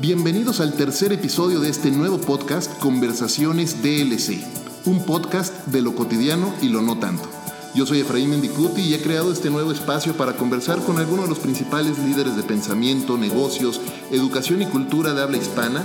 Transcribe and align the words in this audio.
Bienvenidos 0.00 0.60
al 0.60 0.72
tercer 0.72 1.12
episodio 1.12 1.60
de 1.60 1.68
este 1.68 1.90
nuevo 1.90 2.18
podcast 2.18 2.72
Conversaciones 2.78 3.82
DLC, 3.82 4.42
un 4.86 5.04
podcast 5.04 5.66
de 5.66 5.82
lo 5.82 5.94
cotidiano 5.94 6.54
y 6.62 6.70
lo 6.70 6.80
no 6.80 6.98
tanto. 6.98 7.28
Yo 7.74 7.84
soy 7.84 8.00
Efraín 8.00 8.30
Mendicuti 8.30 8.80
y 8.80 8.94
he 8.94 9.02
creado 9.02 9.30
este 9.30 9.50
nuevo 9.50 9.72
espacio 9.72 10.16
para 10.16 10.38
conversar 10.38 10.82
con 10.84 10.96
algunos 10.96 11.26
de 11.26 11.28
los 11.28 11.38
principales 11.38 11.98
líderes 11.98 12.34
de 12.34 12.42
pensamiento, 12.42 13.18
negocios, 13.18 13.78
educación 14.10 14.62
y 14.62 14.66
cultura 14.66 15.12
de 15.12 15.20
habla 15.20 15.36
hispana 15.36 15.84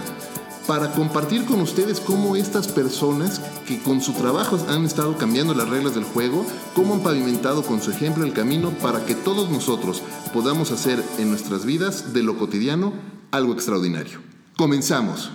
para 0.66 0.94
compartir 0.94 1.44
con 1.44 1.60
ustedes 1.60 2.00
cómo 2.00 2.38
estas 2.38 2.70
personas 2.70 3.42
que 3.68 3.80
con 3.80 4.02
su 4.02 4.14
trabajo 4.14 4.58
han 4.70 4.86
estado 4.86 5.18
cambiando 5.18 5.54
las 5.54 5.68
reglas 5.68 5.94
del 5.94 6.06
juego, 6.06 6.46
cómo 6.74 6.94
han 6.94 7.02
pavimentado 7.02 7.64
con 7.64 7.82
su 7.82 7.92
ejemplo 7.92 8.24
el 8.24 8.32
camino 8.32 8.70
para 8.82 9.06
que 9.06 9.14
todos 9.14 9.50
nosotros 9.50 10.02
podamos 10.34 10.72
hacer 10.72 11.04
en 11.18 11.32
nuestras 11.32 11.66
vidas 11.66 12.14
de 12.14 12.24
lo 12.24 12.38
cotidiano 12.38 12.94
algo 13.36 13.54
extraordinario. 13.54 14.20
Comenzamos. 14.56 15.32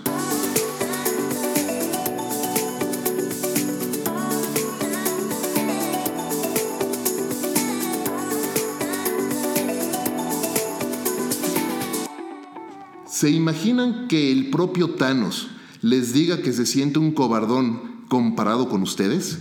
¿Se 13.07 13.29
imaginan 13.29 14.09
que 14.09 14.33
el 14.33 14.49
propio 14.49 14.95
Thanos 14.95 15.49
les 15.83 16.15
diga 16.15 16.41
que 16.41 16.55
se 16.55 16.65
siente 16.65 16.99
un 16.99 17.13
cobardón 17.13 18.07
comparado 18.09 18.71
con 18.71 18.81
ustedes? 18.81 19.41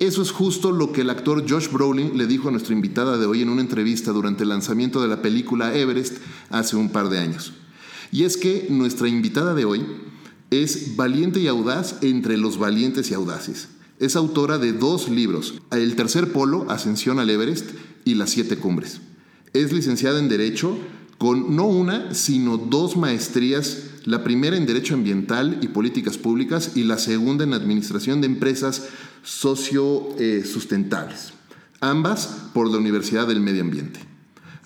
Eso 0.00 0.22
es 0.22 0.32
justo 0.32 0.72
lo 0.72 0.90
que 0.90 1.02
el 1.02 1.10
actor 1.10 1.48
Josh 1.48 1.70
Brolin 1.70 2.18
le 2.18 2.26
dijo 2.26 2.48
a 2.48 2.50
nuestra 2.50 2.74
invitada 2.74 3.18
de 3.18 3.26
hoy 3.26 3.42
en 3.42 3.48
una 3.48 3.60
entrevista 3.60 4.10
durante 4.10 4.42
el 4.42 4.48
lanzamiento 4.48 5.00
de 5.00 5.06
la 5.06 5.22
película 5.22 5.72
Everest 5.72 6.18
hace 6.50 6.74
un 6.74 6.88
par 6.88 7.08
de 7.08 7.20
años. 7.20 7.52
Y 8.12 8.22
es 8.24 8.36
que 8.36 8.66
nuestra 8.68 9.08
invitada 9.08 9.54
de 9.54 9.64
hoy 9.64 9.86
es 10.50 10.96
valiente 10.96 11.40
y 11.40 11.46
audaz 11.48 11.96
entre 12.02 12.36
los 12.36 12.58
valientes 12.58 13.10
y 13.10 13.14
audaces. 13.14 13.68
Es 13.98 14.16
autora 14.16 14.58
de 14.58 14.74
dos 14.74 15.08
libros, 15.08 15.62
El 15.70 15.96
tercer 15.96 16.30
polo, 16.30 16.70
Ascensión 16.70 17.18
al 17.18 17.30
Everest, 17.30 17.70
y 18.04 18.14
Las 18.14 18.30
siete 18.30 18.58
cumbres. 18.58 19.00
Es 19.54 19.72
licenciada 19.72 20.18
en 20.18 20.28
Derecho 20.28 20.76
con 21.18 21.56
no 21.56 21.66
una, 21.66 22.14
sino 22.14 22.58
dos 22.58 22.96
maestrías, 22.96 23.84
la 24.04 24.24
primera 24.24 24.56
en 24.56 24.66
Derecho 24.66 24.94
Ambiental 24.94 25.60
y 25.62 25.68
Políticas 25.68 26.18
Públicas 26.18 26.72
y 26.74 26.82
la 26.82 26.98
segunda 26.98 27.44
en 27.44 27.54
Administración 27.54 28.20
de 28.20 28.26
Empresas 28.26 28.88
Socio-Sustentables, 29.22 31.32
ambas 31.80 32.48
por 32.52 32.68
la 32.68 32.78
Universidad 32.78 33.28
del 33.28 33.38
Medio 33.40 33.62
Ambiente. 33.62 34.11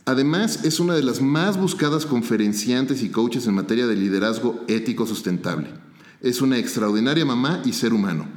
Además, 0.08 0.60
es 0.64 0.78
una 0.78 0.94
de 0.94 1.02
las 1.02 1.20
más 1.20 1.58
buscadas 1.58 2.06
conferenciantes 2.06 3.02
y 3.02 3.08
coaches 3.08 3.48
en 3.48 3.56
materia 3.56 3.88
de 3.88 3.96
liderazgo 3.96 4.62
ético 4.68 5.04
sustentable. 5.04 5.66
Es 6.20 6.40
una 6.40 6.58
extraordinaria 6.58 7.24
mamá 7.24 7.60
y 7.64 7.72
ser 7.72 7.92
humano. 7.92 8.28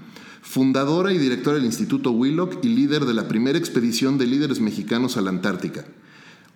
Fundadora 0.41 1.13
y 1.13 1.19
directora 1.19 1.57
del 1.57 1.65
Instituto 1.65 2.09
Willock 2.09 2.65
y 2.65 2.69
líder 2.69 3.05
de 3.05 3.13
la 3.13 3.27
primera 3.27 3.59
expedición 3.59 4.17
de 4.17 4.25
líderes 4.25 4.59
mexicanos 4.59 5.15
a 5.15 5.21
la 5.21 5.29
Antártica. 5.29 5.85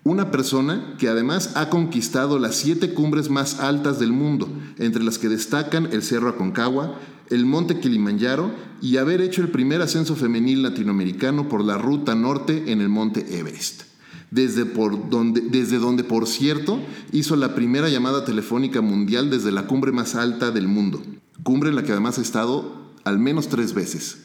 Una 0.03 0.31
persona 0.31 0.95
que 0.97 1.09
además 1.09 1.51
ha 1.57 1.69
conquistado 1.69 2.39
las 2.39 2.55
siete 2.55 2.95
cumbres 2.95 3.29
más 3.29 3.59
altas 3.59 3.99
del 3.99 4.13
mundo, 4.13 4.49
entre 4.79 5.03
las 5.03 5.19
que 5.19 5.29
destacan 5.29 5.89
el 5.91 6.01
Cerro 6.01 6.29
Aconcagua, 6.29 6.99
el 7.29 7.45
Monte 7.45 7.79
Kilimanjaro 7.79 8.49
y 8.81 8.97
haber 8.97 9.21
hecho 9.21 9.43
el 9.43 9.49
primer 9.49 9.83
ascenso 9.83 10.15
femenil 10.15 10.63
latinoamericano 10.63 11.47
por 11.49 11.63
la 11.63 11.77
ruta 11.77 12.15
norte 12.15 12.71
en 12.71 12.81
el 12.81 12.89
Monte 12.89 13.37
Everest 13.37 13.92
desde, 14.33 14.65
donde, 14.65 15.41
desde 15.41 15.77
donde, 15.77 16.03
por 16.03 16.27
cierto, 16.27 16.79
hizo 17.11 17.35
la 17.35 17.53
primera 17.53 17.87
llamada 17.89 18.25
telefónica 18.25 18.81
mundial 18.81 19.29
desde 19.29 19.51
la 19.51 19.67
cumbre 19.67 19.91
más 19.91 20.15
alta 20.15 20.49
del 20.49 20.67
mundo, 20.67 21.03
cumbre 21.43 21.69
en 21.69 21.75
la 21.75 21.83
que 21.83 21.91
además 21.91 22.17
ha 22.17 22.23
estado 22.23 22.91
al 23.03 23.19
menos 23.19 23.47
tres 23.47 23.75
veces. 23.75 24.23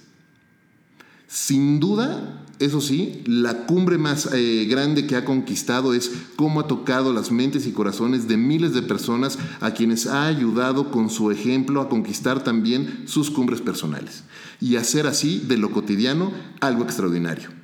Sin 1.27 1.79
duda, 1.79 2.47
eso 2.59 2.81
sí, 2.81 3.23
la 3.27 3.67
cumbre 3.67 3.99
más 3.99 4.31
eh, 4.33 4.67
grande 4.69 5.07
que 5.07 5.15
ha 5.15 5.27
conquistado 5.27 5.93
es 5.93 6.11
cómo 6.37 6.61
ha 6.61 6.67
tocado 6.67 7.13
las 7.13 7.31
mentes 7.31 7.67
y 7.67 7.73
corazones 7.73 8.29
de 8.29 8.39
miles 8.39 8.73
de 8.73 8.81
personas 8.81 9.39
a 9.61 9.73
quienes 9.73 10.07
ha 10.07 10.27
ayudado 10.27 10.91
con 10.91 11.11
su 11.11 11.31
ejemplo 11.31 11.83
a 11.83 11.91
conquistar 11.91 12.43
también 12.43 13.05
sus 13.05 13.31
cumbres 13.31 13.61
personales 13.61 14.25
y 14.59 14.77
hacer 14.77 15.07
así 15.07 15.45
de 15.47 15.59
lo 15.59 15.71
cotidiano 15.71 16.33
algo 16.61 16.83
extraordinario. 16.83 17.58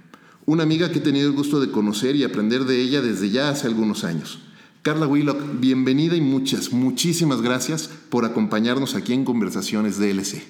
Una 0.46 0.62
amiga 0.62 0.92
que 0.92 0.98
he 0.98 1.02
tenido 1.02 1.26
el 1.26 1.34
gusto 1.34 1.58
de 1.58 1.70
conocer 1.70 2.16
y 2.16 2.24
aprender 2.24 2.64
de 2.64 2.78
ella 2.78 3.00
desde 3.00 3.30
ya 3.30 3.48
hace 3.48 3.66
algunos 3.66 4.04
años. 4.04 4.40
Carla 4.82 5.06
Willock, 5.06 5.58
bienvenida 5.58 6.16
y 6.16 6.20
muchas, 6.20 6.70
muchísimas 6.70 7.40
gracias 7.40 7.88
por 8.10 8.26
acompañarnos 8.26 8.94
aquí 8.94 9.14
en 9.14 9.24
Conversaciones 9.24 9.98
DLC. 9.98 10.42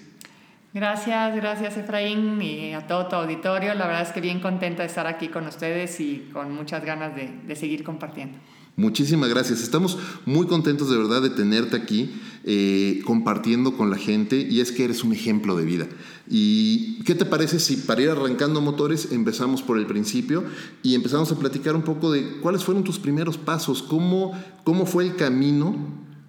Gracias, 0.73 1.37
gracias 1.37 1.77
Efraín 1.77 2.43
y 2.43 2.75
a 2.75 2.89
todo 2.89 3.07
tu 3.07 3.15
auditorio. 3.15 3.73
La 3.75 3.87
verdad 3.87 4.03
es 4.03 4.11
que 4.11 4.21
bien 4.21 4.41
contenta 4.41 4.83
de 4.83 4.89
estar 4.89 5.07
aquí 5.07 5.29
con 5.29 5.47
ustedes 5.47 6.01
y 6.01 6.29
con 6.33 6.53
muchas 6.53 6.85
ganas 6.85 7.15
de, 7.15 7.31
de 7.47 7.55
seguir 7.55 7.85
compartiendo. 7.85 8.37
Muchísimas 8.77 9.31
gracias. 9.31 9.63
Estamos 9.63 9.97
muy 10.27 10.49
contentos 10.49 10.91
de 10.91 10.99
verdad 10.99 11.23
de 11.23 11.31
tenerte 11.31 11.77
aquí 11.77 12.11
eh, 12.43 13.03
compartiendo 13.05 13.77
con 13.77 13.89
la 13.89 13.97
gente 13.97 14.37
y 14.37 14.61
es 14.61 14.73
que 14.73 14.85
eres 14.85 15.05
un 15.05 15.13
ejemplo 15.13 15.57
de 15.57 15.65
vida. 15.65 15.87
¿Y 16.27 17.03
qué 17.05 17.15
te 17.15 17.25
parece 17.25 17.61
si 17.61 17.77
para 17.77 18.01
ir 18.01 18.11
arrancando 18.11 18.61
motores 18.61 19.13
empezamos 19.13 19.63
por 19.63 19.79
el 19.79 19.87
principio 19.87 20.45
y 20.83 20.95
empezamos 20.95 21.31
a 21.31 21.39
platicar 21.39 21.77
un 21.77 21.83
poco 21.83 22.11
de 22.11 22.39
cuáles 22.39 22.65
fueron 22.65 22.83
tus 22.83 22.99
primeros 22.99 23.37
pasos? 23.37 23.83
¿Cómo, 23.83 24.33
cómo 24.65 24.87
fue 24.87 25.05
el 25.05 25.17
camino 25.17 25.77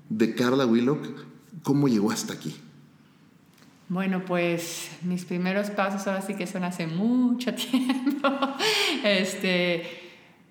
de 0.10 0.36
Carla 0.36 0.66
Willock? 0.66 1.08
¿Cómo 1.64 1.88
llegó 1.88 2.12
hasta 2.12 2.34
aquí? 2.34 2.56
Bueno, 3.88 4.26
pues 4.26 4.90
mis 5.04 5.26
primeros 5.26 5.70
pasos 5.70 6.08
ahora 6.08 6.22
sí 6.22 6.34
que 6.34 6.48
son 6.48 6.64
hace 6.64 6.88
mucho 6.88 7.54
tiempo. 7.56 8.30
Este, 9.04 9.84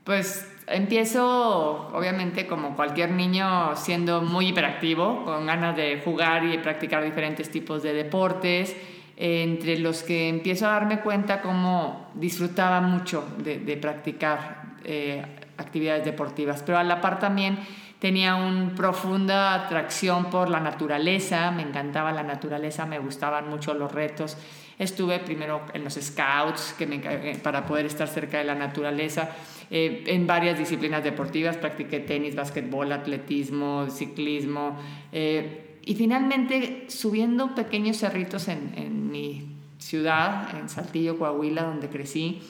pues 0.05 0.47
Empiezo, 0.67 1.91
obviamente, 1.93 2.47
como 2.47 2.75
cualquier 2.75 3.11
niño, 3.11 3.77
siendo 3.77 4.23
muy 4.23 4.49
hiperactivo, 4.49 5.23
con 5.25 5.45
ganas 5.45 5.77
de 5.77 6.01
jugar 6.03 6.45
y 6.47 6.57
practicar 6.59 7.05
diferentes 7.05 7.51
tipos 7.51 7.83
de 7.83 7.93
deportes, 7.93 8.75
entre 9.17 9.79
los 9.79 10.03
que 10.03 10.29
empiezo 10.29 10.67
a 10.67 10.71
darme 10.71 11.01
cuenta 11.01 11.41
cómo 11.41 12.11
disfrutaba 12.15 12.81
mucho 12.81 13.25
de, 13.39 13.77
practicar 13.77 14.75
eh, 14.85 15.23
actividades 15.57 16.05
deportivas, 16.05 16.63
pero 16.63 16.79
a 16.79 16.85
la 16.85 17.01
par 17.01 17.19
también 17.19 17.59
tenía 18.05 18.35
una 18.35 18.75
profunda 18.75 19.55
atracción 19.55 20.27
por 20.27 20.51
la 20.51 20.61
naturaleza, 20.61 21.51
me 21.51 21.63
encantaba 21.63 22.13
la 22.13 22.23
naturaleza, 22.23 22.85
me 22.85 22.99
gustaban 22.99 23.49
mucho 23.49 23.73
los 23.73 23.91
retos. 23.93 24.37
Estuve 24.79 25.21
primero 25.21 25.63
en 25.73 25.85
los 25.85 25.95
scouts 25.95 26.75
me, 26.87 26.99
para 27.43 27.65
poder 27.65 27.87
estar 27.87 28.09
cerca 28.09 28.39
de 28.39 28.45
la 28.45 28.57
naturaleza 28.57 29.31
eh, 29.71 30.05
en 30.09 30.27
varias 30.27 30.59
disciplinas 30.59 31.03
deportivas, 31.03 31.57
practiqué 31.57 32.01
tenis, 32.01 32.35
básquetbol, 32.35 32.93
atletismo, 32.93 33.89
ciclismo. 33.89 34.79
Eh, 35.11 35.64
y 35.87 35.95
finalmente, 35.95 36.87
subiendo 36.89 37.55
pequeños 37.55 37.99
cerritos 37.99 38.49
en, 38.49 39.11
mi 39.11 39.47
ciudad, 39.79 40.57
en 40.59 40.69
Saltillo, 40.69 41.19
Coahuila, 41.19 41.65
donde 41.65 41.89
crecí, 41.89 42.41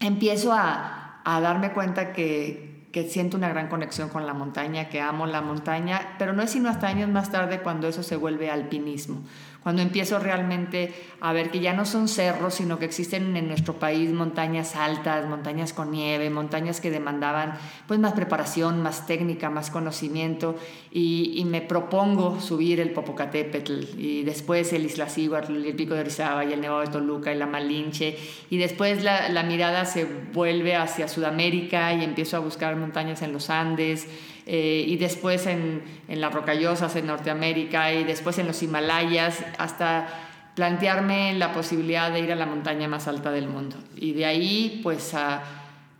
empiezo 0.00 0.52
a, 0.52 1.20
a 1.24 1.40
darme 1.40 1.72
cuenta 1.72 2.12
que, 2.12 2.86
que 2.92 3.08
siento 3.08 3.36
una 3.36 3.48
gran 3.48 3.68
conexión 3.68 4.10
con 4.10 4.26
la 4.26 4.34
montaña, 4.34 4.90
que 4.90 5.00
amo 5.00 5.26
la 5.26 5.40
montaña, 5.40 6.16
pero 6.18 6.34
no 6.34 6.42
es 6.42 6.50
sino 6.50 6.68
hasta 6.68 6.88
años 6.88 7.08
más 7.08 7.32
tarde 7.32 7.60
cuando 7.60 7.88
eso 7.88 8.02
se 8.02 8.16
vuelve 8.16 8.50
alpinismo 8.50 9.22
cuando 9.62 9.82
empiezo 9.82 10.18
realmente 10.18 10.92
a 11.20 11.32
ver 11.32 11.50
que 11.50 11.60
ya 11.60 11.72
no 11.72 11.84
son 11.84 12.08
cerros, 12.08 12.54
sino 12.54 12.78
que 12.78 12.84
existen 12.84 13.36
en 13.36 13.48
nuestro 13.48 13.74
país 13.74 14.10
montañas 14.12 14.74
altas, 14.74 15.28
montañas 15.28 15.72
con 15.72 15.90
nieve, 15.90 16.30
montañas 16.30 16.80
que 16.80 16.90
demandaban 16.90 17.54
pues 17.86 18.00
más 18.00 18.12
preparación, 18.12 18.82
más 18.82 19.06
técnica, 19.06 19.50
más 19.50 19.70
conocimiento. 19.70 20.56
Y, 20.90 21.42
me 21.52 21.60
propongo 21.60 22.40
subir 22.40 22.80
el 22.80 22.92
Popocatépetl 22.92 23.98
y 23.98 24.22
después 24.22 24.72
el 24.72 24.86
Isla 24.86 25.04
Iztaccíhuatl, 25.04 25.54
el 25.54 25.74
Pico 25.74 25.92
de 25.92 26.00
Orizaba 26.00 26.46
y 26.46 26.52
el 26.54 26.62
Nevado 26.62 26.80
de 26.80 26.86
Toluca 26.86 27.32
y 27.32 27.36
la 27.36 27.46
Malinche. 27.46 28.16
Y 28.48 28.56
después 28.56 29.02
la 29.02 29.42
mirada 29.42 29.84
se 29.84 30.06
vuelve 30.32 30.74
hacia 30.76 31.08
Sudamérica 31.08 31.92
y 31.92 32.04
empiezo 32.04 32.38
a 32.38 32.40
buscar 32.40 32.74
montañas 32.76 33.20
en 33.20 33.32
los 33.34 33.50
Andes 33.50 34.08
eh, 34.46 34.84
y 34.86 34.96
después 34.96 35.46
en, 35.46 35.82
en 36.08 36.20
las 36.20 36.32
rocallosas 36.32 36.96
en 36.96 37.06
Norteamérica 37.06 37.92
y 37.92 38.04
después 38.04 38.38
en 38.38 38.46
los 38.46 38.62
Himalayas, 38.62 39.44
hasta 39.58 40.08
plantearme 40.54 41.34
la 41.34 41.52
posibilidad 41.52 42.12
de 42.12 42.20
ir 42.20 42.32
a 42.32 42.36
la 42.36 42.46
montaña 42.46 42.88
más 42.88 43.06
alta 43.08 43.30
del 43.30 43.48
mundo. 43.48 43.76
Y 43.96 44.12
de 44.12 44.26
ahí, 44.26 44.80
pues, 44.82 45.14
a, 45.14 45.42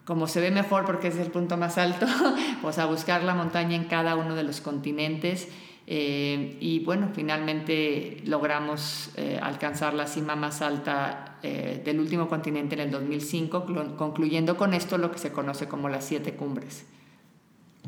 como 0.05 0.27
se 0.27 0.41
ve 0.41 0.51
mejor 0.51 0.85
porque 0.85 1.09
es 1.09 1.17
el 1.17 1.31
punto 1.31 1.57
más 1.57 1.79
alto, 1.79 2.07
pues 2.63 2.79
a 2.79 2.87
buscar 2.87 3.23
la 3.23 3.35
montaña 3.35 3.77
en 3.77 3.85
cada 3.85 4.17
uno 4.17 4.35
de 4.35 4.43
los 4.43 4.61
continentes. 4.61 5.49
Eh, 5.87 6.57
y 6.61 6.81
bueno, 6.81 7.11
finalmente 7.13 8.23
logramos 8.25 9.11
eh, 9.17 9.39
alcanzar 9.41 9.95
la 9.95 10.07
cima 10.07 10.37
más 10.37 10.63
alta 10.63 11.29
del 11.43 11.99
último 11.99 12.29
continente 12.29 12.77
en 12.77 12.83
el 12.83 12.93
2005, 12.93 13.97
concluyendo 13.97 14.57
con 14.57 14.75
esto 14.75 14.97
lo 14.97 15.11
que 15.11 15.19
se 15.19 15.33
conoce 15.33 15.67
como 15.67 15.89
las 15.89 16.05
siete 16.05 16.35
cumbres. 16.35 16.85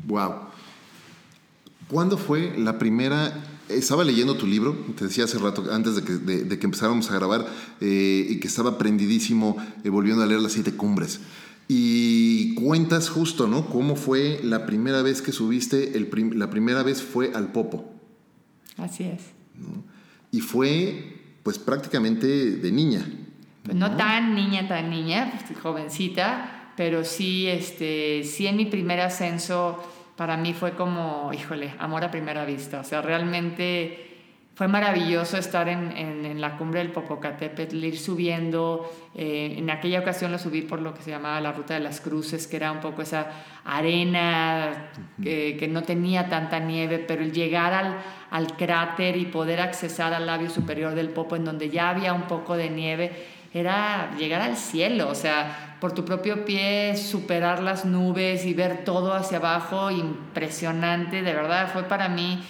Wow. 0.03 0.33
¿Cuándo 1.87 2.17
fue 2.17 2.57
la 2.57 2.77
primera 2.77 3.55
estaba 3.69 4.03
leyendo 4.03 4.35
tu 4.35 4.45
libro, 4.45 4.73
te 4.95 5.05
decía 5.05 5.23
hace 5.23 5.39
rato, 5.39 5.65
antes 5.71 5.95
de 5.95 6.03
que, 6.03 6.13
de, 6.13 6.59
que 6.59 6.65
empezáramos 6.65 7.09
a 7.09 7.15
grabar, 7.15 7.45
eh, 7.81 8.27
y 8.29 8.39
que 8.39 8.47
estaba 8.47 8.77
prendidísimo 8.77 9.57
eh, 9.83 9.89
volviendo 9.89 10.23
a 10.23 10.25
leer 10.25 10.41
las 10.41 10.53
siete 10.53 10.75
cumbres. 10.75 11.21
Y 11.67 12.53
cuentas 12.55 13.09
justo, 13.09 13.47
¿no? 13.47 13.67
¿Cómo 13.67 13.95
fue 13.95 14.39
la 14.43 14.67
primera 14.67 15.01
vez 15.01 15.23
que 15.23 15.31
subiste? 15.31 15.97
El 15.97 16.37
la 16.37 16.51
primera 16.51 16.83
vez 16.83 17.01
fue 17.01 17.31
al 17.33 17.51
Popo. 17.51 17.91
Así 18.77 19.03
es. 19.03 19.21
Y 20.31 20.41
fue, 20.41 21.21
pues 21.41 21.57
prácticamente 21.57 22.27
de 22.27 22.71
niña. 22.71 23.03
Pues 23.63 23.75
no, 23.75 23.97
tan 23.97 24.35
niña, 24.35 24.67
tan 24.67 24.91
niña, 24.91 25.41
pues, 25.47 25.59
jovencita, 25.59 26.54
pero 26.75 27.03
sí, 27.03 27.47
este, 27.47 28.23
sí 28.23 28.47
en 28.47 28.57
mi 28.57 28.65
primer 28.65 28.99
ascenso 28.99 29.83
para 30.15 30.37
mí 30.37 30.53
fue 30.53 30.71
como, 30.71 31.31
híjole, 31.33 31.73
amor 31.79 32.03
a 32.03 32.11
primera 32.11 32.45
vista. 32.45 32.79
O 32.79 32.83
sea, 32.83 33.01
realmente 33.01 34.05
fue 34.55 34.69
maravilloso 34.69 35.37
estar 35.37 35.67
en, 35.67 35.91
en, 35.91 36.39
la 36.39 36.57
cumbre 36.57 36.79
del 36.79 36.91
Popocatépetl, 36.91 37.83
ir 37.83 37.99
subiendo. 37.99 38.89
Eh, 39.13 39.55
en 39.57 39.69
aquella 39.69 39.99
ocasión 39.99 40.31
lo 40.31 40.37
subí 40.37 40.61
por 40.61 40.81
lo 40.81 40.93
que 40.93 41.01
se 41.01 41.09
llamaba 41.09 41.41
la 41.41 41.51
Ruta 41.51 41.73
de 41.73 41.81
las 41.81 41.99
Cruces, 41.99 42.47
que 42.47 42.55
era 42.55 42.71
un 42.71 42.79
poco 42.79 43.01
esa 43.01 43.27
arena 43.65 44.91
que, 45.21 45.57
que 45.59 45.67
no 45.67 45.83
tenía 45.83 46.29
tanta 46.29 46.59
nieve, 46.59 46.99
pero 46.99 47.21
el 47.21 47.33
llegar 47.33 47.73
al, 47.73 47.97
al 48.31 48.55
cráter 48.55 49.17
y 49.17 49.25
poder 49.25 49.59
accesar 49.59 50.13
al 50.13 50.25
labio 50.25 50.49
superior 50.49 50.95
del 50.95 51.09
Popo, 51.09 51.35
en 51.35 51.43
donde 51.43 51.69
ya 51.69 51.89
había 51.89 52.13
un 52.13 52.23
poco 52.23 52.55
de 52.55 52.69
nieve, 52.69 53.11
era 53.55 54.13
llegar 54.17 54.41
al 54.41 54.57
cielo, 54.57 55.09
o 55.09 55.15
sea, 55.15 55.77
por 55.79 55.93
tu 55.93 56.03
propio 56.03 56.43
pie 56.43 56.97
superar 56.97 57.63
las 57.63 57.85
nubes 57.85 58.45
y 58.45 58.53
ver 58.53 58.83
todo 58.83 59.13
hacia 59.13 59.37
abajo, 59.37 59.91
impresionante, 59.91 61.21
de 61.21 61.33
verdad, 61.33 61.71
fue 61.71 61.83
para 61.83 62.09
mí, 62.09 62.43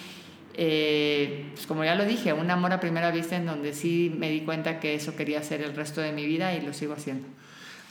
eh, 0.54 1.52
pues 1.54 1.64
como 1.68 1.84
ya 1.84 1.94
lo 1.94 2.04
dije, 2.04 2.32
un 2.32 2.50
amor 2.50 2.72
a 2.72 2.80
primera 2.80 3.12
vista 3.12 3.36
en 3.36 3.46
donde 3.46 3.72
sí 3.72 4.12
me 4.18 4.30
di 4.30 4.40
cuenta 4.40 4.80
que 4.80 4.96
eso 4.96 5.14
quería 5.14 5.38
hacer 5.38 5.62
el 5.62 5.76
resto 5.76 6.00
de 6.00 6.10
mi 6.10 6.26
vida 6.26 6.56
y 6.56 6.60
lo 6.60 6.72
sigo 6.72 6.94
haciendo. 6.94 7.28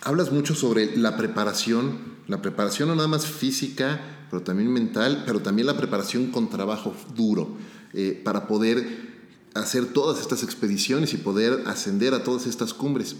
Hablas 0.01 0.33
mucho 0.33 0.53
sobre 0.53 0.97
la 0.97 1.15
preparación, 1.15 2.17
la 2.27 2.41
preparación 2.41 2.89
no 2.89 2.95
nada 2.95 3.07
más 3.07 3.25
física, 3.25 4.01
pero 4.29 4.43
también 4.43 4.73
mental, 4.73 5.23
pero 5.25 5.39
también 5.39 5.67
la 5.67 5.77
preparación 5.77 6.31
con 6.31 6.49
trabajo 6.49 6.93
duro, 7.15 7.55
eh, 7.93 8.21
para 8.25 8.45
poder 8.45 9.04
hacer 9.55 9.85
todas 9.85 10.19
estas 10.19 10.43
expediciones 10.43 11.13
y 11.13 11.17
poder 11.17 11.63
ascender 11.65 12.13
a 12.13 12.23
todas 12.23 12.45
estas 12.45 12.73
cumbres. 12.73 13.15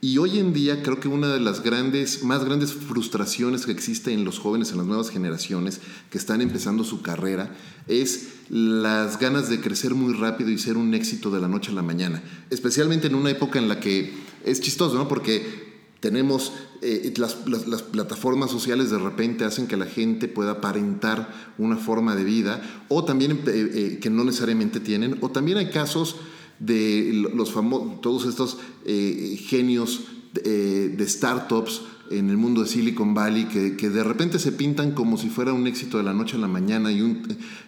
Y 0.00 0.16
hoy 0.16 0.38
en 0.38 0.54
día 0.54 0.82
creo 0.82 0.98
que 0.98 1.08
una 1.08 1.28
de 1.28 1.40
las 1.40 1.62
grandes, 1.62 2.22
más 2.22 2.42
grandes 2.44 2.72
frustraciones 2.72 3.66
que 3.66 3.72
existe 3.72 4.12
en 4.12 4.24
los 4.24 4.38
jóvenes, 4.38 4.70
en 4.70 4.78
las 4.78 4.86
nuevas 4.86 5.10
generaciones 5.10 5.80
que 6.08 6.16
están 6.16 6.40
empezando 6.40 6.84
su 6.84 7.02
carrera, 7.02 7.54
es 7.86 8.28
las 8.48 9.18
ganas 9.18 9.50
de 9.50 9.60
crecer 9.60 9.94
muy 9.94 10.14
rápido 10.14 10.50
y 10.50 10.58
ser 10.58 10.78
un 10.78 10.94
éxito 10.94 11.30
de 11.30 11.40
la 11.40 11.48
noche 11.48 11.70
a 11.70 11.74
la 11.74 11.82
mañana. 11.82 12.22
Especialmente 12.48 13.08
en 13.08 13.14
una 13.14 13.30
época 13.30 13.58
en 13.58 13.68
la 13.68 13.78
que 13.78 14.14
es 14.44 14.60
chistoso, 14.62 14.94
¿no? 14.94 15.06
Porque 15.06 15.69
tenemos 16.00 16.52
eh, 16.80 17.12
las, 17.18 17.34
plataformas 17.34 18.50
sociales 18.50 18.90
de 18.90 18.98
repente 18.98 19.44
hacen 19.44 19.66
que 19.66 19.76
la 19.76 19.86
gente 19.86 20.28
pueda 20.28 20.52
aparentar 20.52 21.52
una 21.58 21.76
forma 21.76 22.16
de 22.16 22.24
vida 22.24 22.62
o 22.88 23.04
también 23.04 23.32
eh, 23.32 23.40
eh, 23.46 23.98
que 24.00 24.10
no 24.10 24.24
necesariamente 24.24 24.80
tienen 24.80 25.18
o 25.20 25.30
también 25.30 25.58
hay 25.58 25.70
casos 25.70 26.16
de 26.58 27.28
los 27.34 27.52
famosos 27.52 28.00
todos 28.00 28.26
estos 28.26 28.58
genios 28.84 30.02
de 30.34 31.06
startups 31.06 31.82
en 32.10 32.28
el 32.28 32.36
mundo 32.36 32.62
de 32.62 32.68
Silicon 32.68 33.14
Valley 33.14 33.46
que, 33.46 33.76
que, 33.76 33.88
de 33.88 34.04
repente 34.04 34.38
se 34.38 34.52
pintan 34.52 34.92
como 34.92 35.16
si 35.16 35.30
fuera 35.30 35.54
un 35.54 35.66
éxito 35.66 35.96
de 35.96 36.02
la 36.02 36.12
noche 36.12 36.36
a 36.36 36.40
la 36.40 36.48
mañana 36.48 36.92
y, 36.92 37.00
un, 37.00 37.22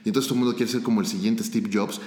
y 0.05 0.09
entonces 0.09 0.29
todo 0.29 0.35
el 0.35 0.45
mundo 0.45 0.57
quiere 0.57 0.71
ser 0.71 0.83
como 0.83 1.01
el 1.01 1.07
siguiente 1.07 1.43
Steve 1.43 1.71
Jobs 1.73 2.01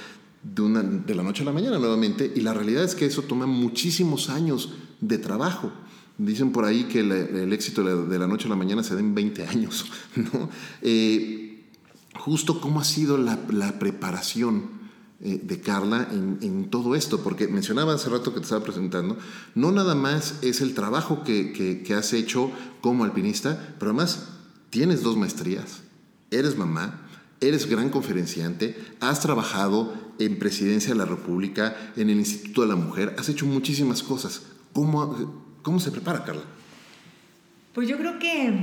de, 0.44 0.62
una, 0.62 0.84
de 0.84 1.16
la 1.16 1.24
noche 1.24 1.42
a 1.42 1.46
la 1.46 1.54
mañana 1.54 1.80
nuevamente 1.80 2.32
y 2.36 2.42
la 2.42 2.54
realidad 2.54 2.84
es 2.84 2.94
que 2.94 3.06
eso 3.06 3.24
toma 3.24 3.48
muchísimos 3.48 4.30
años 4.30 4.74
de 5.02 5.18
trabajo. 5.18 5.72
Dicen 6.18 6.52
por 6.52 6.64
ahí 6.64 6.86
que 6.86 7.02
el 7.02 7.52
éxito 7.52 7.84
de 7.84 8.20
la, 8.20 8.28
noche 8.28 8.46
a 8.46 8.50
la 8.50 8.56
mañana 8.56 8.84
se 8.84 8.94
da 8.94 9.02
en 9.02 9.14
20 9.14 9.48
años, 9.48 9.86
¿no? 10.16 10.50
Eh, 10.82 11.46
justo 12.18 12.62
cómo 12.62 12.80
ha 12.80 12.86
sido 12.86 13.18
la, 13.18 13.80
preparación 13.80 14.70
eh, 15.22 15.40
de 15.44 15.60
Carla 15.60 16.08
en, 16.12 16.70
todo 16.70 16.96
esto, 16.96 17.22
porque 17.22 17.48
mencionaba 17.48 17.94
hace 17.94 18.10
rato 18.10 18.34
que 18.34 18.40
te 18.40 18.46
estaba 18.46 18.64
presentando, 18.64 19.18
no 19.54 19.72
nada 19.72 19.96
más 19.96 20.36
es 20.42 20.62
el 20.62 20.74
trabajo 20.74 21.24
que, 21.24 21.86
has 21.98 22.14
hecho 22.14 22.52
como 22.82 23.04
alpinista, 23.04 23.76
pero 23.78 23.92
además 23.92 24.30
tienes 24.70 25.04
dos 25.04 25.18
maestrías, 25.18 25.82
eres 26.32 26.58
mamá, 26.58 27.02
eres 27.42 27.70
gran 27.70 27.90
conferenciante, 27.90 28.82
has 29.02 29.20
trabajado 29.20 29.94
en 30.18 30.40
Presidencia 30.40 30.94
de 30.94 30.98
la 30.98 31.06
República, 31.06 31.76
en 31.98 32.10
el 32.10 32.18
Instituto 32.18 32.62
de 32.62 32.68
la 32.70 32.76
Mujer, 32.76 33.16
has 33.20 33.30
hecho 33.30 33.46
muchísimas 33.46 34.02
cosas. 34.02 34.44
¿Cómo, 34.74 35.45
¿Cómo 35.66 35.80
se 35.80 35.90
prepara, 35.90 36.24
Carla? 36.24 36.44
Pues 37.74 37.88
yo 37.90 37.98
creo 37.98 38.20
que, 38.20 38.54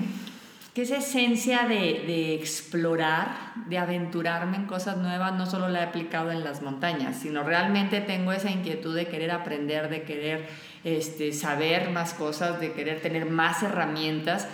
esa 0.76 0.99
esencia 0.99 1.66
de, 1.66 2.04
de, 2.06 2.37
explorar, 2.37 3.54
de 3.66 3.76
aventurarme 3.76 4.56
en 4.56 4.66
cosas 4.66 4.99
nuevas, 4.99 5.34
no 5.34 5.46
solo 5.46 5.69
la 5.69 5.81
he 5.81 5.82
aplicado 5.82 6.31
en 6.31 6.44
las 6.44 6.62
montañas, 6.62 7.16
sino 7.20 7.43
realmente 7.43 8.00
tengo 8.00 8.31
esa 8.31 8.52
inquietud 8.52 8.94
de 8.94 9.08
querer 9.08 9.32
aprender, 9.32 9.90
de 9.90 10.02
querer 10.04 10.49
este, 10.84 11.32
saber 11.32 11.90
más 11.90 12.14
cosas, 12.14 12.60
de 12.60 12.70
querer 12.70 13.02
tener 13.02 13.26
más 13.26 13.64
herramientas. 13.64 14.46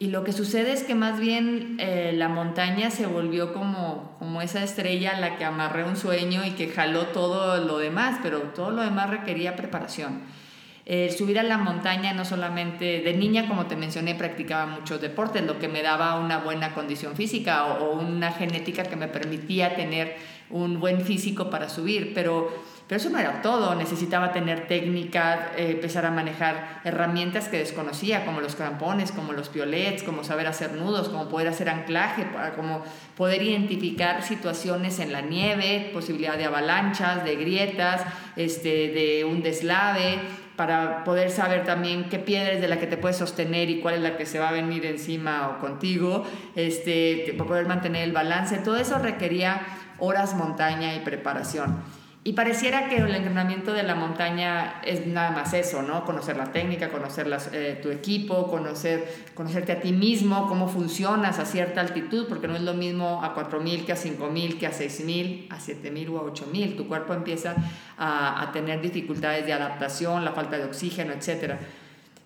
Y 0.00 0.08
lo 0.08 0.24
que 0.24 0.32
sucede 0.32 0.72
es 0.72 0.82
que 0.82 0.96
más 0.96 1.20
bien 1.20 1.76
eh, 1.78 2.12
la 2.16 2.28
montaña 2.28 2.90
se 2.90 3.06
volvió 3.06 3.52
como, 3.52 4.16
como 4.18 4.42
esa 4.42 4.64
estrella 4.64 5.12
a 5.12 5.20
la 5.20 5.36
que 5.36 5.44
amarré 5.44 5.84
un 5.84 5.96
sueño 5.96 6.44
y 6.44 6.50
que 6.50 6.66
jaló 6.66 7.06
todo 7.06 7.64
lo 7.64 7.78
demás, 7.78 8.18
pero 8.24 8.40
todo 8.40 8.72
lo 8.72 8.82
demás 8.82 9.08
requería 9.08 9.54
preparación. 9.54 10.41
Subir 10.84 11.38
a 11.38 11.44
la 11.44 11.58
montaña 11.58 12.12
no 12.12 12.24
solamente 12.24 13.02
de 13.02 13.12
niña, 13.12 13.46
como 13.46 13.66
te 13.66 13.76
mencioné, 13.76 14.16
practicaba 14.16 14.66
muchos 14.66 15.00
deportes, 15.00 15.44
lo 15.44 15.60
que 15.60 15.68
me 15.68 15.80
daba 15.80 16.18
una 16.18 16.38
buena 16.38 16.74
condición 16.74 17.14
física 17.14 17.66
o, 17.66 17.92
una 18.00 18.32
genética 18.32 18.82
que 18.82 18.96
me 18.96 19.06
permitía 19.06 19.76
tener 19.76 20.16
un 20.50 20.80
buen 20.80 21.00
físico 21.00 21.50
para 21.50 21.68
subir, 21.68 22.12
pero, 22.14 22.52
pero 22.88 23.00
eso 23.00 23.10
no 23.10 23.18
era 23.18 23.40
todo, 23.42 23.76
necesitaba 23.76 24.32
tener 24.32 24.66
técnica, 24.66 25.52
eh, 25.56 25.70
empezar 25.70 26.04
a 26.04 26.10
manejar 26.10 26.80
herramientas 26.84 27.48
que 27.48 27.58
desconocía, 27.58 28.26
como 28.26 28.40
los 28.40 28.56
crampones, 28.56 29.12
como 29.12 29.32
los 29.32 29.48
piolets, 29.48 30.02
como 30.02 30.24
saber 30.24 30.48
hacer 30.48 30.72
nudos, 30.72 31.08
como 31.08 31.28
poder 31.28 31.48
hacer 31.48 31.68
anclaje, 31.68 32.26
como 32.56 32.82
poder 33.16 33.42
identificar 33.42 34.22
situaciones 34.22 34.98
en 34.98 35.12
la 35.12 35.22
nieve, 35.22 35.90
posibilidad 35.94 36.36
de 36.36 36.44
avalanchas, 36.44 37.24
de 37.24 37.36
grietas, 37.36 38.02
este, 38.36 38.88
de 38.88 39.24
un 39.24 39.42
deslave 39.42 40.18
para 40.56 41.04
poder 41.04 41.30
saber 41.30 41.64
también 41.64 42.08
qué 42.08 42.18
piedra 42.18 42.52
es 42.52 42.60
de 42.60 42.68
la 42.68 42.78
que 42.78 42.86
te 42.86 42.96
puedes 42.96 43.16
sostener 43.16 43.70
y 43.70 43.80
cuál 43.80 43.94
es 43.94 44.00
la 44.00 44.16
que 44.16 44.26
se 44.26 44.38
va 44.38 44.50
a 44.50 44.52
venir 44.52 44.84
encima 44.86 45.48
o 45.48 45.60
contigo, 45.60 46.24
este, 46.54 47.34
para 47.36 47.48
poder 47.48 47.66
mantener 47.66 48.04
el 48.04 48.12
balance. 48.12 48.58
Todo 48.58 48.76
eso 48.76 48.98
requería 48.98 49.62
horas 49.98 50.34
montaña 50.34 50.94
y 50.94 51.00
preparación. 51.00 52.01
Y 52.24 52.34
pareciera 52.34 52.88
que 52.88 52.98
el 52.98 53.12
entrenamiento 53.12 53.72
de 53.72 53.82
la 53.82 53.96
montaña 53.96 54.80
es 54.84 55.08
nada 55.08 55.32
más 55.32 55.54
eso, 55.54 55.82
¿no? 55.82 56.04
Conocer 56.04 56.36
la 56.36 56.52
técnica, 56.52 56.88
conocer 56.88 57.26
eh, 57.52 57.80
tu 57.82 57.90
equipo, 57.90 58.48
conocer, 58.48 59.12
conocerte 59.34 59.72
a 59.72 59.80
ti 59.80 59.90
mismo, 59.90 60.46
cómo 60.46 60.68
funcionas 60.68 61.40
a 61.40 61.44
cierta 61.44 61.80
altitud, 61.80 62.28
porque 62.28 62.46
no 62.46 62.54
es 62.54 62.62
lo 62.62 62.74
mismo 62.74 63.24
a 63.24 63.34
4.000 63.34 63.84
que 63.84 63.90
a 63.90 63.96
5.000, 63.96 64.56
que 64.56 64.68
a 64.68 64.70
6.000, 64.70 65.48
a 65.50 65.58
7.000 65.58 66.10
o 66.10 66.18
a 66.18 66.32
8.000. 66.32 66.76
Tu 66.76 66.86
cuerpo 66.86 67.12
empieza 67.12 67.56
a, 67.98 68.50
tener 68.52 68.80
dificultades 68.80 69.44
de 69.44 69.54
adaptación, 69.54 70.24
la 70.24 70.30
falta 70.30 70.58
de 70.58 70.64
oxígeno, 70.64 71.12
etc. 71.12 71.54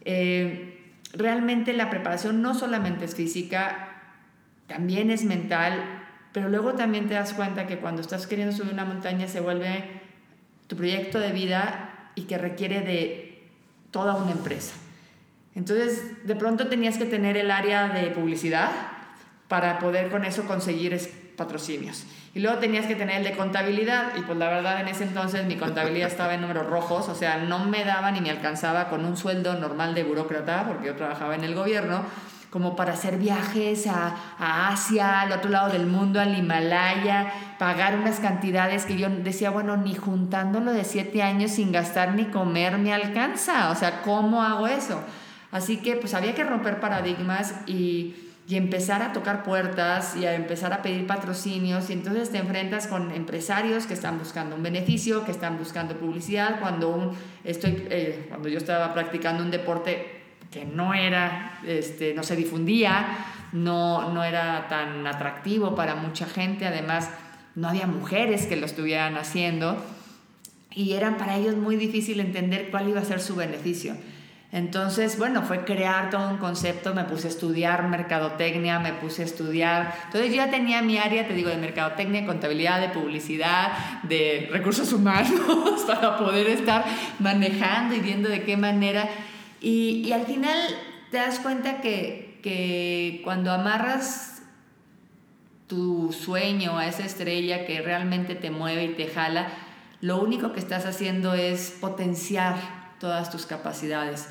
Eh, 0.04 0.92
realmente 1.14 1.72
la 1.72 1.88
preparación 1.88 2.42
no 2.42 2.52
solamente 2.52 3.06
es 3.06 3.14
física, 3.14 4.02
también 4.66 5.10
es 5.10 5.24
mental 5.24 5.95
pero 6.36 6.50
luego 6.50 6.74
también 6.74 7.08
te 7.08 7.14
das 7.14 7.32
cuenta 7.32 7.66
que 7.66 7.78
cuando 7.78 8.02
estás 8.02 8.26
queriendo 8.26 8.54
subir 8.54 8.74
una 8.74 8.84
montaña 8.84 9.26
se 9.26 9.40
vuelve 9.40 10.02
tu 10.66 10.76
proyecto 10.76 11.18
de 11.18 11.32
vida 11.32 12.10
y 12.14 12.24
que 12.24 12.36
requiere 12.36 12.82
de 12.82 13.42
toda 13.90 14.16
una 14.16 14.32
empresa. 14.32 14.74
Entonces, 15.54 16.26
de 16.26 16.36
pronto 16.36 16.68
tenías 16.68 16.98
que 16.98 17.06
tener 17.06 17.38
el 17.38 17.50
área 17.50 17.88
de 17.88 18.08
publicidad 18.08 18.68
para 19.48 19.78
poder 19.78 20.10
con 20.10 20.26
eso 20.26 20.44
conseguir 20.44 20.94
patrocinios. 21.38 22.04
Y 22.34 22.40
luego 22.40 22.58
tenías 22.58 22.84
que 22.84 22.96
tener 22.96 23.16
el 23.16 23.24
de 23.24 23.34
contabilidad. 23.34 24.14
Y 24.18 24.20
pues 24.20 24.36
la 24.36 24.50
verdad 24.50 24.82
en 24.82 24.88
ese 24.88 25.04
entonces 25.04 25.46
mi 25.46 25.56
contabilidad 25.56 26.08
estaba 26.08 26.34
en 26.34 26.42
números 26.42 26.66
rojos, 26.66 27.08
o 27.08 27.14
sea, 27.14 27.38
no 27.38 27.64
me 27.64 27.82
daba 27.86 28.10
ni 28.10 28.20
me 28.20 28.28
alcanzaba 28.28 28.90
con 28.90 29.06
un 29.06 29.16
sueldo 29.16 29.54
normal 29.54 29.94
de 29.94 30.04
burócrata, 30.04 30.66
porque 30.68 30.88
yo 30.88 30.96
trabajaba 30.96 31.34
en 31.34 31.44
el 31.44 31.54
gobierno 31.54 32.04
como 32.56 32.74
para 32.74 32.94
hacer 32.94 33.18
viajes 33.18 33.86
a, 33.86 34.14
Asia, 34.70 35.20
al 35.20 35.32
otro 35.32 35.50
lado 35.50 35.70
del 35.70 35.86
mundo, 35.86 36.22
al 36.22 36.38
Himalaya, 36.38 37.30
pagar 37.58 37.98
unas 37.98 38.18
cantidades 38.18 38.86
que 38.86 38.96
yo 38.96 39.10
decía, 39.10 39.50
bueno, 39.50 39.76
ni 39.76 39.94
juntándolo 39.94 40.72
de 40.72 40.84
siete 40.84 41.22
años 41.22 41.50
sin 41.50 41.70
gastar 41.70 42.14
ni 42.14 42.24
comer 42.24 42.78
me 42.78 42.94
alcanza. 42.94 43.68
O 43.68 43.74
sea, 43.74 44.00
¿cómo 44.00 44.42
hago 44.42 44.66
eso? 44.68 45.02
Así 45.52 45.76
que 45.82 45.96
pues 45.96 46.14
había 46.14 46.34
que 46.34 46.44
romper 46.44 46.80
paradigmas 46.80 47.54
y, 47.66 48.16
y 48.48 48.56
empezar 48.56 49.02
a 49.02 49.12
tocar 49.12 49.42
puertas 49.42 50.16
y 50.16 50.24
a 50.24 50.34
empezar 50.34 50.72
a 50.72 50.80
pedir 50.80 51.06
patrocinios 51.06 51.90
y 51.90 51.92
entonces 51.92 52.30
te 52.30 52.38
enfrentas 52.38 52.86
con 52.86 53.10
empresarios 53.10 53.84
que 53.84 53.92
están 53.92 54.18
buscando 54.18 54.56
un 54.56 54.62
beneficio, 54.62 55.26
que 55.26 55.32
están 55.32 55.58
buscando 55.58 55.94
publicidad, 55.98 56.58
cuando, 56.58 57.14
estoy, 57.44 57.86
eh, 57.90 58.24
cuando 58.30 58.48
yo 58.48 58.56
estaba 58.56 58.94
practicando 58.94 59.42
un 59.42 59.50
deporte 59.50 60.15
que 60.56 60.64
no 60.64 60.94
era, 60.94 61.60
este, 61.66 62.14
no 62.14 62.22
se 62.22 62.34
difundía, 62.34 63.08
no, 63.52 64.10
no 64.14 64.24
era 64.24 64.68
tan 64.68 65.06
atractivo 65.06 65.74
para 65.74 65.96
mucha 65.96 66.24
gente, 66.24 66.66
además 66.66 67.10
no 67.54 67.68
había 67.68 67.86
mujeres 67.86 68.46
que 68.46 68.56
lo 68.56 68.64
estuvieran 68.64 69.18
haciendo 69.18 69.76
y 70.74 70.94
eran 70.94 71.18
para 71.18 71.36
ellos 71.36 71.56
muy 71.56 71.76
difícil 71.76 72.20
entender 72.20 72.70
cuál 72.70 72.88
iba 72.88 73.00
a 73.00 73.04
ser 73.04 73.20
su 73.20 73.36
beneficio. 73.36 73.96
Entonces, 74.50 75.18
bueno, 75.18 75.42
fue 75.42 75.64
crear 75.66 76.08
todo 76.08 76.30
un 76.30 76.38
concepto, 76.38 76.94
me 76.94 77.04
puse 77.04 77.26
a 77.26 77.30
estudiar 77.30 77.86
mercadotecnia, 77.88 78.78
me 78.78 78.94
puse 78.94 79.22
a 79.22 79.24
estudiar, 79.26 79.92
entonces 80.06 80.30
yo 80.30 80.36
ya 80.36 80.50
tenía 80.50 80.80
mi 80.80 80.96
área, 80.96 81.28
te 81.28 81.34
digo, 81.34 81.50
de 81.50 81.58
mercadotecnia, 81.58 82.24
contabilidad, 82.24 82.80
de 82.80 82.88
publicidad, 82.88 83.72
de 84.04 84.48
recursos 84.50 84.90
humanos, 84.94 85.30
para 85.86 86.16
poder 86.16 86.46
estar 86.46 86.82
manejando 87.18 87.94
y 87.94 88.00
viendo 88.00 88.30
de 88.30 88.42
qué 88.42 88.56
manera. 88.56 89.06
Y, 89.66 90.12
al 90.12 90.24
final 90.26 90.56
te 91.10 91.16
das 91.16 91.40
cuenta 91.40 91.80
que, 91.80 92.38
que 92.40 93.20
cuando 93.24 93.50
amarras 93.50 94.42
tu 95.66 96.12
sueño 96.12 96.78
a 96.78 96.86
esa 96.86 97.04
estrella 97.04 97.66
que 97.66 97.82
realmente 97.82 98.36
te 98.36 98.52
mueve 98.52 98.84
y 98.84 98.88
te 98.90 99.08
jala, 99.08 99.48
lo 100.00 100.22
único 100.22 100.52
que 100.52 100.60
estás 100.60 100.86
haciendo 100.86 101.34
es 101.34 101.72
potenciar 101.80 102.54
todas 103.00 103.32
tus 103.32 103.44
capacidades. 103.44 104.28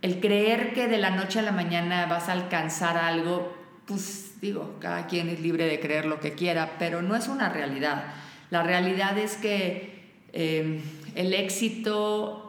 El 0.00 0.20
creer 0.20 0.74
que 0.74 0.86
de 0.86 0.98
la 0.98 1.10
noche 1.10 1.40
a 1.40 1.42
la 1.42 1.50
mañana 1.50 2.06
vas 2.06 2.28
a 2.28 2.32
alcanzar 2.34 2.98
algo, 2.98 3.52
pues 3.84 4.40
digo, 4.40 4.76
cada 4.78 5.08
quien 5.08 5.28
es 5.28 5.40
libre 5.40 5.66
de 5.66 5.80
creer 5.80 6.04
lo 6.04 6.20
que 6.20 6.34
quiera, 6.34 6.76
pero 6.78 7.02
no 7.02 7.16
es 7.16 7.26
una 7.26 7.48
realidad. 7.48 8.04
La 8.50 8.62
realidad 8.62 9.18
es 9.18 9.34
que 9.38 10.04
eh, 10.32 10.80
el 11.16 11.34
éxito 11.34 12.47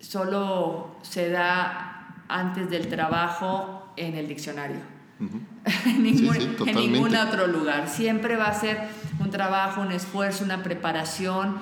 solo 0.00 0.96
se 1.02 1.30
da 1.30 2.14
antes 2.28 2.70
del 2.70 2.88
trabajo 2.88 3.92
en 3.96 4.16
el 4.16 4.26
diccionario. 4.28 4.80
en, 5.20 6.02
ningún, 6.02 7.14
otro 7.14 7.46
lugar. 7.46 7.88
Siempre 7.88 8.36
va 8.36 8.46
a 8.46 8.54
ser 8.58 8.78
un 9.18 9.30
trabajo, 9.30 9.82
un 9.82 9.92
esfuerzo, 9.92 10.44
una 10.44 10.62
preparación, 10.62 11.58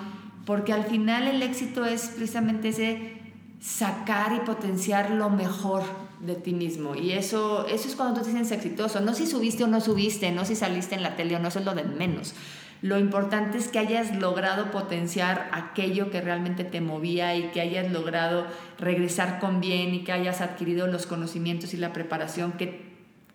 porque 0.46 0.72
al 0.72 0.84
final 0.84 1.26
el 1.26 1.42
éxito 1.42 1.84
es 1.84 2.12
precisamente 2.14 2.68
ese 2.68 3.20
sacar 3.60 4.32
y 4.32 4.46
potenciar 4.46 5.10
lo 5.10 5.28
mejor 5.28 5.82
de 6.20 6.36
ti 6.36 6.52
mismo. 6.52 6.94
Y 6.94 7.12
eso, 7.12 7.66
eso 7.66 7.88
es 7.88 7.96
cuando 7.96 8.20
tú 8.20 8.26
te 8.26 8.30
sientes 8.30 8.52
exitoso. 8.52 9.00
No 9.00 9.14
si 9.14 9.26
subiste 9.26 9.64
o 9.64 9.66
no 9.66 9.80
subiste, 9.80 10.30
no 10.30 10.44
si 10.44 10.54
saliste 10.54 10.94
en 10.94 11.02
la 11.02 11.16
tele 11.16 11.34
o 11.34 11.40
no, 11.40 11.48
eso 11.48 11.58
es 11.58 11.64
lo 11.64 11.74
de 11.74 11.84
menos. 11.84 12.34
Lo 12.80 12.98
importante 12.98 13.58
es 13.58 13.68
que 13.68 13.78
hayas 13.78 14.16
logrado 14.16 14.70
potenciar 14.70 15.48
aquello 15.52 16.10
que 16.10 16.20
realmente 16.20 16.64
te 16.64 16.80
movía 16.80 17.34
y 17.34 17.50
que 17.50 17.60
hayas 17.60 17.90
logrado 17.90 18.46
regresar 18.78 19.40
con 19.40 19.60
bien 19.60 19.94
y 19.94 20.04
que 20.04 20.12
hayas 20.12 20.40
adquirido 20.40 20.86
los 20.86 21.06
conocimientos 21.06 21.74
y 21.74 21.76
la 21.76 21.92
preparación 21.92 22.52
que 22.52 22.88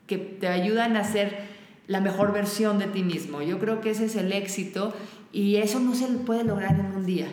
que 0.07 0.17
te 0.17 0.47
ayudan 0.47 0.97
a 0.97 1.03
ser 1.03 1.53
la 1.87 2.01
mejor 2.01 2.33
versión 2.33 2.79
de 2.79 2.87
ti 2.87 3.03
mismo. 3.03 3.41
Yo 3.41 3.59
creo 3.59 3.81
que 3.81 3.91
ese 3.91 4.05
es 4.05 4.15
el 4.15 4.31
éxito 4.31 4.93
y 5.31 5.57
eso 5.57 5.79
no 5.79 5.95
se 5.95 6.07
puede 6.07 6.43
lograr 6.43 6.75
en 6.79 6.85
un 6.87 7.05
día. 7.05 7.27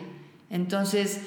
Entonces, 0.49 1.21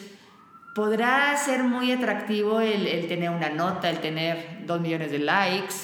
podrá 0.74 1.36
ser 1.36 1.62
muy 1.62 1.92
atractivo 1.92 2.60
el, 2.60 3.06
tener 3.08 3.30
una 3.30 3.50
nota, 3.50 3.90
el 3.90 4.00
tener 4.00 4.64
dos 4.66 4.80
millones 4.80 5.10
de 5.10 5.20
likes, 5.20 5.74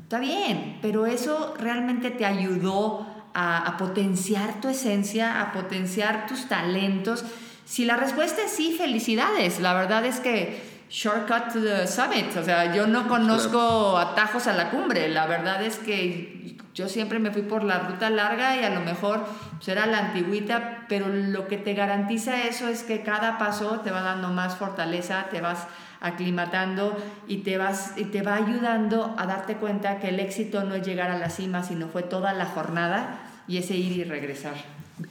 está 0.00 0.18
bien, 0.18 0.78
pero 0.82 1.06
eso 1.06 1.54
realmente 1.58 2.10
te 2.10 2.26
ayudó 2.26 3.06
a, 3.34 3.58
a 3.58 3.76
potenciar 3.76 4.60
tu 4.60 4.68
esencia, 4.68 5.40
a 5.40 5.52
potenciar 5.52 6.26
tus 6.26 6.48
talentos. 6.48 7.24
Si 7.64 7.84
la 7.84 7.96
respuesta 7.96 8.42
es 8.42 8.52
sí, 8.52 8.74
felicidades. 8.76 9.60
La 9.60 9.74
verdad 9.74 10.04
es 10.04 10.20
que 10.20 10.72
shortcut 10.92 11.52
to 11.52 11.60
the 11.60 11.86
summit. 11.86 12.36
O 12.36 12.44
sea, 12.44 12.74
yo 12.74 12.86
no 12.86 13.08
conozco 13.08 13.96
atajos 13.96 14.46
a 14.46 14.52
la 14.52 14.70
cumbre. 14.70 15.08
La 15.08 15.26
verdad 15.26 15.62
es 15.64 15.78
que 15.78 16.56
yo 16.74 16.88
siempre 16.88 17.18
me 17.18 17.30
fui 17.30 17.42
por 17.42 17.64
la 17.64 17.80
ruta 17.80 18.10
larga 18.10 18.56
y 18.56 18.64
a 18.64 18.70
lo 18.70 18.80
mejor 18.80 19.24
pues, 19.56 19.68
era 19.68 19.86
la 19.86 19.98
antigüita, 19.98 20.84
pero 20.88 21.08
lo 21.08 21.48
que 21.48 21.56
te 21.56 21.74
garantiza 21.74 22.44
eso 22.44 22.68
es 22.68 22.82
que 22.82 23.02
cada 23.02 23.38
paso 23.38 23.80
te 23.80 23.90
va 23.90 24.02
dando 24.02 24.28
más 24.28 24.56
fortaleza, 24.56 25.26
te 25.30 25.40
vas 25.40 25.66
aclimatando 26.02 26.96
y 27.26 27.38
te, 27.38 27.56
vas, 27.56 27.92
y 27.96 28.04
te 28.04 28.22
va 28.22 28.34
ayudando 28.36 29.14
a 29.16 29.26
darte 29.26 29.56
cuenta 29.56 30.00
que 30.00 30.10
el 30.10 30.20
éxito 30.20 30.64
no 30.64 30.74
es 30.74 30.86
llegar 30.86 31.10
a 31.10 31.18
la 31.18 31.30
cima, 31.30 31.64
sino 31.64 31.88
fue 31.88 32.02
toda 32.02 32.34
la 32.34 32.46
jornada 32.46 33.30
y 33.48 33.56
ese 33.56 33.76
ir 33.76 33.96
y 33.96 34.04
regresar. 34.04 34.54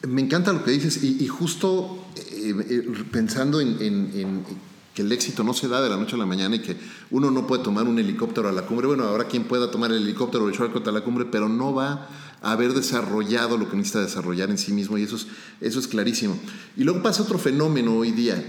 Me 0.08 0.22
encanta 0.22 0.54
lo 0.54 0.64
que 0.64 0.72
dices 0.72 1.04
y, 1.04 1.28
justo 1.28 2.06
eh, 2.16 2.54
eh, 2.70 3.04
pensando 3.12 3.60
en 3.60 4.46
que 4.94 5.02
el 5.04 5.12
éxito 5.12 5.44
no 5.44 5.54
se 5.54 5.68
da 5.68 5.82
de 5.82 5.90
la 5.90 5.98
noche 5.98 6.16
a 6.16 6.20
la 6.20 6.26
mañana 6.26 6.56
y 6.56 6.60
que 6.60 6.76
uno 7.12 7.32
no 7.32 7.48
puede 7.48 7.64
tomar 7.64 7.88
un 7.88 7.98
helicóptero 7.98 8.50
a 8.50 8.52
la 8.52 8.64
cumbre. 8.64 8.88
Bueno, 8.88 9.06
habrá 9.06 9.26
quien 9.26 9.46
pueda 9.46 9.72
tomar 9.72 9.92
el 9.92 10.04
helicóptero 10.04 10.44
o 10.44 10.50
el 10.50 10.56
shortcut 10.56 10.88
a 10.88 10.92
la 10.92 11.02
cumbre, 11.02 11.26
pero 11.26 11.48
no 11.48 11.74
va 11.74 12.10
a 12.42 12.52
haber 12.52 12.74
desarrollado 12.74 13.58
lo 13.58 13.70
que 13.70 13.78
necesita 13.78 14.02
desarrollar 14.02 14.50
en 14.50 14.58
sí 14.58 14.74
mismo 14.74 14.98
y 14.98 15.04
eso 15.04 15.16
es, 15.16 15.28
eso 15.62 15.80
es 15.80 15.88
clarísimo. 15.88 16.38
Y 16.76 16.84
luego 16.84 17.02
pasa 17.02 17.24
otro 17.24 17.38
fenómeno 17.38 17.96
hoy 17.96 18.12
día. 18.12 18.44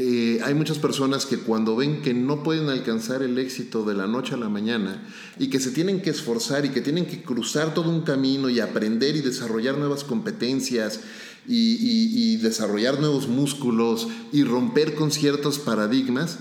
Eh, 0.00 0.38
hay 0.44 0.54
muchas 0.54 0.78
personas 0.78 1.26
que 1.26 1.38
cuando 1.38 1.74
ven 1.74 2.02
que 2.02 2.14
no 2.14 2.44
pueden 2.44 2.68
alcanzar 2.68 3.24
el 3.24 3.36
éxito 3.36 3.84
de 3.84 3.94
la 3.94 4.06
noche 4.06 4.34
a 4.34 4.36
la 4.36 4.48
mañana 4.48 5.02
y 5.40 5.50
que 5.50 5.58
se 5.58 5.72
tienen 5.72 6.02
que 6.02 6.10
esforzar 6.10 6.64
y 6.64 6.68
que 6.68 6.80
tienen 6.80 7.04
que 7.04 7.20
cruzar 7.24 7.74
todo 7.74 7.90
un 7.90 8.02
camino 8.02 8.48
y 8.48 8.60
aprender 8.60 9.16
y 9.16 9.22
desarrollar 9.22 9.76
nuevas 9.76 10.04
competencias 10.04 11.00
y, 11.48 12.36
desarrollar 12.36 13.00
nuevos 13.00 13.26
músculos 13.26 14.06
y 14.30 14.44
romper 14.44 14.94
con 14.94 15.10
ciertos 15.10 15.58
paradigmas, 15.58 16.38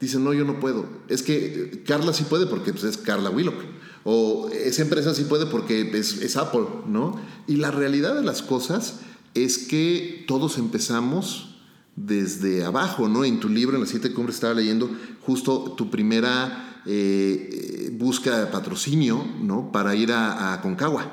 dicen, 0.00 0.22
no, 0.22 0.32
yo 0.32 0.44
no 0.44 0.60
puedo. 0.60 0.86
Es 1.08 1.22
que 1.22 1.82
Carla 1.84 2.12
sí 2.12 2.22
puede 2.22 2.46
porque 2.46 2.72
pues, 2.72 2.84
es 2.84 2.98
Carla 2.98 3.30
Willock. 3.30 3.60
O 4.04 4.48
esa 4.50 4.82
empresa 4.82 5.12
sí 5.12 5.24
puede 5.24 5.46
porque 5.46 5.90
es 5.92 6.36
Apple, 6.36 6.66
¿no? 6.86 7.20
Y 7.48 7.56
la 7.56 7.72
realidad 7.72 8.14
de 8.14 8.22
las 8.22 8.42
cosas 8.42 9.00
es 9.34 9.58
que 9.58 10.24
todos 10.28 10.58
empezamos 10.58 11.51
desde 11.96 12.64
abajo, 12.64 13.08
¿no? 13.08 13.24
En 13.24 13.40
tu 13.40 13.48
libro, 13.48 13.76
en 13.76 13.82
las 13.82 13.90
siete 13.90 14.12
cumbres, 14.12 14.36
estaba 14.36 14.54
leyendo 14.54 14.90
justo 15.20 15.74
tu 15.76 15.90
primera 15.90 16.82
eh, 16.86 17.90
búsqueda 17.98 18.40
de 18.40 18.46
patrocinio, 18.46 19.24
¿no? 19.40 19.70
Para 19.72 19.94
ir 19.94 20.12
a, 20.12 20.58
Concagua, 20.62 21.06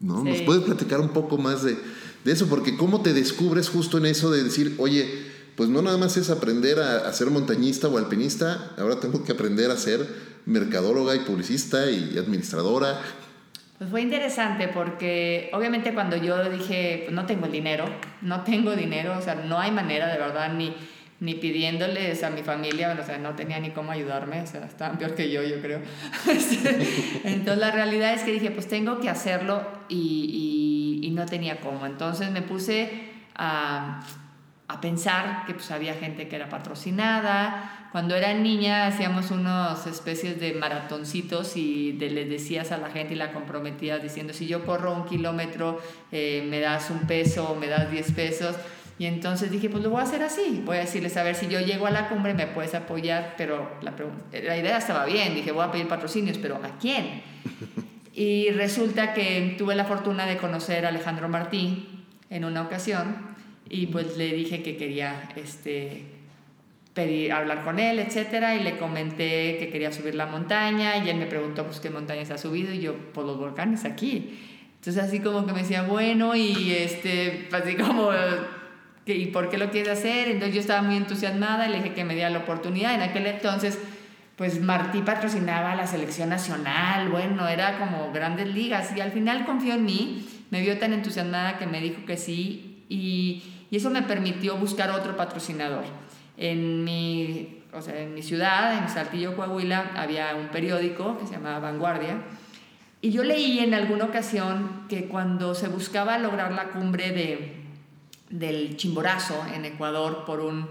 ¿no? 0.00 0.24
¿Nos 0.24 0.40
puedes 0.42 0.62
platicar 0.62 1.00
un 1.00 1.10
poco 1.10 1.38
más 1.38 1.62
de, 1.62 1.76
de 2.24 2.32
eso, 2.32 2.46
porque 2.46 2.76
cómo 2.76 3.02
te 3.02 3.12
descubres 3.12 3.68
justo 3.68 3.98
en 3.98 4.06
eso 4.06 4.30
de 4.30 4.44
decir, 4.44 4.74
oye, 4.78 5.32
pues 5.56 5.68
no 5.68 5.82
nada 5.82 5.98
más 5.98 6.16
es 6.16 6.30
aprender 6.30 6.80
a, 6.80 7.12
ser 7.12 7.30
montañista 7.30 7.88
o 7.88 7.98
alpinista, 7.98 8.74
ahora 8.78 9.00
tengo 9.00 9.24
que 9.24 9.32
aprender 9.32 9.70
a 9.70 9.76
ser 9.76 10.32
mercadóloga 10.46 11.14
y 11.14 11.20
publicista 11.20 11.90
y 11.90 12.16
administradora. 12.18 13.00
Pues 13.82 13.90
fue 13.90 14.02
interesante 14.02 14.68
porque 14.68 15.50
obviamente 15.52 15.92
cuando 15.92 16.16
yo 16.16 16.48
dije, 16.48 17.00
pues 17.02 17.12
no 17.12 17.26
tengo 17.26 17.46
el 17.46 17.52
dinero, 17.52 17.84
no 18.20 18.42
tengo 18.42 18.76
dinero, 18.76 19.18
o 19.18 19.20
sea, 19.20 19.34
no 19.34 19.58
hay 19.58 19.72
manera 19.72 20.06
de 20.06 20.18
verdad 20.18 20.52
ni, 20.52 20.72
ni 21.18 21.34
pidiéndoles 21.34 22.22
a 22.22 22.30
mi 22.30 22.44
familia, 22.44 22.96
o 22.96 23.04
sea, 23.04 23.18
no 23.18 23.34
tenía 23.34 23.58
ni 23.58 23.70
cómo 23.70 23.90
ayudarme, 23.90 24.40
o 24.40 24.46
sea, 24.46 24.66
estaban 24.66 24.98
peor 24.98 25.16
que 25.16 25.32
yo, 25.32 25.42
yo 25.42 25.60
creo. 25.60 25.80
Entonces 27.24 27.58
la 27.58 27.72
realidad 27.72 28.14
es 28.14 28.22
que 28.22 28.30
dije, 28.30 28.52
pues 28.52 28.68
tengo 28.68 29.00
que 29.00 29.08
hacerlo 29.08 29.66
y 29.88 31.00
y, 31.02 31.10
no 31.10 31.26
tenía 31.26 31.58
cómo. 31.58 31.84
Entonces 31.84 32.30
me 32.30 32.42
puse 32.42 33.10
a, 33.34 34.00
a 34.68 34.80
pensar 34.80 35.44
que 35.44 35.54
pues 35.54 35.72
había 35.72 35.94
gente 35.94 36.28
que 36.28 36.36
era 36.36 36.48
patrocinada. 36.48 37.81
Cuando 37.92 38.16
era 38.16 38.32
niña 38.32 38.86
hacíamos 38.86 39.30
unas 39.30 39.86
especies 39.86 40.40
de 40.40 40.54
maratoncitos 40.54 41.58
y 41.58 41.92
de, 41.92 42.08
le 42.08 42.24
decías 42.24 42.72
a 42.72 42.78
la 42.78 42.88
gente 42.88 43.12
y 43.12 43.16
la 43.16 43.32
comprometías 43.32 44.02
diciendo, 44.02 44.32
si 44.32 44.46
yo 44.46 44.64
corro 44.64 44.94
un 44.94 45.04
kilómetro, 45.04 45.78
eh, 46.10 46.42
me 46.48 46.58
das 46.58 46.88
un 46.88 47.00
peso, 47.00 47.54
me 47.60 47.68
das 47.68 47.90
10 47.90 48.12
pesos. 48.12 48.56
Y 48.98 49.04
entonces 49.04 49.50
dije, 49.50 49.68
pues 49.68 49.82
lo 49.82 49.90
voy 49.90 50.00
a 50.00 50.04
hacer 50.04 50.22
así. 50.22 50.62
Voy 50.64 50.78
a 50.78 50.80
decirles, 50.80 51.18
a 51.18 51.22
ver, 51.22 51.34
si 51.34 51.48
yo 51.48 51.60
llego 51.60 51.86
a 51.86 51.90
la 51.90 52.08
cumbre, 52.08 52.32
me 52.32 52.46
puedes 52.46 52.74
apoyar, 52.74 53.34
pero 53.36 53.70
la, 53.82 53.92
la 54.40 54.56
idea 54.56 54.78
estaba 54.78 55.04
bien. 55.04 55.34
Dije, 55.34 55.52
voy 55.52 55.64
a 55.64 55.70
pedir 55.70 55.86
patrocinios, 55.86 56.38
pero 56.38 56.56
¿a 56.56 56.78
quién? 56.78 57.22
Y 58.14 58.50
resulta 58.50 59.14
que 59.14 59.54
tuve 59.56 59.74
la 59.74 59.86
fortuna 59.86 60.26
de 60.26 60.36
conocer 60.36 60.84
a 60.84 60.90
Alejandro 60.90 61.30
Martín 61.30 62.04
en 62.28 62.44
una 62.44 62.60
ocasión 62.60 63.16
y 63.70 63.86
pues 63.86 64.18
le 64.18 64.34
dije 64.34 64.62
que 64.62 64.76
quería 64.76 65.30
este, 65.34 66.04
pedir, 66.94 67.32
hablar 67.32 67.64
con 67.64 67.78
él, 67.78 67.98
etcétera, 67.98 68.54
y 68.54 68.62
le 68.62 68.76
comenté 68.76 69.56
que 69.58 69.70
quería 69.70 69.92
subir 69.92 70.14
la 70.14 70.26
montaña 70.26 70.98
y 70.98 71.08
él 71.08 71.16
me 71.16 71.26
preguntó 71.26 71.64
pues 71.64 71.80
qué 71.80 71.90
montañas 71.90 72.30
ha 72.30 72.38
subido 72.38 72.72
y 72.72 72.80
yo, 72.80 72.94
pues, 73.14 73.26
los 73.26 73.38
volcanes 73.38 73.84
aquí. 73.84 74.38
Entonces 74.76 75.02
así 75.02 75.20
como 75.20 75.46
que 75.46 75.52
me 75.52 75.60
decía, 75.60 75.82
bueno, 75.82 76.34
y 76.34 76.72
este, 76.72 77.48
así 77.52 77.76
como, 77.76 78.10
¿y 79.06 79.26
por 79.26 79.48
qué 79.48 79.58
lo 79.58 79.70
quieres 79.70 79.98
hacer? 79.98 80.28
Entonces 80.28 80.54
yo 80.54 80.60
estaba 80.60 80.82
muy 80.82 80.96
entusiasmada 80.96 81.68
y 81.68 81.70
le 81.70 81.76
dije 81.78 81.94
que 81.94 82.04
me 82.04 82.14
diera 82.14 82.30
la 82.30 82.40
oportunidad. 82.40 82.94
En 82.94 83.02
aquel 83.02 83.26
entonces 83.26 83.78
pues 84.36 84.60
Martí 84.60 85.02
patrocinaba 85.02 85.74
la 85.74 85.86
selección 85.86 86.30
nacional, 86.30 87.10
bueno, 87.10 87.46
era 87.48 87.78
como 87.78 88.12
grandes 88.12 88.48
ligas 88.48 88.90
y 88.96 89.00
al 89.00 89.12
final 89.12 89.44
confió 89.44 89.74
en 89.74 89.84
mí, 89.84 90.26
me 90.50 90.60
vio 90.62 90.78
tan 90.78 90.92
entusiasmada 90.92 91.58
que 91.58 91.66
me 91.66 91.80
dijo 91.80 92.04
que 92.06 92.16
sí 92.16 92.84
y, 92.88 93.42
y 93.70 93.76
eso 93.76 93.90
me 93.90 94.02
permitió 94.02 94.56
buscar 94.56 94.90
otro 94.90 95.16
patrocinador. 95.16 95.84
En 96.36 96.84
mi, 96.84 97.62
o 97.72 97.82
sea, 97.82 98.00
en 98.00 98.14
mi 98.14 98.22
ciudad, 98.22 98.78
en 98.78 98.88
Saltillo, 98.88 99.36
Coahuila, 99.36 99.92
había 99.96 100.34
un 100.34 100.48
periódico 100.48 101.18
que 101.18 101.26
se 101.26 101.32
llamaba 101.32 101.58
Vanguardia 101.58 102.18
y 103.04 103.10
yo 103.10 103.24
leí 103.24 103.58
en 103.58 103.74
alguna 103.74 104.04
ocasión 104.04 104.84
que 104.88 105.06
cuando 105.06 105.56
se 105.56 105.66
buscaba 105.66 106.18
lograr 106.18 106.52
la 106.52 106.68
cumbre 106.68 107.10
de, 107.10 107.56
del 108.30 108.76
Chimborazo 108.76 109.44
en 109.52 109.64
Ecuador 109.64 110.24
por 110.24 110.38
un, 110.38 110.68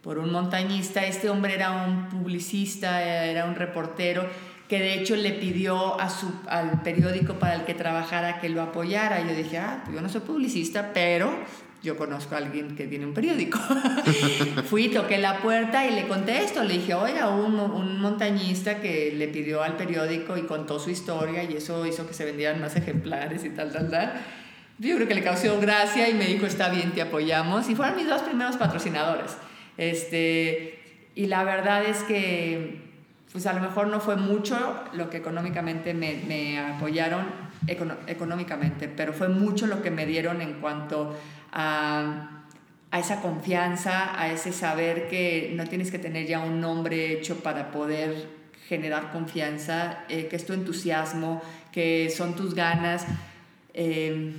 por 0.00 0.16
un 0.16 0.32
montañista, 0.32 1.04
este 1.04 1.28
hombre 1.28 1.52
era 1.52 1.72
un 1.72 2.08
publicista, 2.08 3.02
era 3.02 3.44
un 3.44 3.54
reportero 3.54 4.26
que 4.66 4.78
de 4.78 4.94
hecho 4.94 5.14
le 5.14 5.32
pidió 5.32 6.00
a 6.00 6.08
su, 6.08 6.32
al 6.48 6.80
periódico 6.80 7.34
para 7.34 7.56
el 7.56 7.64
que 7.66 7.74
trabajara 7.74 8.40
que 8.40 8.48
lo 8.48 8.62
apoyara. 8.62 9.20
Yo 9.20 9.36
dije, 9.36 9.58
ah, 9.58 9.82
pues 9.84 9.94
yo 9.94 10.00
no 10.00 10.08
soy 10.08 10.22
publicista, 10.22 10.92
pero 10.94 11.36
yo 11.84 11.98
conozco 11.98 12.34
a 12.34 12.38
alguien 12.38 12.74
que 12.74 12.86
tiene 12.86 13.04
un 13.04 13.12
periódico. 13.12 13.58
Fui, 14.70 14.88
toqué 14.88 15.18
la 15.18 15.38
puerta 15.42 15.86
y 15.86 15.94
le 15.94 16.08
conté 16.08 16.42
esto. 16.42 16.64
Le 16.64 16.78
dije, 16.78 16.94
oiga, 16.94 17.28
un, 17.28 17.60
un 17.60 18.00
montañista 18.00 18.80
que 18.80 19.12
le 19.12 19.28
pidió 19.28 19.62
al 19.62 19.76
periódico 19.76 20.38
y 20.38 20.42
contó 20.42 20.80
su 20.80 20.88
historia 20.88 21.44
y 21.44 21.58
eso 21.58 21.84
hizo 21.86 22.06
que 22.06 22.14
se 22.14 22.24
vendieran 22.24 22.58
más 22.60 22.74
ejemplares 22.74 23.44
y 23.44 23.50
tal, 23.50 23.70
tal, 23.70 23.90
tal. 23.90 24.14
Yo 24.78 24.96
creo 24.96 25.06
que 25.06 25.14
le 25.14 25.22
causó 25.22 25.60
gracia 25.60 26.08
y 26.08 26.14
me 26.14 26.24
dijo, 26.24 26.46
está 26.46 26.70
bien, 26.70 26.92
te 26.92 27.02
apoyamos. 27.02 27.68
Y 27.68 27.74
fueron 27.74 27.96
mis 27.96 28.08
dos 28.08 28.22
primeros 28.22 28.56
patrocinadores. 28.56 29.36
Este, 29.76 30.78
y 31.14 31.26
la 31.26 31.44
verdad 31.44 31.84
es 31.84 32.02
que, 32.04 32.80
pues 33.34 33.46
a 33.46 33.52
lo 33.52 33.60
mejor 33.60 33.88
no 33.88 33.98
fue 33.98 34.14
mucho 34.14 34.56
lo 34.92 35.10
que 35.10 35.16
económicamente 35.16 35.92
me, 35.92 36.22
me 36.28 36.56
apoyaron 36.60 37.26
económicamente, 37.66 38.86
pero 38.86 39.12
fue 39.12 39.28
mucho 39.28 39.66
lo 39.66 39.82
que 39.82 39.90
me 39.90 40.06
dieron 40.06 40.40
en 40.40 40.60
cuanto 40.60 41.18
a, 41.50 42.44
esa 42.96 43.20
confianza, 43.20 44.20
a 44.20 44.30
ese 44.30 44.52
saber 44.52 45.08
que 45.08 45.52
no 45.56 45.66
tienes 45.66 45.90
que 45.90 45.98
tener 45.98 46.28
ya 46.28 46.38
un 46.38 46.60
nombre 46.60 47.12
hecho 47.12 47.40
para 47.40 47.72
poder 47.72 48.28
generar 48.68 49.10
confianza, 49.10 50.04
eh, 50.08 50.28
que 50.28 50.36
es 50.36 50.46
tu 50.46 50.52
entusiasmo, 50.52 51.42
que 51.72 52.10
son 52.10 52.36
tus 52.36 52.54
ganas. 52.54 53.04
Eh, 53.72 54.32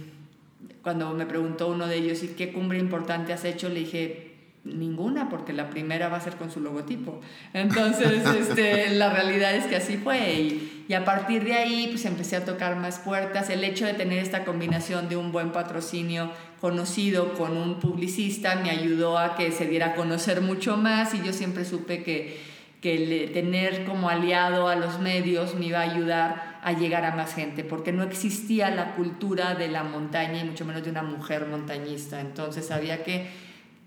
cuando 0.83 1.13
me 1.13 1.25
preguntó 1.25 1.67
uno 1.67 1.85
de 1.87 1.97
ellos, 1.97 2.23
¿y 2.23 2.29
qué 2.29 2.53
cumbre 2.53 2.79
importante 2.79 3.33
has 3.33 3.43
hecho? 3.43 3.67
Le 3.67 3.81
dije, 3.81 4.34
ninguna, 4.65 5.29
porque 5.29 5.53
la 5.53 5.69
primera 5.69 6.09
va 6.09 6.17
a 6.17 6.21
ser 6.21 6.35
con 6.35 6.51
su 6.51 6.59
logotipo. 6.59 7.21
Entonces, 7.53 8.25
este, 8.39 8.89
la 8.91 9.11
realidad 9.11 9.55
es 9.55 9.65
que 9.65 9.75
así 9.75 9.97
fue. 9.97 10.33
Y, 10.33 10.71
a 10.93 11.03
partir 11.03 11.43
de 11.43 11.53
ahí, 11.53 11.87
pues 11.89 12.05
empecé 12.05 12.35
a 12.35 12.45
tocar 12.45 12.75
más 12.75 12.99
puertas. 12.99 13.49
El 13.49 13.63
hecho 13.63 13.85
de 13.85 13.93
tener 13.93 14.19
esta 14.19 14.45
combinación 14.45 15.09
de 15.09 15.17
un 15.17 15.31
buen 15.31 15.51
patrocinio 15.51 16.31
conocido 16.61 17.33
con 17.33 17.57
un 17.57 17.79
publicista 17.79 18.55
me 18.55 18.69
ayudó 18.69 19.17
a 19.17 19.35
que 19.35 19.51
se 19.51 19.65
diera 19.65 19.87
a 19.87 19.95
conocer 19.95 20.41
mucho 20.41 20.77
más 20.77 21.13
y 21.13 21.23
yo 21.23 21.33
siempre 21.33 21.65
supe 21.65 22.03
que, 22.03 22.39
que 22.81 23.29
tener 23.33 23.85
como 23.85 24.09
aliado 24.09 24.67
a 24.67 24.75
los 24.75 24.99
medios 24.99 25.55
me 25.55 25.67
iba 25.67 25.79
a 25.79 25.83
ayudar 25.83 26.55
a 26.61 26.73
llegar 26.73 27.05
a 27.05 27.15
más 27.15 27.35
gente, 27.35 27.63
porque 27.63 27.91
no 27.91 28.03
existía 28.03 28.71
la 28.71 28.95
cultura 28.95 29.53
de 29.53 29.67
la 29.67 29.83
montaña 29.83 30.41
y 30.41 30.45
mucho 30.45 30.65
menos 30.65 30.83
de 30.83 30.89
una 30.89 31.03
mujer 31.03 31.45
montañista. 31.45 32.19
Entonces 32.19 32.71
había 32.71 33.03
que 33.03 33.27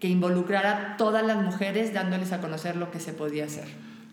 que 0.00 0.08
involucrara 0.08 0.94
a 0.94 0.96
todas 0.96 1.26
las 1.26 1.42
mujeres 1.42 1.92
dándoles 1.92 2.32
a 2.32 2.40
conocer 2.40 2.76
lo 2.76 2.90
que 2.90 3.00
se 3.00 3.12
podía 3.12 3.44
hacer. 3.44 3.66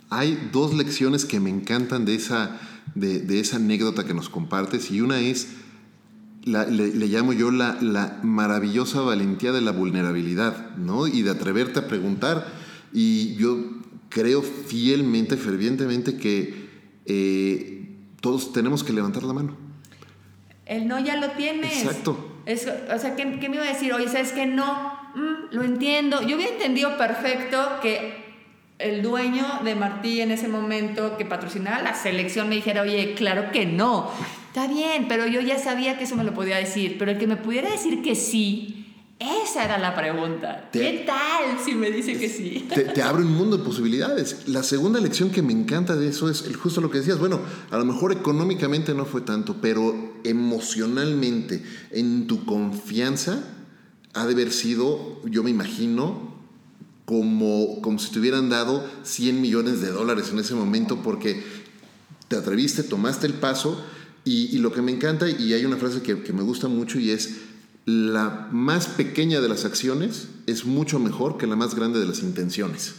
Hay 0.09 0.49
dos 0.51 0.73
lecciones 0.73 1.25
que 1.25 1.39
me 1.39 1.49
encantan 1.49 2.05
de 2.05 2.15
esa, 2.15 2.59
de, 2.95 3.39
esa 3.39 3.57
anécdota 3.57 4.05
que 4.05 4.13
nos 4.13 4.29
compartes 4.29 4.91
y 4.91 5.01
una 5.01 5.19
es, 5.19 5.49
le, 6.45 7.07
llamo 7.07 7.33
yo 7.33 7.51
la, 7.51 7.77
la, 7.81 8.19
maravillosa 8.23 9.01
valentía 9.01 9.51
de 9.51 9.61
la 9.61 9.71
vulnerabilidad, 9.71 10.75
¿no? 10.77 11.07
Y 11.07 11.21
de 11.21 11.31
atreverte 11.31 11.79
a 11.79 11.87
preguntar. 11.87 12.47
Y 12.93 13.35
yo 13.35 13.57
creo 14.09 14.41
fielmente, 14.41 15.37
fervientemente 15.37 16.17
que 16.17 16.69
eh, 17.05 17.89
todos 18.21 18.53
tenemos 18.53 18.83
que 18.83 18.93
levantar 18.93 19.23
la 19.23 19.33
mano. 19.33 19.57
El 20.65 20.87
no 20.87 20.99
ya 20.99 21.17
lo 21.17 21.31
tienes. 21.31 21.83
Exacto. 21.83 22.41
o 22.47 22.99
sea, 22.99 23.15
¿qué, 23.15 23.39
¿qué, 23.39 23.49
me 23.49 23.57
iba 23.57 23.65
a 23.65 23.73
decir? 23.73 23.93
Oye, 23.93 24.07
¿sabes 24.07 24.31
que 24.31 24.45
no? 24.45 24.94
Mm, 25.15 25.55
lo 25.55 25.63
entiendo. 25.63 26.21
Yo 26.21 26.35
había 26.35 26.49
entendido 26.49 26.97
perfecto 26.97 27.57
que 27.81 28.25
el 28.77 29.01
dueño 29.01 29.45
de 29.63 29.75
Martí 29.75 30.21
en 30.21 30.31
ese 30.31 30.47
momento 30.47 31.17
que 31.17 31.25
patrocinaba 31.25 31.81
la 31.81 31.95
selección 31.95 32.49
me 32.49 32.55
dijera, 32.55 32.81
oye, 32.81 33.13
claro 33.15 33.51
que 33.51 33.65
no. 33.65 34.11
Está 34.47 34.67
bien, 34.67 35.07
pero 35.07 35.25
yo 35.25 35.41
ya 35.41 35.57
sabía 35.57 35.97
que 35.97 36.03
eso 36.03 36.15
me 36.15 36.23
lo 36.23 36.33
podía 36.33 36.57
decir. 36.57 36.97
Pero 36.97 37.11
el 37.11 37.17
que 37.17 37.27
me 37.27 37.37
pudiera 37.37 37.69
decir 37.69 38.01
que 38.01 38.15
sí, 38.15 38.85
esa 39.19 39.63
era 39.63 39.77
la 39.77 39.95
pregunta. 39.95 40.69
¿Qué 40.73 41.05
tal 41.05 41.57
si 41.63 41.73
me 41.73 41.89
dice 41.89 42.17
que 42.17 42.27
sí? 42.27 42.67
Te, 42.73 43.01
abre 43.01 43.23
un 43.23 43.31
mundo 43.31 43.57
de 43.57 43.63
posibilidades. 43.63 44.47
La 44.47 44.61
segunda 44.61 44.99
lección 44.99 45.29
que 45.29 45.41
me 45.41 45.53
encanta 45.53 45.95
de 45.95 46.09
eso 46.09 46.29
es 46.29 46.43
justo 46.57 46.81
lo 46.81 46.91
que 46.91 46.97
decías. 46.97 47.17
Bueno, 47.17 47.39
a 47.71 47.77
lo 47.77 47.85
mejor 47.85 48.11
económicamente 48.11 48.93
no 48.93 49.05
fue 49.05 49.21
tanto, 49.21 49.57
pero 49.61 50.13
emocionalmente, 50.25 51.63
en 51.91 52.27
tu 52.27 52.43
confianza, 52.43 53.54
ha 54.15 54.25
de 54.25 54.33
haber 54.33 54.51
sido, 54.51 55.21
yo 55.25 55.43
me 55.43 55.51
imagino, 55.51 56.33
como, 57.05 57.81
como 57.81 57.99
si 57.99 58.11
te 58.11 58.19
hubieran 58.19 58.49
dado 58.49 58.89
100 59.03 59.41
millones 59.41 59.81
de 59.81 59.91
dólares 59.91 60.29
en 60.31 60.39
ese 60.39 60.55
momento 60.55 61.03
porque 61.03 61.43
te 62.27 62.35
atreviste, 62.35 62.81
tomaste 62.81 63.27
el 63.27 63.33
paso 63.33 63.83
y, 64.23 64.57
lo 64.57 64.71
que 64.71 64.81
me 64.81 64.91
encanta, 64.91 65.29
y 65.29 65.53
hay 65.53 65.65
una 65.65 65.77
frase 65.77 66.01
que, 66.01 66.33
me 66.33 66.41
gusta 66.41 66.67
mucho 66.67 66.99
y 66.99 67.11
es, 67.11 67.41
la 67.85 68.47
más 68.51 68.87
pequeña 68.87 69.39
de 69.39 69.47
las 69.47 69.65
acciones 69.65 70.29
es 70.47 70.65
mucho 70.65 70.97
mejor 70.97 71.37
que 71.37 71.45
la 71.45 71.55
más 71.55 71.75
grande 71.75 71.99
de 71.99 72.07
las 72.07 72.23
intenciones. 72.23 72.95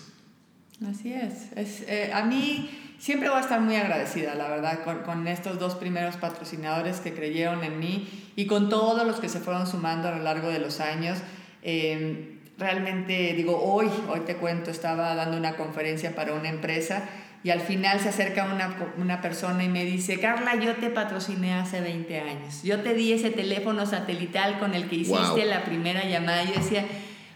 Así 0.87 1.13
es. 1.13 1.51
es 1.57 1.81
eh, 1.89 2.13
a 2.13 2.25
mí 2.27 2.71
siempre 2.99 3.29
voy 3.29 3.39
a 3.39 3.41
estar 3.43 3.61
muy 3.61 3.77
agradecida, 3.77 4.35
la 4.35 4.49
verdad, 4.49 4.83
con, 4.85 5.01
con, 5.01 5.27
estos 5.29 5.59
dos 5.59 5.75
primeros 5.75 6.17
patrocinadores 6.17 7.01
que 7.01 7.13
creyeron 7.13 7.65
en 7.65 7.79
mí 7.79 8.09
y 8.37 8.47
con 8.47 8.69
todos 8.69 9.07
los 9.07 9.21
que 9.21 9.29
se 9.29 9.41
fueron 9.41 9.67
sumando 9.67 10.09
a 10.09 10.13
lo 10.13 10.23
largo 10.23 10.49
de 10.49 10.59
los 10.59 10.81
años. 10.81 11.19
Em, 11.63 12.39
realmente, 12.59 13.35
digo, 13.35 13.61
hoy, 13.63 13.89
hoy 14.09 14.21
te 14.21 14.37
cuento, 14.37 14.71
estaba 14.71 15.15
dando 15.15 15.37
una 15.37 15.57
conferencia 15.57 16.15
para 16.15 16.33
una 16.35 16.49
empresa 16.49 17.03
y 17.47 17.51
al 17.51 17.61
final 17.61 18.01
se 18.01 18.09
acerca 18.09 18.45
una, 18.45 18.77
una 18.99 19.21
persona 19.21 19.63
y 19.63 19.69
me 19.69 19.85
dice, 19.85 20.19
Carla, 20.19 20.57
yo 20.57 20.75
te 20.77 20.91
patrociné 20.91 21.55
hace 21.55 21.81
20 21.81 22.21
años. 22.21 22.63
Yo 22.65 22.81
te 22.81 22.95
di 22.95 23.13
ese 23.13 23.31
teléfono 23.31 23.87
satelital 23.87 24.59
con 24.59 24.75
el 24.75 24.89
que 24.89 24.97
hiciste 24.97 25.45
la 25.45 25.65
primera 25.65 26.05
llamada. 26.05 26.43
Y 26.43 26.49
yo 26.49 26.55
decía, 26.55 26.85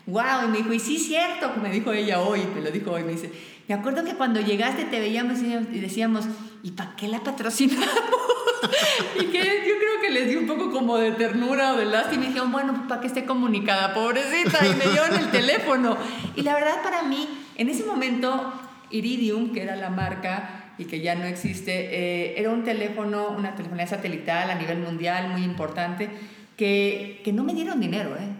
wow, 0.07 0.46
y 0.46 0.49
me 0.49 0.59
dijo, 0.59 0.73
y 0.73 0.81
sí, 0.81 0.99
cierto, 0.99 1.53
me 1.62 1.70
dijo 1.70 1.92
ella 1.92 2.20
hoy, 2.20 2.40
me 2.55 2.61
lo 2.61 2.70
dijo 2.70 2.90
hoy, 2.90 3.05
me 3.05 3.12
dice, 3.12 3.31
me 3.71 3.75
acuerdo 3.75 4.03
que 4.03 4.15
cuando 4.15 4.41
llegaste 4.41 4.85
te 4.87 4.99
veíamos 4.99 5.39
y 5.39 5.79
decíamos, 5.79 6.25
¿y 6.65 6.73
para 6.73 6.97
qué 6.97 7.07
la 7.07 7.21
patrocinamos? 7.21 7.87
y 9.21 9.27
que 9.27 9.39
yo 9.39 9.75
creo 9.79 10.01
que 10.03 10.11
les 10.11 10.29
di 10.29 10.35
un 10.35 10.49
poco 10.49 10.73
como 10.73 10.97
de 10.97 11.13
ternura 11.13 11.75
o 11.75 11.77
de 11.77 11.85
lástima 11.85 12.25
y 12.25 12.27
dijeron, 12.27 12.51
bueno, 12.51 12.75
pues 12.75 12.89
para 12.89 13.01
que 13.01 13.07
esté 13.07 13.25
comunicada, 13.25 13.95
pobrecita, 13.95 14.67
y 14.67 14.75
me 14.75 14.87
dieron 14.87 15.15
el 15.15 15.31
teléfono. 15.31 15.97
Y 16.35 16.43
la 16.43 16.55
verdad 16.55 16.83
para 16.83 17.05
mí, 17.05 17.29
en 17.55 17.69
ese 17.69 17.85
momento, 17.85 18.53
Iridium, 18.91 19.53
que 19.53 19.63
era 19.63 19.77
la 19.77 19.89
marca 19.89 20.73
y 20.77 20.87
que 20.87 21.01
ya 21.01 21.15
no 21.15 21.27
existe, 21.27 21.71
eh, 21.73 22.41
era 22.41 22.51
un 22.51 22.65
teléfono, 22.65 23.29
una 23.29 23.55
telefonía 23.55 23.87
satelital 23.87 24.51
a 24.51 24.57
nivel 24.57 24.81
mundial 24.81 25.29
muy 25.31 25.45
importante, 25.45 26.11
que, 26.57 27.21
que 27.23 27.33
no 27.33 27.45
me 27.45 27.55
dieron 27.55 27.79
dinero, 27.79 28.17
¿eh? 28.17 28.33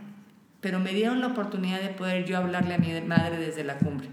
pero 0.61 0.81
me 0.81 0.93
dieron 0.93 1.21
la 1.21 1.29
oportunidad 1.29 1.81
de 1.81 1.91
poder 1.91 2.25
yo 2.25 2.37
hablarle 2.37 2.75
a 2.75 2.79
mi 2.79 3.01
madre 3.03 3.39
desde 3.39 3.63
la 3.63 3.79
cumbre. 3.79 4.09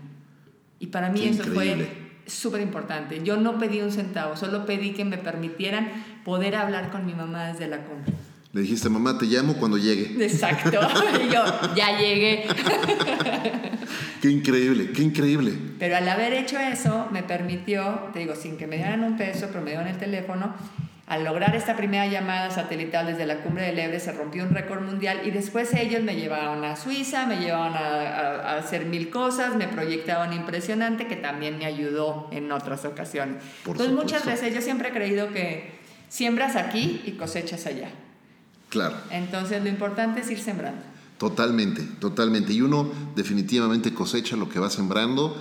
Y 0.80 0.88
para 0.88 1.10
mí 1.10 1.26
eso 1.26 1.44
fue 1.44 2.08
súper 2.26 2.62
importante. 2.62 3.22
Yo 3.24 3.38
no 3.38 3.58
pedí 3.58 3.82
un 3.82 3.92
centavo, 3.92 4.36
solo 4.36 4.66
pedí 4.66 4.92
que 4.92 5.06
me 5.06 5.18
permitieran 5.18 5.90
poder 6.24 6.56
hablar 6.56 6.92
con 6.92 7.06
mi 7.06 7.14
mamá 7.14 7.48
desde 7.48 7.68
la 7.68 7.86
cumbre. 7.86 8.14
Le 8.54 8.62
dijiste, 8.62 8.90
mamá, 8.90 9.18
te 9.18 9.26
llamo 9.26 9.56
cuando 9.56 9.78
llegue. 9.78 10.24
Exacto. 10.24 10.80
y 11.26 11.34
yo, 11.34 11.44
ya 11.76 11.98
llegué. 12.00 12.48
qué 14.22 14.30
increíble, 14.30 14.92
qué 14.92 15.04
increíble. 15.04 15.54
Pero 15.78 15.98
al 15.98 16.08
haber 16.08 16.34
hecho 16.34 16.58
eso, 16.58 17.08
me 17.12 17.24
permitió, 17.24 18.10
te 18.14 18.20
digo, 18.20 18.36
sin 18.36 18.58
que 18.58 18.66
me 18.66 18.78
dieran 18.78 19.04
un 19.04 19.18
peso, 19.18 19.48
pero 19.50 19.62
me 19.62 19.72
dieron 19.72 19.88
el 19.88 19.98
teléfono, 19.98 20.56
al 21.08 21.24
lograr 21.24 21.56
esta 21.56 21.78
primera 21.78 22.06
llamada 22.06 22.52
satelital 22.52 23.08
desde 23.08 23.26
la 23.26 23.38
cumbre 23.38 23.66
del 23.66 23.80
Ebre 23.80 24.00
se 24.02 24.12
rompió 24.12 24.44
un 24.44 24.50
récord 24.50 24.82
mundial 24.82 25.22
y 25.24 25.32
después 25.32 25.74
ellos 25.74 26.04
me 26.04 26.18
llevaron 26.18 26.66
a 26.66 26.76
Suiza, 26.76 27.26
me 27.26 27.38
llevaron 27.38 27.76
a, 27.76 28.58
hacer 28.58 28.86
mil 28.86 29.10
cosas, 29.10 29.56
me 29.56 29.70
proyectaban 29.70 30.34
impresionante 30.34 31.08
que 31.08 31.16
también 31.16 31.58
me 31.60 31.66
ayudó 31.66 32.28
en 32.32 32.52
otras 32.52 32.84
ocasiones. 32.84 33.42
Entonces 33.66 33.94
muchas 33.94 34.26
veces 34.26 34.54
yo 34.54 34.62
siempre 34.62 34.90
he 34.90 34.92
creído 34.92 35.32
que 35.32 35.80
siembras 36.10 36.58
aquí 36.58 37.02
y 37.06 37.12
cosechas 37.12 37.66
allá. 37.68 37.90
Claro. 38.68 38.98
Entonces 39.10 39.64
lo 39.64 39.70
importante 39.70 40.20
es 40.20 40.30
ir 40.30 40.40
sembrando. 40.40 40.82
Totalmente, 41.18 41.84
totalmente. 42.00 42.52
Y 42.52 42.62
uno 42.62 42.92
definitivamente 43.16 43.94
cosecha 43.94 44.36
lo 44.36 44.50
que 44.50 44.60
va 44.60 44.70
sembrando 44.70 45.38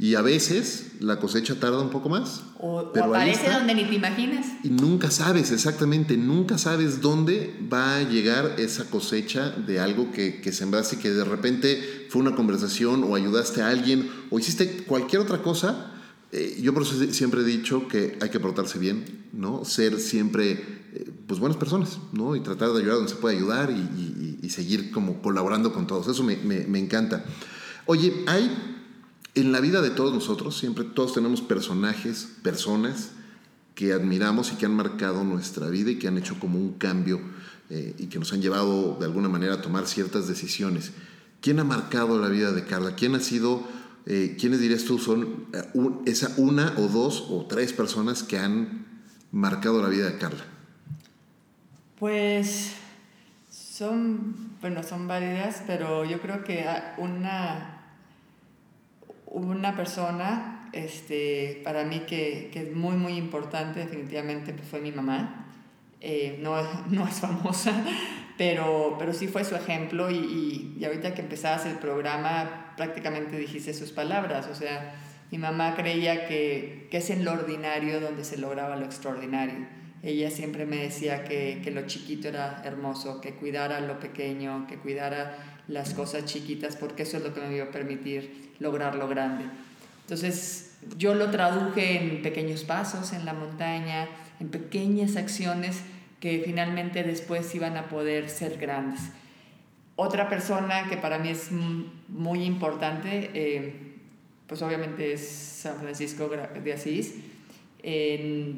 Y 0.00 0.14
a 0.14 0.22
veces 0.22 0.92
la 1.00 1.20
cosecha 1.20 1.60
tarda 1.60 1.82
un 1.82 1.90
poco 1.90 2.08
más. 2.08 2.40
O, 2.58 2.90
pero 2.90 3.04
aparece 3.04 3.50
donde 3.50 3.74
ni 3.74 3.84
te 3.84 3.96
imaginas. 3.96 4.46
Y 4.64 4.70
nunca 4.70 5.10
sabes, 5.10 5.52
exactamente, 5.52 6.16
nunca 6.16 6.56
sabes 6.56 7.02
dónde 7.02 7.54
va 7.70 7.96
a 7.96 8.02
llegar 8.02 8.54
esa 8.56 8.88
cosecha 8.88 9.50
de 9.50 9.78
algo 9.78 10.10
que, 10.10 10.40
que 10.40 10.52
sembraste, 10.52 10.98
que 10.98 11.10
de 11.10 11.22
repente 11.24 12.06
fue 12.08 12.22
una 12.22 12.34
conversación 12.34 13.04
o 13.04 13.14
ayudaste 13.14 13.60
a 13.60 13.68
alguien 13.68 14.10
o 14.30 14.38
hiciste 14.38 14.84
cualquier 14.84 15.20
otra 15.20 15.42
cosa. 15.42 15.92
Eh, 16.32 16.58
yo 16.62 16.72
por 16.72 16.84
eso 16.84 16.94
siempre 17.12 17.42
he 17.42 17.44
dicho 17.44 17.86
que 17.86 18.16
hay 18.22 18.30
que 18.30 18.40
portarse 18.40 18.78
bien, 18.78 19.26
¿no? 19.34 19.66
Ser 19.66 20.00
siempre, 20.00 20.52
eh, 20.94 21.12
pues, 21.26 21.40
buenas 21.40 21.58
personas, 21.58 21.98
¿no? 22.14 22.34
Y 22.36 22.40
tratar 22.40 22.70
de 22.70 22.78
ayudar 22.78 22.94
donde 22.94 23.10
se 23.10 23.18
puede 23.18 23.36
ayudar 23.36 23.70
y, 23.70 24.38
y, 24.40 24.48
seguir 24.48 24.92
como 24.92 25.20
colaborando 25.20 25.74
con 25.74 25.86
todos. 25.86 26.08
Eso 26.08 26.24
me, 26.24 26.36
me, 26.38 26.60
me 26.60 26.78
encanta. 26.78 27.22
Oye, 27.84 28.24
hay 28.26 28.79
en 29.34 29.52
la 29.52 29.60
vida 29.60 29.80
de 29.80 29.90
todos 29.90 30.12
nosotros, 30.12 30.58
siempre 30.58 30.84
todos 30.84 31.14
tenemos 31.14 31.40
personajes, 31.40 32.28
personas 32.42 33.10
que 33.74 33.92
admiramos 33.92 34.52
y 34.52 34.56
que 34.56 34.66
han 34.66 34.74
marcado 34.74 35.24
nuestra 35.24 35.68
vida 35.68 35.90
y 35.90 35.98
que 35.98 36.08
han 36.08 36.18
hecho 36.18 36.38
como 36.38 36.58
un 36.58 36.74
cambio 36.74 37.20
eh, 37.70 37.94
y 37.98 38.06
que 38.06 38.18
nos 38.18 38.32
han 38.32 38.42
llevado 38.42 38.96
de 38.98 39.06
alguna 39.06 39.28
manera 39.28 39.54
a 39.54 39.62
tomar 39.62 39.86
ciertas 39.86 40.26
decisiones. 40.26 40.92
¿Quién 41.40 41.60
ha 41.60 41.64
marcado 41.64 42.20
la 42.20 42.28
vida 42.28 42.52
de 42.52 42.64
Carla? 42.64 42.94
¿Quién 42.96 43.14
ha 43.14 43.20
sido, 43.20 43.62
eh, 44.06 44.36
quiénes 44.38 44.60
dirías 44.60 44.84
tú 44.84 44.98
son 44.98 45.46
eh, 45.52 45.62
esa 46.04 46.34
una 46.36 46.74
o 46.76 46.88
dos 46.88 47.26
o 47.30 47.46
tres 47.48 47.72
personas 47.72 48.22
que 48.22 48.38
han 48.38 48.86
marcado 49.30 49.80
la 49.80 49.88
vida 49.88 50.06
de 50.06 50.18
Carla? 50.18 50.44
Pues 51.98 52.72
son, 53.50 54.34
bueno, 54.60 54.82
son 54.82 55.06
varias, 55.06 55.62
pero 55.66 56.04
yo 56.04 56.20
creo 56.20 56.44
que 56.44 56.66
una 56.98 57.69
una 59.30 59.76
persona 59.76 60.68
este, 60.72 61.60
para 61.64 61.84
mí 61.84 62.00
que, 62.00 62.50
que, 62.52 62.62
es 62.62 62.74
muy, 62.74 62.96
muy 62.96 63.14
importante, 63.14 63.80
definitivamente 63.80 64.52
pues, 64.52 64.68
fue 64.68 64.80
mi 64.80 64.92
mamá. 64.92 65.46
Eh, 66.00 66.38
no, 66.40 66.56
no, 66.90 67.06
es 67.06 67.14
famosa, 67.20 67.84
pero, 68.36 68.96
pero 68.98 69.12
sí 69.12 69.28
fue 69.28 69.44
su 69.44 69.54
ejemplo 69.54 70.10
y, 70.10 70.76
y, 70.78 70.84
ahorita 70.84 71.14
que 71.14 71.22
empezabas 71.22 71.66
el 71.66 71.76
programa 71.76 72.74
prácticamente 72.76 73.36
dijiste 73.36 73.74
sus 73.74 73.92
palabras, 73.92 74.48
o 74.48 74.54
sea, 74.54 74.94
mi 75.30 75.38
mamá 75.38 75.74
creía 75.76 76.26
que, 76.26 76.88
que 76.90 76.98
es 76.98 77.10
en 77.10 77.24
lo 77.24 77.32
ordinario 77.32 78.00
donde 78.00 78.24
se 78.24 78.38
lograba 78.38 78.76
lo 78.76 78.86
extraordinario. 78.86 79.66
Ella 80.02 80.30
siempre 80.30 80.64
me 80.64 80.76
decía 80.76 81.24
que, 81.24 81.60
que 81.62 81.70
lo 81.70 81.86
chiquito 81.86 82.28
era 82.28 82.62
hermoso, 82.64 83.20
que 83.20 83.34
cuidara 83.34 83.80
lo 83.80 84.00
pequeño, 84.00 84.66
que 84.66 84.78
cuidara 84.78 85.36
las 85.68 85.92
cosas 85.92 86.24
chiquitas, 86.24 86.74
porque 86.76 87.02
eso 87.02 87.18
es 87.18 87.22
lo 87.22 87.34
que 87.34 87.42
me 87.42 87.54
iba 87.54 87.66
a 87.66 87.70
permitir 87.70 88.49
lograr 88.60 88.94
lo 88.94 89.08
grande. 89.08 89.44
Entonces, 90.02 90.76
yo 90.96 91.14
lo 91.14 91.30
traduje 91.30 91.96
en 91.96 92.22
pequeños 92.22 92.64
pasos 92.64 93.12
en 93.12 93.24
la 93.24 93.32
montaña, 93.32 94.08
en 94.38 94.48
pequeñas 94.48 95.16
acciones 95.16 95.82
que 96.20 96.42
finalmente 96.44 97.02
después 97.02 97.54
iban 97.54 97.76
a 97.76 97.88
poder 97.88 98.28
ser 98.28 98.58
grandes. 98.58 99.00
Otra 99.96 100.28
persona 100.28 100.88
que 100.88 100.96
para 100.96 101.18
mí 101.18 101.30
es 101.30 101.50
muy 102.08 102.44
importante, 102.44 103.30
eh, 103.34 103.96
pues 104.46 104.62
obviamente 104.62 105.12
es 105.12 105.28
San 105.28 105.76
Francisco 105.76 106.28
de 106.28 106.72
Asís, 106.72 107.14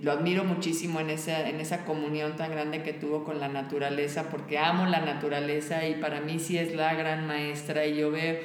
lo 0.02 0.12
admiro 0.12 0.44
muchísimo 0.44 1.00
en 1.00 1.10
esa, 1.10 1.48
en 1.48 1.60
esa 1.60 1.84
comunión 1.84 2.36
tan 2.36 2.50
grande 2.50 2.82
que 2.82 2.92
tuvo 2.92 3.24
con 3.24 3.40
la 3.40 3.48
naturaleza, 3.48 4.30
porque 4.30 4.58
amo 4.58 4.86
la 4.86 5.00
naturaleza 5.00 5.86
y 5.86 5.94
para 5.94 6.20
mí 6.20 6.38
sí 6.38 6.58
es 6.58 6.74
la 6.74 6.94
gran 6.94 7.26
maestra 7.26 7.86
y 7.86 7.96
yo 7.96 8.10
veo, 8.10 8.38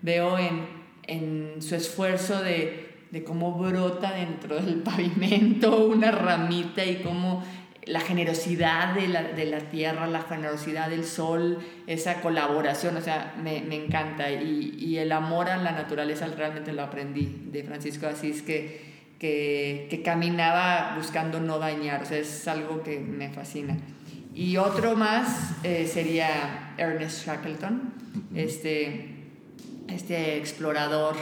veo 0.00 0.38
en, 0.38 0.81
en 1.04 1.60
su 1.60 1.74
esfuerzo 1.74 2.42
de, 2.42 2.90
de 3.10 3.24
cómo 3.24 3.52
brota 3.58 4.12
dentro 4.12 4.56
del 4.56 4.76
pavimento 4.82 5.86
una 5.86 6.10
ramita 6.10 6.84
y 6.84 6.96
cómo 6.96 7.44
la 7.84 8.00
generosidad 8.00 8.94
de 8.94 9.08
la, 9.08 9.22
de 9.24 9.44
la, 9.44 9.58
tierra, 9.58 10.06
la 10.06 10.22
generosidad 10.22 10.88
del 10.88 11.04
sol, 11.04 11.58
esa 11.88 12.20
colaboración, 12.20 12.96
o 12.96 13.00
sea, 13.00 13.34
me, 13.42 13.60
me 13.60 13.74
encanta. 13.84 14.30
Y, 14.30 14.76
y, 14.78 14.98
el 14.98 15.10
amor 15.10 15.50
a 15.50 15.56
la 15.56 15.72
naturaleza 15.72 16.28
realmente 16.28 16.72
lo 16.72 16.82
aprendí 16.82 17.48
de 17.50 17.64
Francisco 17.64 18.06
Asís, 18.06 18.42
que 18.42 18.92
que, 19.22 20.02
caminaba 20.04 20.96
buscando 20.96 21.38
no 21.38 21.60
dañar, 21.60 22.02
o 22.02 22.04
sea, 22.04 22.18
es 22.18 22.48
algo 22.48 22.82
que 22.82 22.98
me 22.98 23.30
fascina. 23.30 23.76
Y 24.34 24.56
otro 24.56 24.96
más 24.96 25.54
eh, 25.62 25.86
sería 25.86 26.74
Ernest 26.76 27.24
Shackleton, 27.24 27.94
este, 28.34 29.11
este 29.88 30.36
explorador 30.36 31.16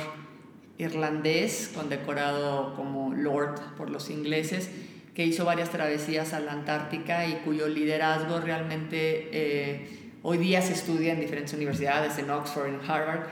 irlandés 0.79 1.71
condecorado 1.75 2.75
como 2.75 3.13
Lord 3.15 3.61
por 3.77 3.91
los 3.91 4.11
ingleses, 4.11 4.71
que 5.15 5.27
hizo 5.27 5.45
varias 5.45 5.71
travesías 5.71 6.33
a 6.33 6.41
la 6.41 6.53
Antártica 6.53 7.27
y 7.27 7.35
cuyo 7.45 7.69
liderazgo 7.69 8.41
realmente 8.41 9.29
eh, 9.33 10.11
hoy 10.23 10.39
día 10.39 10.63
se 10.63 10.73
estudia 10.73 11.13
en 11.13 11.21
diferentes 11.21 11.53
universidades, 11.53 12.19
en 12.19 12.31
Oxford, 12.31 12.69
en 12.69 12.81
Harvard, 12.89 13.27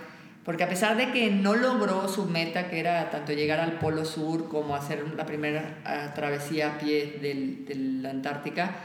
porque 0.44 0.64
a 0.64 0.68
pesar 0.68 0.96
de 0.96 1.12
que 1.12 1.30
no 1.30 1.54
logró 1.54 2.08
su 2.08 2.26
meta, 2.26 2.68
que 2.70 2.80
era 2.80 3.10
tanto 3.10 3.32
llegar 3.32 3.60
al 3.60 3.78
Polo 3.78 4.04
Sur 4.04 4.48
como 4.48 4.74
hacer 4.74 5.04
la 5.16 5.26
primera 5.26 5.78
ah, 5.84 6.12
travesía 6.14 6.74
a 6.74 6.78
pie 6.78 7.18
de 7.20 7.74
la 8.02 8.10
Antártica, 8.10 8.76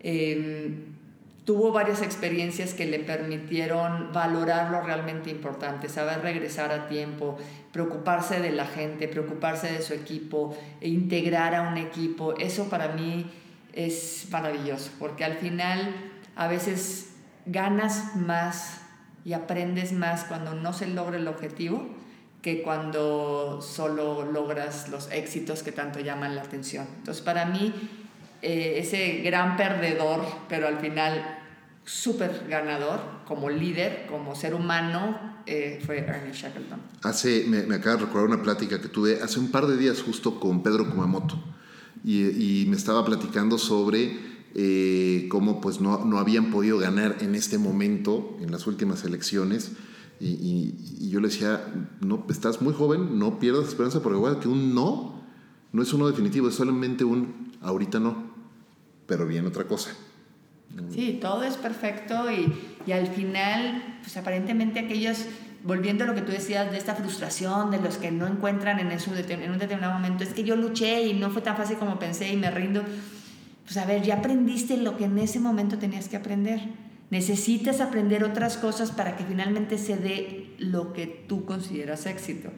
em, 0.00 0.95
tuvo 1.46 1.70
varias 1.70 2.02
experiencias 2.02 2.74
que 2.74 2.86
le 2.86 2.98
permitieron 2.98 4.12
valorar 4.12 4.72
lo 4.72 4.82
realmente 4.82 5.30
importante, 5.30 5.88
saber 5.88 6.20
regresar 6.20 6.72
a 6.72 6.88
tiempo, 6.88 7.38
preocuparse 7.72 8.40
de 8.40 8.50
la 8.50 8.66
gente, 8.66 9.06
preocuparse 9.06 9.72
de 9.72 9.80
su 9.80 9.94
equipo, 9.94 10.58
e 10.80 10.88
integrar 10.88 11.54
a 11.54 11.62
un 11.62 11.78
equipo. 11.78 12.36
Eso 12.36 12.68
para 12.68 12.88
mí 12.88 13.30
es 13.72 14.26
maravilloso, 14.32 14.90
porque 14.98 15.24
al 15.24 15.34
final 15.34 15.94
a 16.34 16.48
veces 16.48 17.14
ganas 17.46 18.16
más 18.16 18.80
y 19.24 19.32
aprendes 19.32 19.92
más 19.92 20.24
cuando 20.24 20.52
no 20.52 20.72
se 20.72 20.88
logra 20.88 21.16
el 21.16 21.28
objetivo 21.28 21.86
que 22.42 22.62
cuando 22.62 23.60
solo 23.62 24.24
logras 24.24 24.88
los 24.88 25.10
éxitos 25.12 25.62
que 25.62 25.72
tanto 25.72 26.00
llaman 26.00 26.34
la 26.34 26.42
atención. 26.42 26.86
Entonces, 26.98 27.22
para 27.22 27.44
mí, 27.44 27.72
eh, 28.46 28.78
ese 28.78 29.22
gran 29.24 29.56
perdedor, 29.56 30.24
pero 30.48 30.68
al 30.68 30.78
final 30.78 31.40
súper 31.84 32.46
ganador, 32.48 33.00
como 33.26 33.50
líder, 33.50 34.06
como 34.08 34.36
ser 34.36 34.54
humano, 34.54 35.42
eh, 35.46 35.82
fue 35.84 35.98
Ernest 35.98 36.42
Shackleton. 36.42 36.80
Hace, 37.02 37.44
me, 37.48 37.64
me 37.64 37.74
acaba 37.74 37.96
de 37.96 38.02
recordar 38.02 38.28
una 38.28 38.42
plática 38.44 38.80
que 38.80 38.86
tuve 38.86 39.20
hace 39.20 39.40
un 39.40 39.50
par 39.50 39.66
de 39.66 39.76
días 39.76 40.00
justo 40.00 40.38
con 40.38 40.62
Pedro 40.62 40.88
Kumamoto 40.88 41.42
y, 42.04 42.62
y 42.62 42.66
me 42.66 42.76
estaba 42.76 43.04
platicando 43.04 43.58
sobre 43.58 44.16
eh, 44.54 45.26
cómo 45.28 45.60
pues 45.60 45.80
no, 45.80 46.04
no, 46.04 46.18
habían 46.18 46.52
podido 46.52 46.78
ganar 46.78 47.16
en 47.22 47.34
este 47.34 47.58
momento, 47.58 48.36
en 48.40 48.52
las 48.52 48.68
últimas 48.68 49.04
elecciones. 49.04 49.72
Y, 50.20 51.08
yo 51.10 51.18
le 51.18 51.28
decía, 51.28 51.64
no, 52.00 52.24
estás 52.30 52.62
muy 52.62 52.72
joven, 52.72 53.18
no 53.18 53.40
pierdas 53.40 53.66
esperanza, 53.66 54.02
porque 54.02 54.18
igual 54.18 54.38
que 54.38 54.46
un 54.46 54.72
no 54.72 55.16
no 55.72 55.82
es 55.82 55.92
uno 55.92 56.06
definitivo, 56.06 56.48
es 56.48 56.54
solamente 56.54 57.04
un 57.04 57.52
ahorita 57.60 58.00
no, 58.00 58.25
pero 59.06 59.26
bien 59.26 59.46
otra 59.46 59.64
cosa. 59.64 59.90
Sí, 60.90 61.18
todo 61.20 61.42
es 61.42 61.56
perfecto 61.56 62.30
y, 62.30 62.52
y 62.86 62.92
al 62.92 63.06
final, 63.06 63.98
pues 64.02 64.16
aparentemente 64.16 64.80
aquellos 64.80 65.24
volviendo 65.62 66.04
a 66.04 66.06
lo 66.06 66.14
que 66.14 66.22
tú 66.22 66.32
decías 66.32 66.70
de 66.70 66.76
esta 66.76 66.94
frustración 66.94 67.70
de 67.70 67.80
los 67.80 67.96
que 67.96 68.10
no 68.10 68.26
encuentran 68.26 68.78
en, 68.78 68.92
eso, 68.92 69.12
en 69.16 69.50
un 69.50 69.58
determinado 69.58 69.94
momento, 69.94 70.22
es 70.22 70.32
que 70.32 70.44
yo 70.44 70.54
luché 70.54 71.02
y 71.02 71.14
no 71.14 71.30
fue 71.30 71.42
tan 71.42 71.56
fácil 71.56 71.76
como 71.76 71.98
pensé 71.98 72.32
y 72.32 72.36
me 72.36 72.50
rindo 72.50 72.84
pues 73.66 73.76
a 73.78 73.84
ver, 73.84 74.02
ya 74.02 74.16
aprendiste 74.16 74.76
lo 74.76 74.96
que 74.96 75.04
en 75.04 75.18
ese 75.18 75.40
momento 75.40 75.76
tenías 75.76 76.08
que 76.08 76.16
aprender. 76.16 76.60
Necesitas 77.10 77.80
aprender 77.80 78.22
otras 78.22 78.56
cosas 78.56 78.92
para 78.92 79.16
que 79.16 79.24
finalmente 79.24 79.76
se 79.76 79.96
dé 79.96 80.54
lo 80.58 80.92
que 80.92 81.06
tú 81.06 81.44
consideras 81.44 82.06
éxito. 82.06 82.50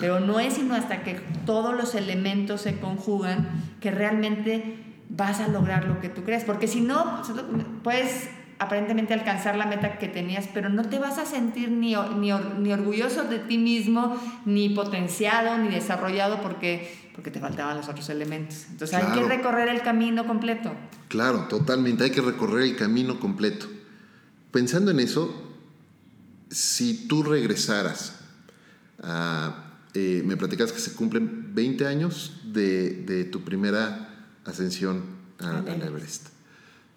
Pero 0.00 0.18
no 0.18 0.40
es 0.40 0.54
sino 0.54 0.74
hasta 0.74 1.02
que 1.02 1.20
todos 1.44 1.74
los 1.74 1.94
elementos 1.94 2.62
se 2.62 2.80
conjugan 2.80 3.48
que 3.80 3.90
realmente 3.90 4.78
vas 5.08 5.40
a 5.40 5.48
lograr 5.48 5.86
lo 5.86 6.00
que 6.00 6.08
tú 6.08 6.22
crees. 6.24 6.44
Porque 6.44 6.68
si 6.68 6.80
no, 6.80 7.22
puedes 7.82 8.28
aparentemente 8.58 9.12
alcanzar 9.12 9.56
la 9.56 9.66
meta 9.66 9.98
que 9.98 10.08
tenías, 10.08 10.48
pero 10.52 10.68
no 10.68 10.88
te 10.88 10.98
vas 10.98 11.18
a 11.18 11.26
sentir 11.26 11.70
ni, 11.70 11.94
ni, 11.94 12.32
ni 12.32 12.72
orgulloso 12.72 13.24
de 13.24 13.38
ti 13.38 13.58
mismo, 13.58 14.16
ni 14.44 14.70
potenciado, 14.70 15.58
ni 15.58 15.68
desarrollado, 15.68 16.40
porque 16.40 17.06
porque 17.16 17.30
te 17.30 17.40
faltaban 17.40 17.78
los 17.78 17.88
otros 17.88 18.10
elementos. 18.10 18.66
Entonces 18.70 18.98
hay 18.98 19.18
que 19.18 19.26
recorrer 19.26 19.70
el 19.70 19.80
camino 19.80 20.26
completo. 20.26 20.74
Claro, 21.08 21.46
totalmente, 21.48 22.04
hay 22.04 22.10
que 22.10 22.20
recorrer 22.20 22.64
el 22.64 22.76
camino 22.76 23.18
completo. 23.18 23.66
Pensando 24.52 24.90
en 24.90 25.00
eso, 25.00 25.34
si 26.50 27.08
tú 27.08 27.22
regresaras 27.22 28.20
a... 29.02 29.62
Eh, 29.94 30.22
me 30.26 30.36
platicas 30.36 30.72
que 30.72 30.78
se 30.78 30.92
cumplen 30.92 31.54
20 31.54 31.86
años 31.86 32.42
de, 32.44 33.26
tu 33.32 33.42
primera 33.44 34.15
ascensión 34.46 35.02
al 35.38 35.82
Everest. 35.82 36.28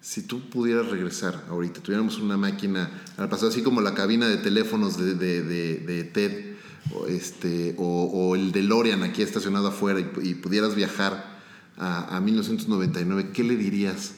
Si 0.01 0.21
tú 0.21 0.49
pudieras 0.49 0.87
regresar 0.87 1.43
ahorita, 1.49 1.81
tuviéramos 1.81 2.17
una 2.19 2.37
máquina 2.37 2.89
al 3.17 3.27
pasado, 3.27 3.49
así 3.49 3.61
como 3.63 3.81
la 3.81 3.93
cabina 3.93 4.27
de 4.27 4.37
teléfonos 4.37 4.97
de, 4.97 5.15
de, 5.15 5.43
de 5.43 6.03
TED, 6.05 6.55
o, 6.93 7.07
este, 7.07 7.75
o, 7.77 8.35
el 8.35 8.51
DeLorean 8.53 9.03
aquí 9.03 9.21
estacionado 9.21 9.67
afuera 9.67 9.99
y, 9.99 10.35
pudieras 10.35 10.75
viajar 10.75 11.37
a, 11.77 12.15
a, 12.15 12.21
1999, 12.21 13.31
¿qué 13.33 13.43
le 13.43 13.57
dirías 13.57 14.15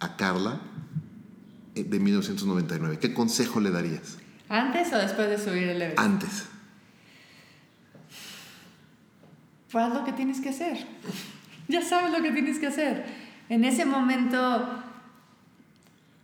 a 0.00 0.16
Carla 0.16 0.60
eh, 1.74 1.82
de 1.82 1.98
1999? 1.98 2.98
¿Qué 2.98 3.14
consejo 3.14 3.60
le 3.60 3.70
darías? 3.70 4.18
¿Antes 4.50 4.92
o 4.92 4.98
después 4.98 5.28
de 5.28 5.38
subir 5.38 5.64
el 5.64 5.82
Everest? 5.82 5.98
Antes. 5.98 6.44
Pues 9.72 9.92
lo 9.92 10.04
que 10.04 10.12
tienes 10.12 10.40
que 10.40 10.50
hacer. 10.50 10.86
Ya 11.68 11.82
sabes 11.82 12.10
lo 12.12 12.22
que 12.22 12.30
tienes 12.32 12.58
que 12.58 12.66
hacer. 12.66 13.04
En 13.48 13.64
ese 13.64 13.84
momento, 13.84 14.82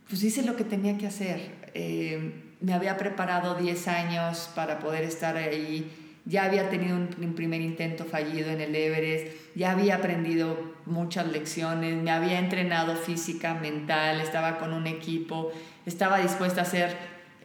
pues 0.09 0.23
hice 0.23 0.43
lo 0.43 0.55
que 0.55 0.63
tenía 0.63 0.97
que 0.97 1.07
hacer. 1.07 1.51
Eh, 1.73 2.43
me 2.61 2.73
había 2.73 2.97
preparado 2.97 3.55
10 3.55 3.87
años 3.87 4.49
para 4.55 4.79
poder 4.79 5.03
estar 5.03 5.35
ahí. 5.35 5.91
Ya 6.25 6.45
había 6.45 6.69
tenido 6.69 6.95
un, 6.95 7.33
primer 7.33 7.59
intento 7.59 8.05
fallido 8.05 8.49
en 8.49 8.61
el 8.61 8.73
Everest, 8.73 9.27
ya 9.55 9.71
había 9.71 9.95
aprendido 9.95 10.73
muchas 10.85 11.27
lecciones, 11.27 12.01
me 12.01 12.11
había 12.11 12.39
entrenado 12.39 12.95
física, 12.95 13.55
mental, 13.55 14.21
estaba 14.21 14.57
con 14.57 14.71
un 14.71 14.87
equipo, 14.87 15.51
estaba 15.85 16.19
dispuesta 16.19 16.61
a 16.61 16.63
hacer, 16.63 16.95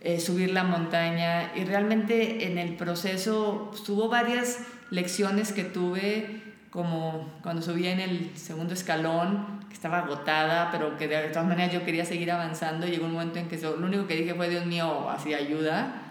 eh, 0.01 0.21
subir 0.21 0.53
la 0.53 0.63
montaña 0.63 1.51
y 1.57 1.65
realmente 1.65 2.47
en 2.47 2.57
el 2.57 2.77
proceso 2.77 3.73
pues, 3.73 4.09
varias 4.09 4.61
lecciones 4.91 5.53
que 5.53 5.65
tuve 5.65 6.48
como 6.71 7.33
cuando 7.43 7.63
subí 7.63 7.87
en 7.87 8.01
el 8.01 8.37
segundo 8.37 8.75
escalón, 8.75 9.61
que 9.69 9.75
estaba 9.75 10.01
agotada, 10.01 10.71
pero 10.71 10.97
que 10.97 11.09
de 11.09 11.29
todas 11.29 11.47
maneras 11.47 11.73
yo 11.73 11.85
quería 11.85 12.05
seguir 12.05 12.31
avanzando. 12.31 12.87
Llegó 12.87 13.07
un 13.07 13.13
momento 13.13 13.39
en 13.39 13.49
que 13.49 13.57
lo 13.59 13.77
único 13.77 14.07
que 14.07 14.17
dije 14.17 14.35
fue, 14.35 14.49
Dios 14.49 14.67
mío, 14.67 15.09
así 15.09 15.35
ayuda. 15.35 16.03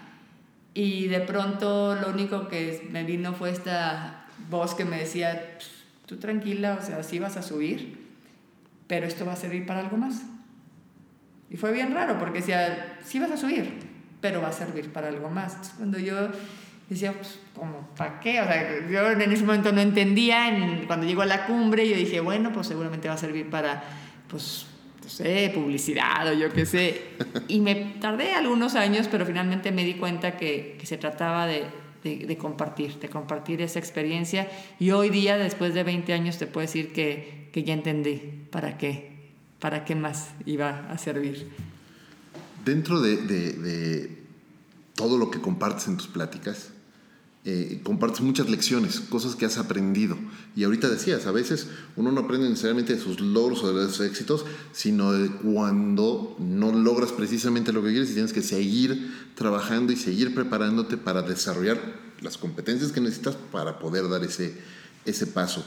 Y 0.74 1.08
de 1.08 1.20
pronto 1.20 1.94
lo 1.94 2.10
único 2.10 2.48
que 2.48 2.88
me 2.90 3.04
vino 3.04 3.32
fue 3.34 3.50
esta 3.50 4.26
voz 4.50 4.74
que 4.74 4.84
me 4.84 4.98
decía, 4.98 5.58
tú 6.06 6.16
tranquila, 6.16 6.78
o 6.80 6.84
sea, 6.84 7.02
sí 7.02 7.18
vas 7.18 7.36
a 7.36 7.42
subir, 7.42 8.06
pero 8.86 9.06
esto 9.06 9.26
va 9.26 9.32
a 9.32 9.36
servir 9.36 9.66
para 9.66 9.80
algo 9.80 9.96
más. 9.96 10.22
Y 11.50 11.56
fue 11.56 11.72
bien 11.72 11.94
raro, 11.94 12.18
porque 12.18 12.40
decía, 12.40 12.98
sí 13.02 13.18
vas 13.18 13.30
a 13.30 13.36
subir, 13.36 13.78
pero 14.20 14.42
va 14.42 14.48
a 14.48 14.52
servir 14.52 14.92
para 14.92 15.08
algo 15.08 15.30
más. 15.30 15.74
cuando 15.76 15.98
yo 15.98 16.28
decía, 16.88 17.12
pues, 17.12 17.38
como, 17.54 17.88
¿para 17.96 18.20
qué? 18.20 18.40
O 18.40 18.44
sea, 18.44 18.88
yo 18.88 19.10
en 19.10 19.32
ese 19.32 19.44
momento 19.44 19.72
no 19.72 19.80
entendía, 19.80 20.48
en, 20.48 20.86
cuando 20.86 21.06
llegó 21.06 21.22
a 21.22 21.26
la 21.26 21.46
cumbre 21.46 21.88
yo 21.88 21.96
dije, 21.96 22.20
bueno, 22.20 22.52
pues 22.52 22.66
seguramente 22.66 23.08
va 23.08 23.14
a 23.14 23.18
servir 23.18 23.50
para, 23.50 23.82
pues, 24.28 24.66
no 25.02 25.08
sé, 25.08 25.50
publicidad 25.54 26.28
o 26.28 26.32
yo 26.32 26.52
qué 26.52 26.64
sé. 26.64 27.02
Y 27.48 27.60
me 27.60 27.74
tardé 28.00 28.34
algunos 28.34 28.74
años, 28.74 29.08
pero 29.10 29.26
finalmente 29.26 29.70
me 29.72 29.84
di 29.84 29.94
cuenta 29.94 30.36
que, 30.36 30.76
que 30.78 30.86
se 30.86 30.96
trataba 30.96 31.46
de, 31.46 31.64
de, 32.04 32.26
de, 32.26 32.38
compartir, 32.38 32.98
de 32.98 33.08
compartir 33.08 33.60
esa 33.60 33.78
experiencia. 33.78 34.48
Y 34.78 34.90
hoy 34.92 35.10
día, 35.10 35.36
después 35.36 35.74
de 35.74 35.82
20 35.82 36.12
años, 36.12 36.38
te 36.38 36.46
puedo 36.46 36.66
decir 36.66 36.92
que, 36.92 37.50
que 37.52 37.64
ya 37.64 37.74
entendí 37.74 38.46
para 38.50 38.78
qué, 38.78 39.30
para 39.58 39.84
qué 39.84 39.94
más 39.94 40.30
iba 40.46 40.90
a 40.90 40.96
servir. 40.96 41.50
Dentro 42.64 43.00
de, 43.00 43.16
de 43.16 44.18
todo 44.94 45.16
lo 45.16 45.30
que 45.30 45.40
compartes 45.40 45.86
en 45.86 45.96
tus 45.96 46.08
pláticas, 46.08 46.72
eh, 47.50 47.80
compartes 47.82 48.20
muchas 48.20 48.50
lecciones, 48.50 49.00
cosas 49.00 49.34
que 49.34 49.46
has 49.46 49.56
aprendido. 49.56 50.18
Y 50.54 50.64
ahorita 50.64 50.90
decías, 50.90 51.26
a 51.26 51.32
veces 51.32 51.68
uno 51.96 52.12
no 52.12 52.20
aprende 52.20 52.46
necesariamente 52.46 52.94
de 52.94 53.00
sus 53.00 53.20
logros 53.20 53.64
o 53.64 53.72
de 53.72 53.86
sus 53.86 54.00
éxitos, 54.00 54.44
sino 54.72 55.12
de 55.12 55.30
cuando 55.30 56.36
no 56.38 56.72
logras 56.72 57.10
precisamente 57.10 57.72
lo 57.72 57.82
que 57.82 57.88
quieres 57.88 58.10
y 58.10 58.12
tienes 58.12 58.34
que 58.34 58.42
seguir 58.42 59.14
trabajando 59.34 59.94
y 59.94 59.96
seguir 59.96 60.34
preparándote 60.34 60.98
para 60.98 61.22
desarrollar 61.22 61.80
las 62.20 62.36
competencias 62.36 62.92
que 62.92 63.00
necesitas 63.00 63.36
para 63.50 63.78
poder 63.78 64.10
dar 64.10 64.22
ese, 64.24 64.52
ese 65.06 65.26
paso. 65.26 65.64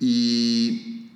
Y 0.00 1.08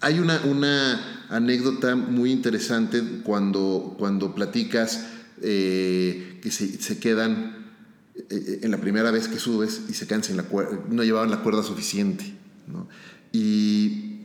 hay 0.00 0.18
una, 0.18 0.40
una 0.46 1.26
anécdota 1.28 1.94
muy 1.94 2.32
interesante 2.32 3.02
cuando, 3.22 3.96
cuando 3.98 4.34
platicas 4.34 5.04
eh, 5.42 6.38
que 6.40 6.50
se, 6.50 6.98
quedan 6.98 7.61
en 8.28 8.70
la 8.70 8.78
primera 8.78 9.10
vez 9.10 9.28
que 9.28 9.38
subes 9.38 9.82
y 9.88 9.94
se 9.94 10.06
cansan 10.06 10.36
la 10.36 10.44
no 10.90 11.02
llevaban 11.02 11.30
la 11.30 11.42
cuerda 11.42 11.62
suficiente. 11.62 12.34
Y 13.32 14.20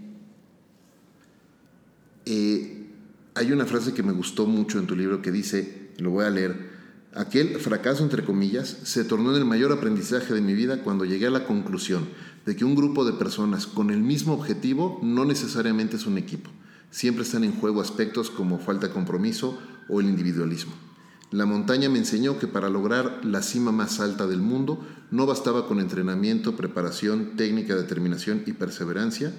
eh, 2.25 2.87
hay 3.35 3.51
una 3.51 3.65
frase 3.65 3.93
que 3.93 4.03
me 4.03 4.11
gustó 4.11 4.45
mucho 4.45 4.79
en 4.79 4.87
tu 4.87 4.95
libro 4.95 5.21
que 5.21 5.31
dice, 5.31 5.91
lo 5.97 6.11
voy 6.11 6.25
a 6.25 6.29
leer, 6.29 6.69
aquel 7.13 7.59
fracaso 7.59 8.03
entre 8.03 8.25
comillas 8.25 8.67
se 8.83 9.03
tornó 9.03 9.31
en 9.31 9.37
el 9.37 9.45
mayor 9.45 9.71
aprendizaje 9.71 10.33
de 10.33 10.41
mi 10.41 10.53
vida 10.53 10.83
cuando 10.83 11.05
llegué 11.05 11.27
a 11.27 11.31
la 11.31 11.45
conclusión 11.45 12.07
de 12.45 12.55
que 12.55 12.65
un 12.65 12.75
grupo 12.75 13.05
de 13.05 13.13
personas 13.13 13.67
con 13.67 13.89
el 13.89 14.01
mismo 14.01 14.33
objetivo 14.33 14.99
no 15.03 15.25
necesariamente 15.25 15.95
es 15.95 16.05
un 16.05 16.17
equipo. 16.17 16.49
Siempre 16.91 17.23
están 17.23 17.43
en 17.43 17.53
juego 17.53 17.81
aspectos 17.81 18.29
como 18.29 18.59
falta 18.59 18.87
de 18.87 18.93
compromiso 18.93 19.59
o 19.89 19.99
el 19.99 20.07
individualismo. 20.07 20.86
La 21.31 21.45
montaña 21.45 21.89
me 21.89 21.99
enseñó 21.99 22.39
que 22.39 22.47
para 22.47 22.69
lograr 22.69 23.25
la 23.25 23.41
cima 23.41 23.73
más 23.73 23.99
alta 23.99 24.27
del 24.27 24.39
mundo 24.39 24.85
no 25.11 25.25
bastaba 25.25 25.67
con 25.67 25.79
entrenamiento, 25.79 26.55
preparación, 26.55 27.35
técnica, 27.35 27.75
determinación 27.75 28.43
y 28.45 28.53
perseverancia. 28.53 29.33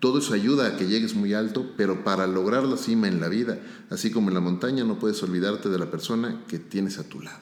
Todo 0.00 0.18
eso 0.18 0.34
ayuda 0.34 0.66
a 0.66 0.76
que 0.76 0.86
llegues 0.86 1.14
muy 1.14 1.34
alto, 1.34 1.74
pero 1.76 2.02
para 2.02 2.26
lograr 2.26 2.64
la 2.64 2.76
cima 2.76 3.08
en 3.08 3.20
la 3.20 3.28
vida, 3.28 3.58
así 3.90 4.10
como 4.10 4.28
en 4.28 4.34
la 4.34 4.40
montaña, 4.40 4.84
no 4.84 4.98
puedes 4.98 5.22
olvidarte 5.22 5.68
de 5.68 5.78
la 5.78 5.90
persona 5.90 6.42
que 6.48 6.58
tienes 6.58 6.98
a 6.98 7.08
tu 7.08 7.20
lado. 7.20 7.38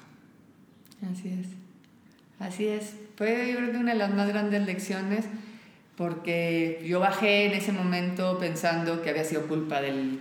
Así 1.10 1.28
es. 1.28 1.46
Así 2.38 2.66
es. 2.66 2.94
Fue 3.16 3.50
yo 3.50 3.56
creo 3.56 3.80
una 3.80 3.92
de 3.92 3.98
las 3.98 4.14
más 4.14 4.28
grandes 4.28 4.66
lecciones 4.66 5.24
porque 5.96 6.84
yo 6.86 7.00
bajé 7.00 7.46
en 7.46 7.52
ese 7.52 7.72
momento 7.72 8.38
pensando 8.38 9.02
que 9.02 9.10
había 9.10 9.24
sido 9.24 9.46
culpa 9.46 9.80
del 9.80 10.20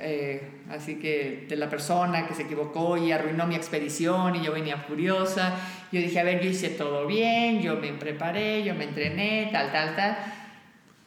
eh, 0.00 0.62
así 0.70 0.96
que 0.96 1.46
de 1.48 1.56
la 1.56 1.68
persona 1.68 2.26
que 2.26 2.34
se 2.34 2.42
equivocó 2.42 2.96
y 2.96 3.10
arruinó 3.10 3.46
mi 3.46 3.56
expedición 3.56 4.36
y 4.36 4.42
yo 4.42 4.52
venía 4.52 4.76
furiosa. 4.76 5.54
Yo 5.90 6.00
dije, 6.00 6.20
a 6.20 6.24
ver, 6.24 6.40
yo 6.40 6.48
hice 6.48 6.68
todo 6.68 7.06
bien, 7.06 7.60
yo 7.60 7.76
me 7.76 7.92
preparé, 7.92 8.62
yo 8.62 8.74
me 8.74 8.84
entrené, 8.84 9.48
tal, 9.52 9.72
tal, 9.72 9.96
tal. 9.96 10.18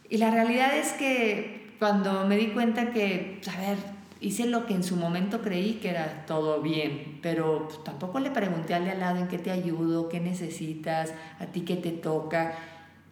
Y 0.10 0.18
la 0.18 0.32
realidad 0.32 0.78
es 0.78 0.92
que 0.94 1.76
cuando 1.80 2.28
me 2.28 2.36
di 2.36 2.48
cuenta 2.48 2.92
que, 2.92 3.40
a 3.48 3.60
ver, 3.62 3.78
hice 4.20 4.46
lo 4.46 4.66
que 4.66 4.74
en 4.74 4.84
su 4.84 4.98
momento 4.98 5.42
creí 5.42 5.76
que 5.76 5.90
era 5.90 6.26
todo 6.26 6.62
bien, 6.62 7.20
pero 7.22 7.68
pues, 7.68 7.84
tampoco 7.84 8.20
le 8.20 8.30
pregunté 8.30 8.74
al 8.74 8.90
al 8.90 9.00
lado 9.00 9.20
en 9.20 9.28
qué 9.28 9.40
te 9.40 9.52
ayudo, 9.52 10.10
qué 10.10 10.20
necesitas, 10.20 11.14
a 11.40 11.46
ti 11.46 11.62
qué 11.62 11.78
te 11.78 11.92
toca. 11.92 12.56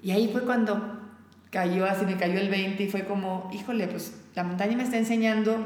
Y 0.04 0.12
ahí 0.12 0.30
fue 0.32 0.44
cuando 0.44 1.00
cayó 1.50 1.86
así, 1.86 2.06
me 2.06 2.18
cayó 2.18 2.40
el 2.40 2.50
20 2.50 2.84
y 2.84 2.90
fue 2.90 3.06
como, 3.06 3.50
híjole, 3.54 3.88
pues 3.88 4.19
la 4.36 4.44
montaña 4.44 4.78
me 4.78 4.84
está 4.84 4.98
enseñando 4.98 5.58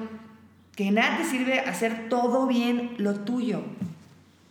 que 0.75 0.91
nada 0.91 1.17
te 1.17 1.25
sirve 1.25 1.59
hacer 1.59 2.09
todo 2.09 2.47
bien 2.47 2.95
lo 2.97 3.15
tuyo. 3.15 3.63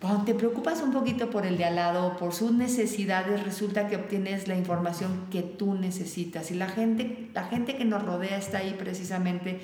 Cuando 0.00 0.24
te 0.24 0.34
preocupas 0.34 0.82
un 0.82 0.92
poquito 0.92 1.30
por 1.30 1.46
el 1.46 1.56
de 1.56 1.64
al 1.64 1.76
lado, 1.76 2.16
por 2.16 2.34
sus 2.34 2.52
necesidades, 2.52 3.44
resulta 3.44 3.86
que 3.86 3.96
obtienes 3.96 4.48
la 4.48 4.56
información 4.56 5.26
que 5.30 5.42
tú 5.42 5.74
necesitas. 5.74 6.50
Y 6.50 6.54
la 6.54 6.68
gente, 6.68 7.28
la 7.34 7.44
gente 7.44 7.76
que 7.76 7.84
nos 7.84 8.04
rodea 8.04 8.36
está 8.36 8.58
ahí 8.58 8.74
precisamente 8.76 9.60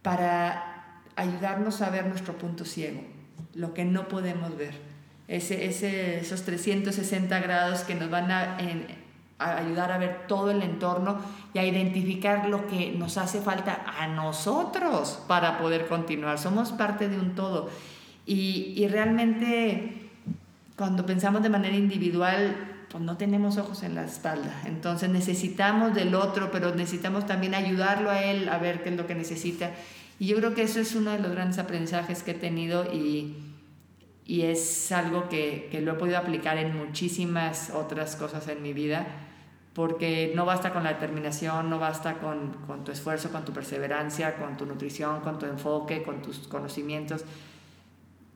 para 0.00 1.02
ayudarnos 1.16 1.82
a 1.82 1.90
ver 1.90 2.06
nuestro 2.06 2.38
punto 2.38 2.64
ciego, 2.64 3.02
lo 3.54 3.74
que 3.74 3.84
no 3.84 4.08
podemos 4.08 4.56
ver. 4.56 4.74
Ese, 5.26 5.66
ese, 5.66 6.20
esos 6.20 6.44
360 6.44 7.38
grados 7.40 7.80
que 7.80 7.94
nos 7.94 8.08
van 8.08 8.30
a, 8.30 8.56
a 9.38 9.58
ayudar 9.58 9.92
a 9.92 9.98
ver 9.98 10.26
todo 10.26 10.50
el 10.50 10.62
entorno 10.62 11.18
y 11.54 11.58
a 11.58 11.64
identificar 11.64 12.48
lo 12.48 12.66
que 12.66 12.92
nos 12.92 13.18
hace 13.18 13.40
falta 13.40 13.84
a 13.98 14.08
nosotros 14.08 15.22
para 15.28 15.58
poder 15.58 15.86
continuar. 15.86 16.38
Somos 16.38 16.72
parte 16.72 17.08
de 17.08 17.18
un 17.18 17.34
todo. 17.34 17.70
Y, 18.26 18.74
y 18.76 18.88
realmente 18.88 20.10
cuando 20.76 21.06
pensamos 21.06 21.42
de 21.42 21.50
manera 21.50 21.76
individual, 21.76 22.56
pues 22.90 23.02
no 23.02 23.16
tenemos 23.16 23.58
ojos 23.58 23.84
en 23.84 23.94
la 23.94 24.04
espalda. 24.04 24.62
Entonces 24.66 25.08
necesitamos 25.08 25.94
del 25.94 26.14
otro, 26.14 26.50
pero 26.50 26.74
necesitamos 26.74 27.26
también 27.26 27.54
ayudarlo 27.54 28.10
a 28.10 28.22
él 28.22 28.48
a 28.48 28.58
ver 28.58 28.82
qué 28.82 28.90
es 28.90 28.96
lo 28.96 29.06
que 29.06 29.14
necesita. 29.14 29.70
Y 30.18 30.26
yo 30.26 30.36
creo 30.36 30.54
que 30.54 30.62
eso 30.62 30.80
es 30.80 30.96
uno 30.96 31.12
de 31.12 31.20
los 31.20 31.30
grandes 31.30 31.58
aprendizajes 31.58 32.24
que 32.24 32.32
he 32.32 32.34
tenido 32.34 32.92
y, 32.92 33.36
y 34.26 34.42
es 34.42 34.90
algo 34.90 35.28
que, 35.28 35.68
que 35.70 35.80
lo 35.80 35.92
he 35.92 35.94
podido 35.94 36.18
aplicar 36.18 36.58
en 36.58 36.76
muchísimas 36.76 37.70
otras 37.70 38.16
cosas 38.16 38.48
en 38.48 38.62
mi 38.62 38.72
vida 38.72 39.06
porque 39.74 40.32
no 40.34 40.44
basta 40.44 40.72
con 40.72 40.82
la 40.82 40.94
determinación, 40.94 41.70
no 41.70 41.78
basta 41.78 42.18
con, 42.18 42.52
con, 42.66 42.84
tu 42.84 42.92
esfuerzo, 42.92 43.30
con 43.30 43.44
tu 43.44 43.52
perseverancia, 43.52 44.36
con 44.36 44.56
tu 44.56 44.66
nutrición, 44.66 45.20
con 45.20 45.38
tu 45.38 45.46
enfoque, 45.46 46.02
con 46.02 46.22
tus 46.22 46.38
conocimientos. 46.48 47.22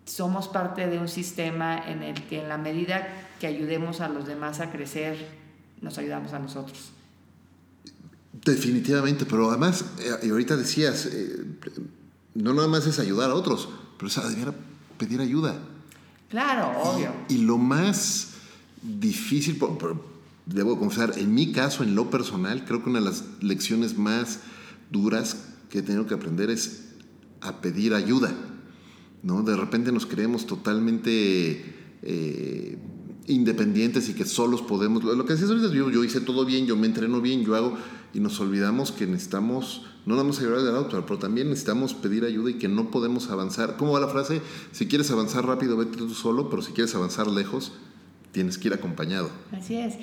Somos 0.05 0.49
parte 0.49 0.87
de 0.87 0.99
un 0.99 1.09
sistema 1.09 1.89
en 1.89 2.03
el 2.03 2.23
que 2.29 2.43
en 2.43 2.49
la 2.49 2.59
medida 2.59 3.09
que 3.41 3.47
ayudemos 3.47 4.01
a 4.01 4.09
los 4.09 4.27
demás 4.27 4.61
a 4.61 4.71
crecer, 4.71 5.17
nos 5.81 5.99
ayudamos 5.99 6.33
a 6.33 6.39
nosotros. 6.39 6.93
Definitivamente, 8.33 9.25
pero 9.25 9.51
además, 9.51 9.85
eh, 9.99 10.27
y 10.27 10.31
ahorita 10.31 10.57
decías, 10.57 11.07
eh, 11.07 11.45
no 12.35 12.55
nada 12.55 12.69
más 12.69 12.87
es 12.87 12.99
ayudar 12.99 13.31
a 13.31 13.35
otros, 13.35 13.69
pero 13.99 14.09
es 14.09 14.21
pedir 14.99 15.21
ayuda. 15.21 15.59
Claro, 16.29 16.73
obvio. 16.81 17.13
Y, 17.29 17.35
y 17.35 17.39
lo 17.39 17.59
más 17.59 18.35
difícil, 18.81 19.59
debo 20.47 20.79
confesar, 20.79 21.15
en 21.19 21.35
mi 21.35 21.53
caso, 21.53 21.83
en 21.83 21.95
lo 21.95 22.11
personal, 22.11 22.65
creo 22.65 22.83
que 22.83 22.91
una 22.91 23.01
de 23.01 23.07
las 23.07 23.25
lecciones 23.41 23.97
más 23.97 24.41
duras 24.91 25.49
que 25.71 25.79
he 25.79 25.83
tenido 25.83 26.07
que 26.07 26.15
aprender 26.15 26.51
es 26.51 26.95
a 27.41 27.61
pedir 27.61 27.95
ayuda. 27.95 28.35
¿no? 29.23 29.43
De 29.43 29.57
repente 29.57 29.93
nos 29.93 30.07
creemos 30.07 30.47
totalmente 30.47 31.75
eh, 32.03 32.79
independientes 33.27 34.09
y 34.09 34.15
que 34.15 34.25
solos 34.25 34.63
podemos. 34.63 35.05
Lo 35.05 35.25
que 35.25 35.33
decías 35.35 35.51
ahorita, 35.51 35.73
yo, 35.73 35.91
yo 35.91 36.05
hice 36.05 36.21
todo 36.21 36.45
bien, 36.45 36.67
yo 36.67 36.77
me 36.77 36.87
entreno 36.87 37.21
bien, 37.21 37.45
yo 37.45 37.55
hago, 37.55 37.77
y 38.13 38.21
nos 38.21 38.39
olvidamos 38.41 38.93
que 38.93 39.07
necesitamos, 39.07 39.87
no 40.07 40.15
nada 40.15 40.27
más 40.27 40.41
ayudar 40.41 40.63
del 40.63 40.75
auto, 40.75 41.03
pero 41.07 41.19
también 41.19 41.49
necesitamos 41.49 41.95
pedir 41.95 42.25
ayuda 42.25 42.51
y 42.51 42.55
que 42.55 42.69
no 42.69 42.91
podemos 42.91 43.31
avanzar. 43.31 43.77
¿Cómo 43.77 43.93
va 43.93 44.01
la 44.01 44.09
frase? 44.09 44.43
Si 44.73 44.87
quieres 44.87 45.11
avanzar 45.11 45.47
rápido, 45.47 45.77
vete 45.77 45.97
tú 45.97 46.11
solo, 46.11 46.51
pero 46.51 46.63
si 46.63 46.73
quieres 46.73 46.95
avanzar 46.95 47.29
lejos, 47.29 47.73
tienes 48.33 48.59
que 48.59 48.69
ir 48.69 48.75
acompañado. 48.75 49.31
Así 49.53 49.77
es. 49.77 49.95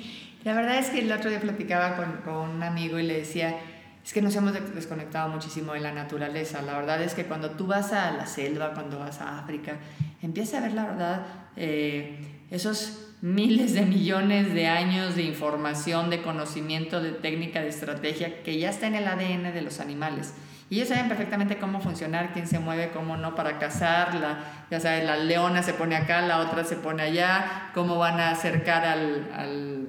La 0.44 0.54
verdad 0.54 0.78
es 0.78 0.88
que 0.88 1.00
el 1.00 1.12
otro 1.12 1.28
día 1.28 1.40
platicaba 1.40 1.96
con, 1.96 2.34
un 2.34 2.62
amigo 2.62 2.98
y 2.98 3.02
le 3.02 3.18
decía, 3.18 3.58
es 4.02 4.12
que 4.12 4.22
nos 4.22 4.34
hemos 4.36 4.54
desconectado 4.74 5.28
muchísimo 5.28 5.74
de 5.74 5.80
la 5.80 5.92
naturaleza. 5.92 6.62
La 6.62 6.78
verdad 6.78 7.02
es 7.02 7.14
que 7.14 7.26
cuando 7.26 7.50
tú 7.50 7.66
vas 7.66 7.92
a 7.92 8.10
la 8.12 8.26
selva, 8.26 8.72
cuando 8.72 8.98
vas 8.98 9.20
a 9.20 9.38
África, 9.38 9.76
empiezas 10.22 10.60
a 10.60 10.62
ver 10.62 10.72
la 10.72 10.86
verdad, 10.86 11.26
eh, 11.56 12.46
esos 12.50 13.08
miles 13.20 13.74
de 13.74 13.82
millones 13.82 14.54
de 14.54 14.66
años 14.66 15.14
de 15.14 15.24
información, 15.24 16.08
de 16.08 16.22
conocimiento, 16.22 17.02
de 17.02 17.12
técnica, 17.12 17.60
de 17.60 17.68
estrategia 17.68 18.42
que 18.42 18.58
ya 18.58 18.70
está 18.70 18.86
en 18.86 18.94
el 18.94 19.06
ADN 19.06 19.52
de 19.52 19.60
los 19.60 19.78
animales. 19.78 20.32
Y 20.70 20.76
ellos 20.76 20.88
saben 20.88 21.08
perfectamente 21.08 21.58
cómo 21.58 21.80
funcionar, 21.80 22.32
quién 22.32 22.46
se 22.46 22.60
mueve, 22.60 22.92
cómo 22.94 23.16
no 23.16 23.34
para 23.34 23.58
cazar. 23.58 24.14
La, 24.14 24.66
ya 24.70 24.80
sabes, 24.80 25.04
la 25.04 25.16
leona 25.16 25.62
se 25.64 25.74
pone 25.74 25.96
acá, 25.96 26.22
la 26.22 26.38
otra 26.38 26.64
se 26.64 26.76
pone 26.76 27.02
allá, 27.02 27.70
cómo 27.74 27.98
van 27.98 28.20
a 28.20 28.30
acercar 28.30 28.86
al 28.86 29.79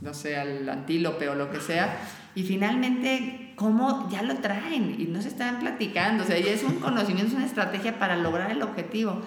no 0.00 0.14
sé, 0.14 0.36
al 0.36 0.68
antílope 0.68 1.28
o 1.28 1.34
lo 1.34 1.50
que 1.50 1.60
sea. 1.60 1.96
Y 2.34 2.44
finalmente, 2.44 3.52
cómo 3.56 4.08
ya 4.10 4.22
lo 4.22 4.36
traen 4.36 4.96
y 4.98 5.04
no 5.04 5.20
se 5.20 5.28
están 5.28 5.58
platicando. 5.58 6.24
O 6.24 6.26
sea, 6.26 6.38
ya 6.38 6.52
es 6.52 6.62
un 6.62 6.76
conocimiento, 6.76 7.32
es 7.32 7.36
una 7.36 7.46
estrategia 7.46 7.98
para 7.98 8.16
lograr 8.16 8.50
el 8.50 8.62
objetivo. 8.62 9.20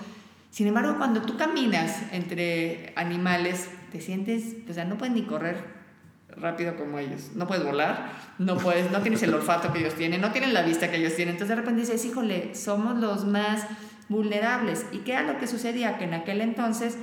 Sin 0.49 0.67
embargo, 0.67 0.97
cuando 0.97 1.21
tú 1.21 1.38
caminas 1.38 2.03
entre 2.12 2.93
animales, 2.95 3.69
te 3.91 4.01
sientes, 4.01 4.55
o 4.69 4.73
sea, 4.73 4.86
no 4.86 4.97
puedes 4.97 5.13
ni 5.13 5.23
correr 5.23 5.83
rápido 6.29 6.75
como 6.75 6.97
ellos. 6.97 7.31
No 7.36 7.47
puedes 7.47 7.63
volar, 7.63 8.12
no 8.39 8.57
puedes, 8.57 8.91
no 8.91 9.01
tienes 9.01 9.21
el 9.23 9.33
olfato 9.33 9.71
que 9.71 9.79
ellos 9.79 9.95
tienen, 9.95 10.21
no 10.21 10.31
tienes 10.31 10.53
la 10.53 10.63
vista 10.63 10.89
que 10.89 10.97
ellos 10.97 11.15
tienen. 11.15 11.36
Entonces 11.36 11.55
de 11.55 11.62
repente 11.62 11.81
dices, 11.81 12.03
híjole, 12.05 12.55
somos 12.55 12.97
los 12.97 13.25
más 13.25 13.67
vulnerables. 14.09 14.86
¿Y 14.91 14.99
qué 14.99 15.13
era 15.13 15.23
lo 15.23 15.38
que 15.38 15.47
sucedía? 15.47 15.97
Que 15.97 16.05
en 16.05 16.13
aquel 16.13 16.41
entonces 16.41 16.97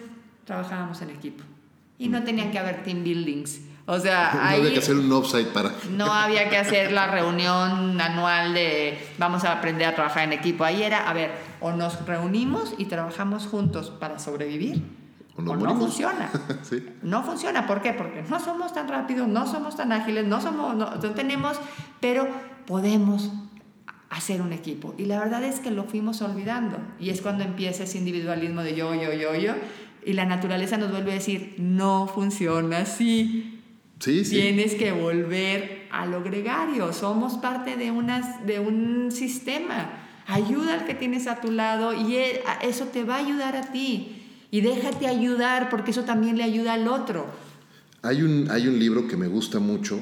trabajábamos 0.45 1.03
en 1.03 1.11
equipo 1.11 1.45
y 2.01 2.09
no 2.09 2.25
tenían 2.25 2.51
que 2.51 2.59
haber 2.59 2.83
team 2.83 3.05
buildings. 3.05 3.61
O 3.85 4.01
sea, 4.01 4.33
no 4.35 4.41
había 4.41 4.73
que 4.73 4.79
hacer 4.79 4.97
un 4.97 5.13
offsite 5.13 5.51
para. 5.53 5.71
No 5.91 6.13
había 6.13 6.49
que 6.49 6.57
hacer 6.57 6.93
la 6.93 7.07
reunión 7.09 8.01
anual 8.01 8.55
de 8.55 8.99
vamos 9.19 9.45
a 9.45 9.53
aprender 9.53 9.87
a 9.87 9.95
trabajar 9.95 10.25
en 10.25 10.33
equipo. 10.33 10.65
Ahí 10.65 10.83
era, 10.83 11.09
a 11.09 11.13
ver, 11.13 11.31
o 11.61 11.73
nos 11.73 12.07
reunimos 12.07 12.75
y 12.79 12.87
trabajamos 12.87 13.47
juntos 13.47 13.91
para 13.91 14.19
sobrevivir, 14.19 14.83
o, 15.37 15.43
no 15.43 15.77
funciona. 15.77 16.31
No 17.03 17.23
funciona. 17.23 17.67
¿Por 17.67 17.83
qué? 17.83 17.93
Porque 17.93 18.23
no 18.23 18.41
somos 18.41 18.73
tan 18.73 18.89
rápidos, 18.89 19.29
no 19.29 19.47
somos 19.47 19.77
tan 19.77 19.93
ágiles, 19.93 20.27
no 20.27 20.41
somos, 20.41 20.75
no, 20.75 20.95
no 20.95 21.11
tenemos, 21.11 21.59
pero 22.01 22.27
podemos 22.67 23.31
hacer 24.09 24.41
un 24.41 24.55
equipo. 24.55 24.95
Y 24.97 25.05
la 25.05 25.19
verdad 25.19 25.45
es 25.45 25.61
que 25.61 25.71
lo 25.71 25.85
fuimos 25.85 26.23
olvidando. 26.23 26.79
Y 26.99 27.11
es 27.11 27.21
cuando 27.21 27.45
empieza 27.45 27.85
ese 27.85 27.99
individualismo 27.99 28.63
de 28.63 28.75
yo, 28.75 28.95
yo, 28.95 29.13
yo, 29.13 29.35
yo. 29.35 29.53
Y 30.05 30.15
la 30.15 30.25
naturaleza 30.25 30.77
nos 30.77 30.91
vuelve 30.91 31.13
a 31.13 31.15
decir, 31.15 31.55
no 31.59 32.11
funciona 32.13 32.79
así. 32.79 33.61
Sí, 33.99 34.25
sí. 34.25 34.31
Tienes 34.31 34.75
que 34.75 34.93
volver 34.93 35.89
a 35.91 36.07
lo 36.07 36.23
gregario. 36.23 36.93
Somos 36.93 37.35
parte 37.35 37.77
de, 37.77 37.91
unas, 37.91 38.47
de 38.47 38.61
un 38.61 39.11
sistema. 39.13 39.93
Ayuda 40.27 40.75
al 40.75 40.87
que 40.87 40.95
tienes 40.95 41.27
a 41.27 41.41
tu 41.41 41.51
lado 41.51 41.93
y 41.93 42.17
e, 42.17 42.43
eso 42.63 42.87
te 42.87 43.05
va 43.05 43.17
a 43.17 43.19
ayudar 43.19 43.57
a 43.57 43.73
ti. 43.73 44.17
Y 44.51 44.63
déjate 44.63 45.07
ayudar 45.07 45.69
porque 45.71 45.91
eso 45.91 46.05
también 46.05 46.37
le 46.37 46.45
ayuda 46.45 46.75
al 46.75 46.89
otro. 46.89 47.27
Hay 48.03 48.23
un, 48.23 48.51
hay 48.51 48.67
un 48.67 48.79
libro 48.79 49.07
que 49.07 49.17
me 49.17 49.27
gusta 49.27 49.59
mucho 49.59 50.01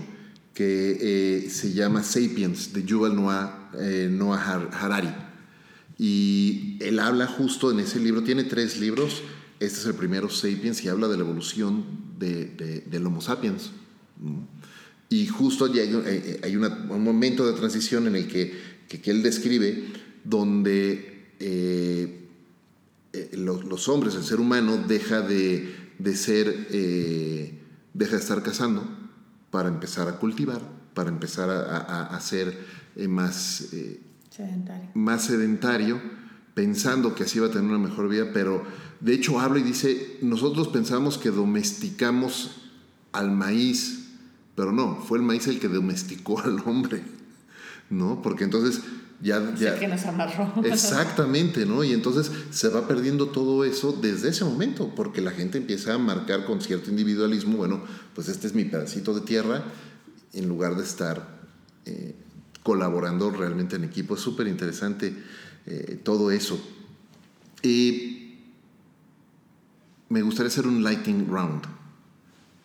que 0.55 0.99
eh, 1.01 1.51
se 1.51 1.73
llama 1.73 2.03
Sapiens 2.03 2.73
de 2.73 2.85
Yuval 2.85 3.15
Noah, 3.15 3.71
eh, 3.79 4.09
Noah 4.11 4.69
Harari. 4.73 5.11
Y 5.99 6.77
él 6.81 6.99
habla 6.99 7.27
justo 7.27 7.71
en 7.71 7.81
ese 7.81 8.01
libro, 8.01 8.23
tiene 8.23 8.45
tres 8.45 8.81
libros. 8.81 9.23
Este 9.61 9.81
es 9.81 9.87
el 9.87 9.95
primero, 9.95 10.29
Sapiens, 10.29 10.85
y 10.85 10.89
habla 10.89 11.09
de 11.09 11.17
la 11.17 11.25
evolución 11.25 11.85
de, 12.19 12.47
de, 12.47 12.81
del 12.83 13.07
Homo 13.07 13.21
sapiens. 13.21 13.73
Y 15.09 15.27
justo 15.27 15.65
hay, 15.65 15.81
hay 15.81 16.53
eh, 16.53 16.57
un 16.91 17.03
momento 17.03 17.47
de 17.47 17.59
transición 17.59 18.07
en 18.07 18.17
el 18.17 18.29
que, 18.29 18.57
que, 18.89 19.11
él 19.11 19.23
describe 19.23 19.85
donde 20.23 21.33
eh, 21.41 22.29
eh, 23.13 23.31
los, 23.33 23.65
los, 23.65 23.89
hombres, 23.89 24.15
el 24.15 24.23
ser 24.23 24.39
humano, 24.39 24.77
deja 24.77 25.23
de, 25.23 25.75
de 25.99 26.15
ser, 26.15 26.69
deja 26.69 28.13
de 28.13 28.23
estar 28.23 28.43
cazando 28.43 28.87
para 29.51 29.69
empezar 29.69 30.09
a 30.09 30.19
cultivar, 30.19 30.61
para 30.95 31.09
empezar 31.09 31.51
a, 31.51 32.05
a, 32.05 32.21
ser 32.21 32.59
más, 33.09 33.71
sedentario. 34.31 34.91
más 34.95 35.25
sedentario, 35.25 36.01
pensando 36.55 37.15
que 37.15 37.25
así 37.25 37.39
va 37.39 37.47
a 37.47 37.51
tener 37.51 37.65
una 37.69 37.79
mejor 37.79 38.09
vida, 38.09 38.31
pero 38.33 38.63
de 39.01 39.15
hecho 39.15 39.41
habla 39.41 39.61
y 39.61 39.63
dice, 39.63 40.19
nosotros 40.23 40.69
pensamos 40.69 41.19
que 41.19 41.31
domesticamos 41.31 42.51
al 43.13 43.31
maíz 43.31 43.99
pero 44.59 44.73
no, 44.73 44.97
fue 44.97 45.19
el 45.19 45.25
maíz 45.25 45.47
el 45.47 45.61
que 45.61 45.69
domesticó 45.69 46.41
al 46.41 46.59
hombre, 46.67 47.01
¿no? 47.91 48.21
Porque 48.23 48.43
entonces 48.43 48.81
ya... 49.23 49.55
ya 49.55 49.79
que 49.79 49.87
nos 49.87 50.05
amarró. 50.05 50.53
Exactamente, 50.65 51.65
¿no? 51.65 51.85
Y 51.85 51.93
entonces 51.93 52.33
se 52.51 52.69
va 52.69 52.89
perdiendo 52.89 53.29
todo 53.29 53.65
eso 53.65 53.93
desde 53.93 54.31
ese 54.31 54.45
momento, 54.45 54.93
porque 54.97 55.21
la 55.21 55.31
gente 55.31 55.59
empieza 55.59 55.95
a 55.95 55.99
marcar 55.99 56.45
con 56.45 56.61
cierto 56.61 56.91
individualismo, 56.91 57.57
bueno, 57.57 57.85
pues 58.17 58.29
este 58.29 58.49
es 58.49 58.55
mi 58.55 58.65
pedacito 58.65 59.15
de 59.15 59.21
tierra, 59.21 59.63
en 60.33 60.49
lugar 60.49 60.75
de 60.75 60.83
estar 60.83 61.39
eh, 61.85 62.17
colaborando 62.65 63.31
realmente 63.31 63.77
en 63.77 63.85
equipo. 63.85 64.17
Es 64.17 64.21
súper 64.23 64.49
interesante 64.49 65.15
eh, 65.67 66.01
todo 66.03 66.33
eso. 66.33 66.61
Y 67.63 68.18
me 70.09 70.23
gustaría 70.23 70.49
hacer 70.49 70.67
un 70.67 70.83
lighting 70.83 71.29
round, 71.29 71.65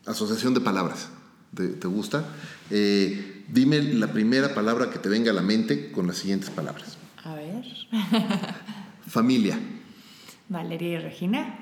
asociación 0.06 0.54
de 0.54 0.62
palabras. 0.62 1.10
¿Te, 1.56 1.88
gusta? 1.88 2.26
Eh, 2.72 3.44
dime 3.48 3.82
la 3.82 4.12
primera 4.12 4.56
palabra 4.56 4.90
que 4.90 4.98
te 4.98 5.08
venga 5.08 5.30
a 5.30 5.36
la 5.36 5.44
mente 5.44 5.92
con 5.92 6.08
las 6.08 6.18
siguientes 6.18 6.50
palabras. 6.50 6.98
A 7.24 7.36
ver. 7.36 7.64
Familia. 9.08 9.60
Valeria 10.50 10.90
y 10.90 10.98
Regina. 10.98 11.60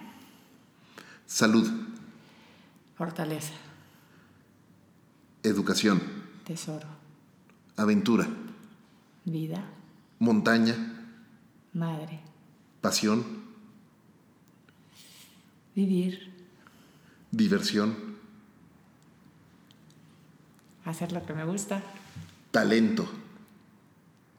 Salud. 1.25 1.69
Fortaleza. 2.97 3.53
Educación. 5.43 6.01
Tesoro. 6.45 6.87
Aventura. 7.75 8.27
Vida. 9.25 9.63
Montaña. 10.19 10.75
Madre. 11.73 12.19
Pasión. 12.79 13.50
Vivir. 15.75 16.31
Diversión 17.31 18.11
hacer 20.85 21.11
lo 21.11 21.25
que 21.25 21.33
me 21.33 21.45
gusta. 21.45 21.81
Talento. 22.51 23.07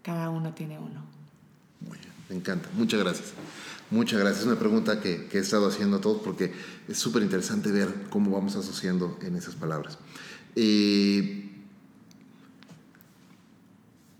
Cada 0.03 0.31
uno 0.31 0.53
tiene 0.53 0.79
uno. 0.79 1.05
Muy 1.81 1.99
bien, 1.99 2.13
me 2.29 2.37
encanta. 2.37 2.69
Muchas 2.75 3.01
gracias. 3.01 3.33
Muchas 3.91 4.21
gracias. 4.21 4.41
Es 4.41 4.47
una 4.47 4.59
pregunta 4.59 5.01
que, 5.01 5.29
he 5.33 5.39
estado 5.39 5.69
haciendo 5.69 5.99
a 5.99 6.01
todos 6.01 6.23
porque 6.23 6.53
es 6.89 6.99
súper 6.99 7.23
interesante 7.23 7.71
ver 7.71 8.07
cómo 8.11 8.31
vamos 8.31 8.57
asociando 8.57 9.19
en 9.23 9.37
esas 9.37 9.55
palabras. 9.55 9.99
Eh, 10.57 11.51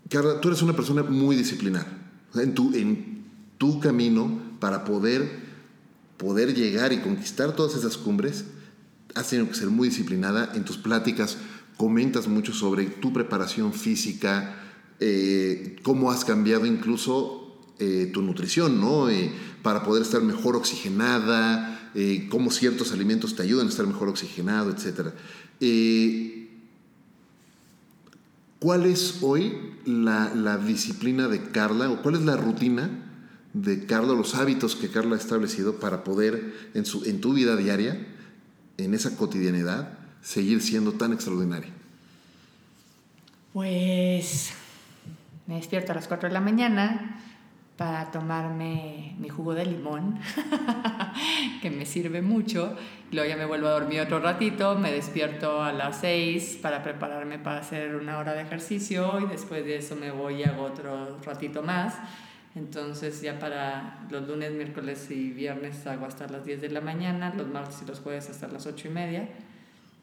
Carla, 0.09 0.39
tú 0.39 0.49
eres 0.49 0.61
una 0.61 0.73
persona 0.73 1.03
muy 1.03 1.35
disciplinada. 1.35 1.87
En 2.35 2.53
tu, 2.53 2.73
en 2.73 3.25
tu 3.57 3.79
camino 3.79 4.39
para 4.59 4.85
poder, 4.85 5.42
poder 6.17 6.53
llegar 6.53 6.93
y 6.93 6.99
conquistar 6.99 7.55
todas 7.55 7.75
esas 7.75 7.97
cumbres, 7.97 8.45
has 9.15 9.29
tenido 9.29 9.49
que 9.49 9.55
ser 9.55 9.69
muy 9.69 9.89
disciplinada 9.89 10.51
en 10.55 10.65
tus 10.65 10.77
pláticas 10.77 11.37
comentas 11.77 12.27
mucho 12.27 12.53
sobre 12.53 12.85
tu 12.85 13.13
preparación 13.13 13.73
física, 13.73 14.55
eh, 14.99 15.75
cómo 15.83 16.11
has 16.11 16.23
cambiado 16.23 16.65
incluso 16.65 17.59
eh, 17.79 18.09
tu 18.13 18.21
nutrición, 18.21 18.79
¿no? 18.79 19.09
Eh, 19.09 19.31
para 19.61 19.83
poder 19.83 20.03
estar 20.03 20.21
mejor 20.21 20.55
oxigenada, 20.55 21.69
cómo 22.29 22.49
ciertos 22.49 22.91
alimentos 22.91 23.35
te 23.35 23.43
ayudan 23.43 23.67
a 23.67 23.69
estar 23.69 23.85
mejor 23.85 24.09
oxigenado, 24.09 24.71
etc. 24.71 25.11
¿Cuál 28.59 28.85
es 28.85 29.19
hoy 29.21 29.53
la, 29.85 30.57
disciplina 30.57 31.27
de 31.27 31.43
Carla 31.51 31.91
o 31.91 32.01
cuál 32.01 32.15
es 32.15 32.21
la 32.21 32.35
rutina 32.35 33.12
de 33.53 33.85
Carla, 33.85 34.13
los 34.13 34.35
hábitos 34.35 34.75
que 34.75 34.89
Carla 34.89 35.15
ha 35.15 35.19
establecido 35.19 35.79
para 35.79 36.03
poder 36.03 36.53
en, 36.73 36.85
su, 36.85 37.05
en 37.05 37.21
tu 37.21 37.33
vida 37.33 37.55
diaria 37.55 38.07
en 38.77 38.93
esa 38.93 39.15
cotidianidad 39.15 39.97
seguir 40.21 40.61
siendo 40.61 40.93
tan 40.93 41.13
extraordinaria? 41.13 41.71
Pues 43.53 44.53
me 45.45 45.55
despierto 45.55 45.91
a 45.91 45.95
las 45.95 46.07
4 46.07 46.29
de 46.29 46.33
la 46.33 46.41
mañana 46.41 47.19
para 47.77 48.11
tomarme 48.11 49.15
mi 49.19 49.29
jugo 49.29 49.53
de 49.53 49.65
limón, 49.65 50.19
que 51.61 51.69
me 51.69 51.85
sirve 51.85 52.21
mucho. 52.21 52.75
Luego 53.11 53.29
ya 53.29 53.35
me 53.35 53.45
vuelvo 53.45 53.67
a 53.67 53.71
dormir 53.71 54.01
otro 54.01 54.19
ratito, 54.19 54.75
me 54.75 54.91
despierto 54.91 55.61
a 55.61 55.71
las 55.71 55.97
6 55.97 56.59
para 56.61 56.81
prepararme 56.81 57.39
para 57.39 57.59
hacer 57.59 57.95
una 57.95 58.17
hora 58.17 58.33
de 58.33 58.41
ejercicio 58.41 59.19
y 59.19 59.25
después 59.27 59.65
de 59.65 59.77
eso 59.77 59.95
me 59.95 60.11
voy 60.11 60.41
y 60.41 60.43
hago 60.43 60.63
otro 60.63 61.19
ratito 61.23 61.61
más. 61.61 61.95
Entonces 62.55 63.21
ya 63.21 63.39
para 63.39 64.05
los 64.11 64.27
lunes, 64.27 64.51
miércoles 64.51 65.09
y 65.09 65.31
viernes 65.31 65.87
hago 65.87 66.05
hasta 66.05 66.27
las 66.27 66.45
10 66.45 66.61
de 66.61 66.69
la 66.69 66.81
mañana, 66.81 67.33
los 67.35 67.47
martes 67.47 67.81
y 67.81 67.85
los 67.85 67.99
jueves 67.99 68.29
hasta 68.29 68.47
las 68.47 68.67
8 68.67 68.89
y 68.89 68.91
media, 68.91 69.29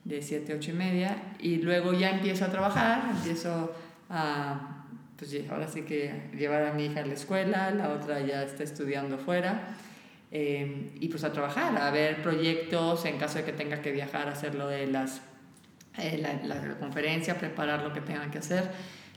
de 0.05 0.21
7 0.21 0.53
a 0.53 0.57
8 0.57 0.71
y 0.71 0.75
media. 0.75 1.23
Y 1.39 1.57
luego 1.59 1.93
ya 1.93 2.11
empiezo 2.11 2.45
a 2.45 2.49
trabajar, 2.49 3.05
empiezo 3.11 3.73
a, 4.09 4.85
pues 5.17 5.33
ahora 5.49 5.69
sí 5.69 5.83
que 5.83 6.31
llevar 6.37 6.65
a 6.65 6.73
mi 6.73 6.87
hija 6.87 7.01
a 7.01 7.07
la 7.07 7.15
escuela, 7.15 7.71
la 7.71 7.91
otra 7.91 8.21
ya 8.21 8.43
está 8.43 8.65
estudiando 8.65 9.17
fuera. 9.19 9.77
Eh, 10.33 10.93
y 11.01 11.09
pues 11.09 11.23
a 11.25 11.33
trabajar, 11.33 11.77
a 11.77 11.91
ver 11.91 12.23
proyectos 12.23 13.05
en 13.05 13.19
caso 13.19 13.39
de 13.39 13.45
que 13.45 13.53
tenga 13.53 13.81
que 13.83 13.91
viajar 13.91 14.29
hacer 14.29 14.55
lo 14.55 14.69
de 14.69 14.87
las, 14.87 15.21
eh, 15.99 16.19
la, 16.19 16.35
la 16.47 16.79
conferencia, 16.79 17.39
preparar 17.39 17.83
lo 17.83 17.93
que 17.93 18.01
tenga 18.01 18.29
que 18.29 18.39
hacer. 18.39 18.71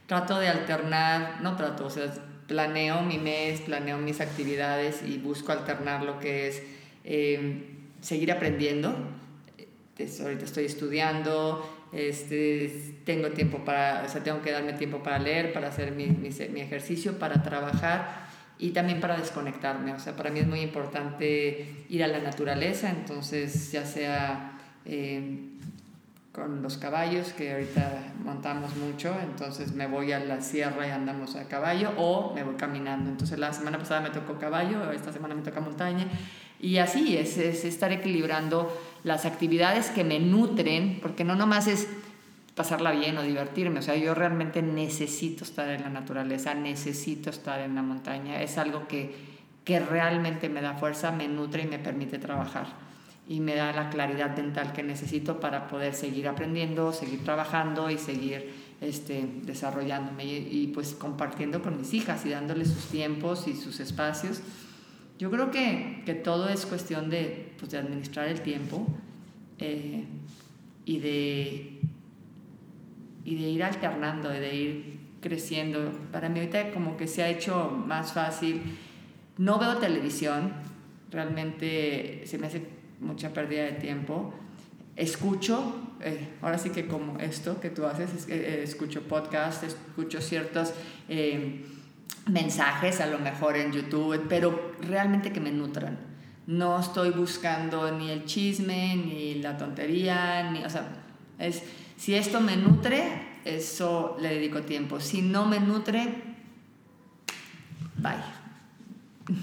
Trato 0.05 0.37
de 0.39 0.49
alternar, 0.49 1.41
no 1.41 1.55
trato, 1.55 1.85
o 1.85 1.89
sea, 1.89 2.11
planeo 2.47 3.01
mi 3.01 3.17
mes, 3.17 3.61
planeo 3.61 3.97
mis 3.97 4.21
actividades 4.21 5.01
y 5.05 5.17
busco 5.17 5.51
alternar 5.51 6.03
lo 6.03 6.19
que 6.19 6.47
es 6.47 6.61
eh, 7.03 7.65
seguir 8.01 8.31
aprendiendo. 8.31 8.95
ahorita 9.97 10.45
estoy 10.45 10.65
estudiando, 10.65 11.89
este, 11.93 12.95
tengo 13.05 13.29
tiempo 13.29 13.63
para, 13.63 14.03
o 14.05 14.09
sea, 14.09 14.23
tengo 14.23 14.41
que 14.41 14.51
darme 14.51 14.73
tiempo 14.73 15.03
para 15.03 15.19
leer, 15.19 15.53
para 15.53 15.69
hacer 15.69 15.91
mi, 15.91 16.07
mi, 16.07 16.61
ejercicio, 16.61 17.19
para 17.19 17.43
trabajar 17.43 18.27
y 18.59 18.71
también 18.71 18.99
para 18.99 19.17
desconectarme. 19.17 19.93
O 19.93 19.99
sea, 19.99 20.15
para 20.15 20.29
mí 20.29 20.39
es 20.39 20.47
muy 20.47 20.61
importante 20.61 21.85
ir 21.89 22.03
a 22.03 22.07
la 22.07 22.19
naturaleza, 22.19 22.89
entonces 22.89 23.71
ya 23.71 23.85
sea 23.85 24.59
eh, 24.85 25.49
con 26.33 26.63
los 26.63 26.77
caballos, 26.77 27.31
que 27.33 27.53
ahorita 27.53 28.13
montamos 28.23 28.75
mucho, 28.75 29.15
entonces 29.21 29.73
me 29.73 29.85
voy 29.85 30.11
a 30.13 30.19
la 30.19 30.41
sierra 30.41 30.87
y 30.87 30.89
andamos 30.89 31.35
a 31.35 31.47
caballo 31.47 31.91
o 31.95 32.33
me 32.33 32.43
voy 32.43 32.55
caminando. 32.55 33.11
Entonces 33.11 33.37
la 33.37 33.53
semana 33.53 33.77
pasada 33.77 34.01
me 34.01 34.09
tocó 34.09 34.39
caballo, 34.39 34.91
esta 34.91 35.13
semana 35.13 35.35
me 35.35 35.43
toca 35.43 35.61
montaña. 35.61 36.07
Y 36.59 36.77
así 36.77 37.15
es, 37.17 37.37
es 37.37 37.65
estar 37.65 37.91
equilibrando 37.91 38.75
las 39.03 39.25
actividades 39.25 39.91
que 39.91 40.03
me 40.03 40.19
nutren, 40.19 40.99
porque 41.03 41.23
no 41.23 41.35
nomás 41.35 41.67
es 41.67 41.87
pasarla 42.55 42.91
bien 42.91 43.15
o 43.17 43.21
divertirme, 43.21 43.79
o 43.79 43.83
sea, 43.83 43.95
yo 43.95 44.15
realmente 44.15 44.61
necesito 44.61 45.43
estar 45.43 45.69
en 45.69 45.81
la 45.83 45.89
naturaleza, 45.89 46.53
necesito 46.55 47.29
estar 47.29 47.59
en 47.59 47.75
la 47.75 47.81
montaña, 47.81 48.41
es 48.41 48.57
algo 48.57 48.87
que, 48.87 49.15
que 49.63 49.79
realmente 49.79 50.49
me 50.49 50.61
da 50.61 50.75
fuerza, 50.75 51.11
me 51.11 51.27
nutre 51.27 51.63
y 51.63 51.67
me 51.67 51.79
permite 51.79 52.17
trabajar 52.17 52.92
y 53.27 53.39
me 53.39 53.55
da 53.55 53.71
la 53.71 53.89
claridad 53.89 54.35
mental 54.35 54.73
que 54.73 54.83
necesito 54.83 55.39
para 55.39 55.67
poder 55.67 55.93
seguir 55.93 56.27
aprendiendo, 56.27 56.91
seguir 56.91 57.23
trabajando 57.23 57.89
y 57.89 57.97
seguir 57.97 58.51
este, 58.81 59.25
desarrollándome 59.43 60.25
y, 60.25 60.71
pues 60.73 60.93
compartiendo 60.93 61.61
con 61.61 61.77
mis 61.77 61.93
hijas 61.93 62.25
y 62.25 62.29
dándoles 62.29 62.69
sus 62.69 62.85
tiempos 62.87 63.47
y 63.47 63.55
sus 63.55 63.79
espacios. 63.79 64.41
Yo 65.19 65.31
creo 65.31 65.51
que, 65.51 66.03
que 66.05 66.15
todo 66.15 66.49
es 66.49 66.65
cuestión 66.65 67.09
de, 67.09 67.53
pues, 67.59 67.71
de 67.71 67.77
administrar 67.77 68.27
el 68.27 68.41
tiempo 68.41 68.85
eh, 69.59 70.03
y, 70.85 70.99
de, 70.99 71.79
y 73.23 73.35
de 73.35 73.49
ir 73.49 73.63
alternando, 73.63 74.27
de 74.27 74.55
ir 74.55 74.99
creciendo. 75.21 75.93
Para 76.11 76.27
mí 76.27 76.39
ahorita 76.39 76.71
como 76.71 76.97
que 76.97 77.07
se 77.07 77.23
ha 77.23 77.29
hecho 77.29 77.69
más 77.69 78.11
fácil. 78.11 78.61
No 79.37 79.59
veo 79.59 79.77
televisión, 79.77 80.51
realmente 81.09 82.23
se 82.25 82.37
me 82.37 82.47
hace 82.47 82.72
mucha 83.03 83.33
pérdida 83.33 83.63
de 83.63 83.73
tiempo. 83.73 84.33
Escucho, 84.95 85.73
eh, 86.01 86.35
ahora 86.41 86.59
sí 86.59 86.69
que 86.69 86.87
como 86.87 87.17
esto 87.17 87.59
que 87.59 87.71
tú 87.71 87.85
haces, 87.85 88.13
es, 88.13 88.29
eh, 88.29 88.61
escucho 88.63 89.01
podcasts, 89.01 89.63
escucho 89.63 90.21
ciertos 90.21 90.71
eh, 91.09 91.65
mensajes, 92.27 93.01
a 93.01 93.07
lo 93.07 93.17
mejor 93.17 93.57
en 93.57 93.71
YouTube, 93.71 94.21
pero 94.29 94.73
realmente 94.81 95.31
que 95.31 95.39
me 95.39 95.51
nutran. 95.51 95.97
No 96.45 96.79
estoy 96.79 97.09
buscando 97.09 97.89
ni 97.97 98.11
el 98.11 98.25
chisme, 98.25 98.95
ni 98.95 99.35
la 99.35 99.57
tontería, 99.57 100.51
ni, 100.51 100.63
o 100.63 100.69
sea, 100.69 100.87
es, 101.39 101.63
si 101.97 102.13
esto 102.13 102.39
me 102.39 102.55
nutre, 102.55 103.39
eso 103.45 104.15
le 104.21 104.35
dedico 104.35 104.61
tiempo. 104.61 104.99
Si 104.99 105.23
no 105.23 105.47
me 105.47 105.59
nutre, 105.59 106.21
bye. 107.97 108.13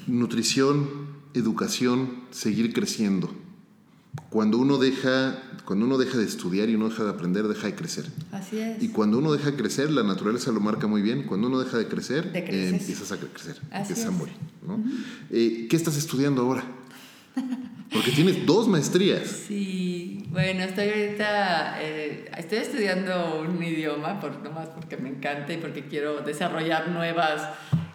Nutrición, 0.07 1.09
educación, 1.35 2.27
seguir 2.31 2.73
creciendo 2.73 3.35
cuando 4.31 4.59
uno 4.59 4.79
deja 4.79 5.43
cuando 5.71 5.87
uno 5.87 5.99
deja 5.99 6.19
de 6.19 6.25
estudiar 6.25 6.69
y 6.69 6.75
uno 6.75 6.89
deja 6.89 7.05
de 7.05 7.11
aprender, 7.11 7.47
deja 7.47 7.69
de 7.69 7.77
crecer. 7.77 8.05
Así 8.33 8.59
es. 8.59 8.83
Y 8.83 8.89
cuando 8.89 9.19
uno 9.19 9.33
deja 9.33 9.53
de 9.53 9.57
crecer, 9.57 9.89
la 9.93 10.03
naturaleza 10.03 10.51
lo 10.51 10.59
marca 10.59 10.89
muy 10.89 11.01
bien. 11.01 11.23
Cuando 11.23 11.47
uno 11.47 11.61
deja 11.61 11.79
de 11.79 11.87
crecer, 11.87 12.29
eh, 12.35 12.71
empiezas 12.71 13.13
a 13.13 13.19
crecer, 13.19 13.57
empiezas 13.71 14.07
a 14.07 14.11
morir. 14.11 14.35
¿no? 14.67 14.83
Eh, 15.31 15.69
¿Qué 15.71 15.77
estás 15.77 15.97
estudiando 15.97 16.43
ahora? 16.43 16.65
Porque 17.93 18.11
tienes 18.11 18.45
dos 18.47 18.67
maestrías. 18.67 19.29
Sí, 19.29 20.25
bueno, 20.31 20.65
estoy 20.65 20.89
ahorita, 20.89 21.81
eh, 21.81 22.29
estoy 22.37 22.59
estudiando 22.59 23.41
un 23.41 23.63
idioma, 23.63 24.19
por, 24.19 24.43
nomás 24.43 24.71
porque 24.71 24.97
me 24.97 25.09
encanta 25.09 25.53
y 25.53 25.59
porque 25.59 25.87
quiero 25.87 26.23
desarrollar 26.23 26.89
nuevas 26.89 27.49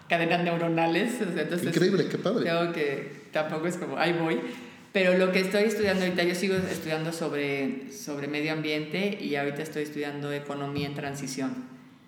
cadenas 0.08 0.42
neuronales. 0.44 1.14
Increíble, 1.62 2.08
qué 2.08 2.16
padre. 2.16 2.44
Tengo 2.44 2.72
que, 2.72 3.26
tampoco 3.32 3.66
es 3.66 3.76
como, 3.76 3.98
ahí 3.98 4.14
voy 4.14 4.40
pero 4.96 5.18
lo 5.18 5.30
que 5.30 5.40
estoy 5.40 5.64
estudiando 5.64 6.04
ahorita, 6.04 6.22
yo 6.22 6.34
sigo 6.34 6.54
estudiando 6.54 7.12
sobre, 7.12 7.92
sobre 7.92 8.28
medio 8.28 8.54
ambiente 8.54 9.18
y 9.22 9.36
ahorita 9.36 9.62
estoy 9.62 9.82
estudiando 9.82 10.32
economía 10.32 10.86
en 10.86 10.94
transición. 10.94 11.52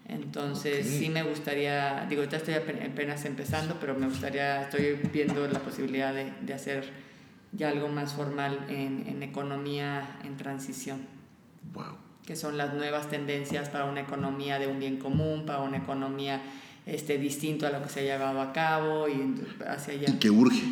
Entonces 0.09 0.87
sí 0.87 1.11
me 1.11 1.23
gustaría, 1.23 2.07
digo, 2.09 2.23
ahorita 2.23 2.39
estoy 2.39 2.55
apenas 2.55 3.27
empezando, 3.27 3.77
pero 3.79 3.95
me 3.95 4.07
gustaría, 4.07 4.63
estoy 4.63 4.99
viendo 5.13 5.47
la 5.49 5.59
posibilidad 5.59 6.15
de, 6.15 6.33
de 6.41 6.55
hacer 6.55 6.89
ya 7.53 7.69
algo 7.69 7.89
más 7.89 8.15
formal 8.15 8.59
en, 8.71 9.05
en, 9.07 9.23
economía 9.23 10.19
en 10.25 10.39
transición. 10.39 11.03
Wow. 11.75 11.99
Que 12.25 12.37
son 12.37 12.57
las 12.57 12.73
nuevas 12.73 13.11
tendencias 13.11 13.69
para 13.69 13.85
una 13.85 14.01
economía 14.01 14.59
de 14.59 14.67
un 14.67 14.79
bien 14.79 14.97
común, 14.97 15.45
para 15.45 15.59
una 15.59 15.77
economía 15.77 16.41
este, 16.87 17.19
distinto 17.19 17.67
a 17.67 17.71
lo 17.71 17.83
que 17.83 17.91
se 17.91 18.01
ha 18.01 18.05
llevado 18.05 18.41
a 18.41 18.55
cabo 18.55 19.09
y 19.11 19.35
hacia 19.67 19.93
allá. 19.93 20.09
Y 20.09 20.19
que 20.19 20.31
urge 20.31 20.63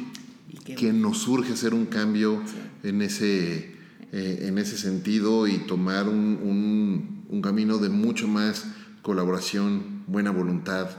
que 0.64 0.92
nos 0.92 1.18
surge 1.18 1.52
hacer 1.52 1.74
un 1.74 1.86
cambio 1.86 2.42
en, 2.82 3.02
ese, 3.02 3.76
eh, 4.12 4.38
en 4.42 4.58
ese 4.58 4.78
sentido 4.78 5.46
y 5.46 5.58
tomar 5.58 6.08
un, 6.08 7.24
un, 7.28 7.42
camino 7.42 7.78
de 7.78 7.88
mucho 7.88 8.26
más 8.26 8.66
colaboración, 9.02 10.04
buena 10.06 10.30
voluntad, 10.30 10.90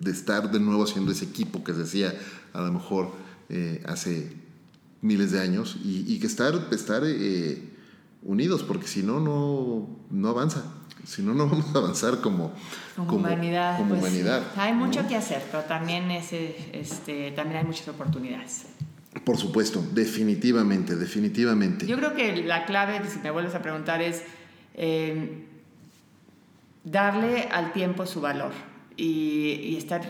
de 0.00 0.10
estar 0.10 0.50
de 0.50 0.58
nuevo 0.58 0.84
haciendo 0.84 1.12
ese 1.12 1.26
equipo 1.26 1.62
que 1.62 1.72
se 1.72 1.80
decía 1.80 2.14
a 2.52 2.62
lo 2.62 2.72
mejor 2.72 3.12
eh, 3.48 3.82
hace 3.86 4.32
miles 5.00 5.32
de 5.32 5.40
años 5.40 5.76
y, 5.84 6.18
que 6.18 6.26
estar, 6.26 6.68
estar 6.72 7.02
eh, 7.04 7.62
unidos, 8.22 8.62
porque 8.62 8.88
si 8.88 9.02
no, 9.02 9.20
no 10.10 10.28
avanza. 10.28 10.64
Si 11.04 11.22
no, 11.22 11.34
no 11.34 11.46
vamos 11.46 11.74
a 11.74 11.78
avanzar 11.78 12.20
como, 12.20 12.52
como, 12.96 13.16
humanidad. 13.16 13.76
Como 13.78 13.90
pues, 13.90 14.00
humanidad 14.00 14.42
Hay 14.56 14.72
mucho 14.72 15.06
que 15.06 15.16
hacer, 15.16 15.42
pero 15.50 15.64
también, 15.64 16.10
este, 16.10 17.32
también 17.36 17.58
hay 17.58 17.64
muchas 17.64 17.88
oportunidades. 17.88 18.66
Por 19.24 19.36
supuesto, 19.36 19.84
definitivamente, 19.92 20.96
definitivamente. 20.96 21.86
Yo 21.86 21.96
creo 21.96 22.14
que 22.14 22.42
la 22.42 22.64
clave, 22.66 23.00
si 23.08 23.18
me 23.20 23.30
vuelves 23.30 23.54
a 23.54 23.62
preguntar, 23.62 24.02
es 24.02 24.22
eh, 24.74 25.46
darle 26.82 27.48
al 27.52 27.72
tiempo 27.72 28.06
su 28.06 28.20
valor 28.20 28.52
y, 28.96 29.60
y 29.62 29.76
estar 29.76 30.02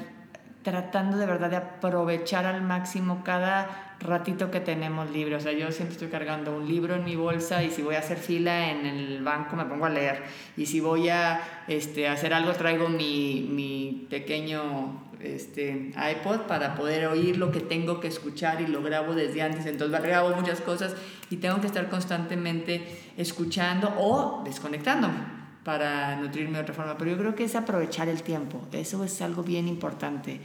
tratando 0.63 1.19
de 1.19 1.27
verdad 1.27 1.51
de 1.51 1.57
aprovechar 1.57 2.47
al 2.47 2.63
máximo 2.63 3.23
cada 3.23 3.84
ratito 4.01 4.51
que 4.51 4.61
tenemos 4.61 5.11
libre. 5.11 5.37
O 5.37 5.41
sea, 5.41 5.53
yo 5.53 5.71
siempre 5.73 5.95
estoy 5.95 6.09
cargando 6.09 6.55
un 6.55 6.69
libro 6.69 6.95
en 6.95 7.05
mi 7.05 7.17
bolsa 7.17 7.63
y 7.63 7.71
si 7.71 7.83
voy 7.83 7.95
a 7.95 8.01
hacer 8.01 8.19
fila 8.19 8.71
en 8.71 8.87
el 8.87 9.23
banco 9.23 9.57
me 9.57 9.65
pongo 9.65 9.87
a 9.87 9.91
leer. 9.91 10.23
Y 10.57 10.67
si 10.67 10.81
voy 10.81 11.09
a 11.09 11.41
este, 11.69 12.09
hacer 12.09 12.35
algo 12.35 12.53
traigo 12.53 12.89
mi, 12.89 13.49
mi 13.51 14.07
pequeño 14.11 15.05
este, 15.21 15.93
iPod 15.97 16.43
para 16.43 16.75
poder 16.75 17.07
oír 17.07 17.39
lo 17.39 17.51
que 17.51 17.61
tengo 17.61 18.01
que 18.01 18.09
escuchar 18.09 18.61
y 18.61 18.67
lo 18.67 18.83
grabo 18.83 19.15
desde 19.15 19.43
antes. 19.43 19.67
Entonces 19.67 20.03
grabo 20.03 20.35
muchas 20.37 20.61
cosas 20.61 20.95
y 21.31 21.37
tengo 21.37 21.61
que 21.61 21.67
estar 21.67 21.89
constantemente 21.89 22.85
escuchando 23.17 23.93
o 23.99 24.43
desconectándome 24.45 25.45
para 25.65 26.17
nutrirme 26.17 26.59
de 26.59 26.63
otra 26.63 26.75
forma. 26.75 26.97
Pero 26.99 27.13
yo 27.13 27.19
creo 27.19 27.35
que 27.35 27.45
es 27.45 27.55
aprovechar 27.55 28.09
el 28.09 28.23
tiempo. 28.23 28.61
Eso 28.73 29.03
es 29.03 29.21
algo 29.23 29.43
bien 29.43 29.67
importante 29.67 30.41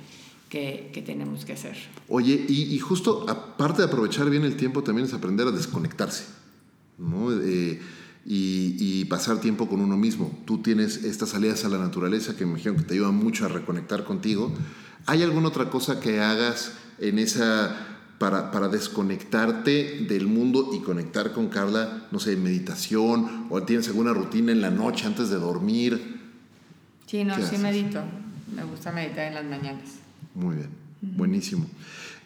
que, 0.50 0.90
que 0.94 1.02
tenemos 1.02 1.46
que 1.46 1.54
hacer. 1.54 1.78
Oye, 2.08 2.46
y, 2.48 2.74
y, 2.74 2.80
justo 2.80 3.30
aparte 3.30 3.84
de 3.84 3.88
aprovechar 3.88 4.30
bien 4.30 4.44
el 4.44 4.58
tiempo, 4.58 4.84
también 4.84 5.08
es 5.08 5.14
aprender 5.14 5.48
a 5.48 5.52
desconectarse. 5.52 6.26
¿no? 7.00 7.32
Eh, 7.32 7.80
y, 8.26 9.06
pasar 9.06 9.42
tiempo 9.42 9.68
con 9.68 9.82
uno 9.82 9.98
mismo. 9.98 10.38
Tú 10.46 10.62
tienes 10.62 11.04
estas 11.04 11.30
salidas 11.30 11.66
a 11.66 11.70
la 11.70 11.80
naturaleza 11.80 12.36
que 12.36 12.46
me 12.46 12.52
imagino 12.52 12.76
que 12.76 12.84
te 12.84 12.94
ayudan 12.94 13.16
mucho 13.16 13.46
a 13.46 13.48
reconectar 13.48 14.04
contigo. 14.04 14.54
¿Hay 15.08 15.24
alguna 15.24 15.48
otra 15.48 15.70
cosa 15.72 16.00
que 16.00 16.20
hagas 16.20 16.74
en 17.00 17.18
esa 17.18 17.88
para, 18.20 18.52
para, 18.52 18.68
desconectarte 18.68 20.06
del 20.08 20.28
mundo 20.28 20.72
y 20.74 20.82
conectar 20.82 21.32
con 21.32 21.48
Carla, 21.48 22.08
no 22.12 22.20
sé, 22.20 22.36
meditación 22.36 23.48
o 23.50 23.64
tienes 23.64 23.88
alguna 23.88 24.14
rutina 24.14 24.52
en 24.52 24.62
la 24.62 24.70
noche 24.70 25.08
antes 25.08 25.30
de 25.30 25.38
dormir? 25.38 26.20
Sí, 27.08 27.24
no, 27.24 27.36
sí 27.42 27.58
medito. 27.58 28.04
Me 28.54 28.64
gusta 28.64 28.92
meditar 28.92 29.28
en 29.28 29.36
las 29.36 29.46
mañanas. 29.46 30.09
Muy 30.36 30.56
bien, 30.58 30.70
buenísimo. 31.02 31.66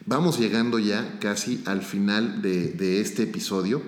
Vamos 0.06 0.38
llegando 0.38 0.80
ya 0.80 1.18
casi 1.20 1.64
al 1.66 1.82
final 1.82 2.42
de, 2.42 3.00
este 3.00 3.24
episodio. 3.24 3.82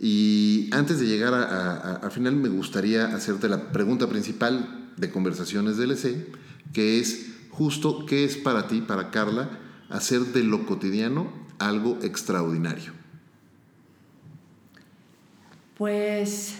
Y 0.00 0.68
antes 0.72 1.00
de 1.00 1.06
llegar 1.06 1.32
al 1.34 2.10
final, 2.10 2.36
me 2.36 2.48
gustaría 2.48 3.06
hacerte 3.14 3.48
la 3.48 3.72
pregunta 3.72 4.08
principal 4.08 4.92
de 4.96 5.10
Conversaciones 5.10 5.78
DLC, 5.78 6.28
que 6.72 7.00
es 7.00 7.32
justo 7.50 8.04
qué 8.04 8.24
es 8.24 8.36
para 8.36 8.66
ti, 8.68 8.82
para 8.82 9.10
Carla, 9.10 9.58
hacer 9.88 10.20
de 10.20 10.42
lo 10.42 10.66
cotidiano 10.66 11.32
algo 11.58 11.98
extraordinario. 12.02 12.92
Pues 15.78 16.56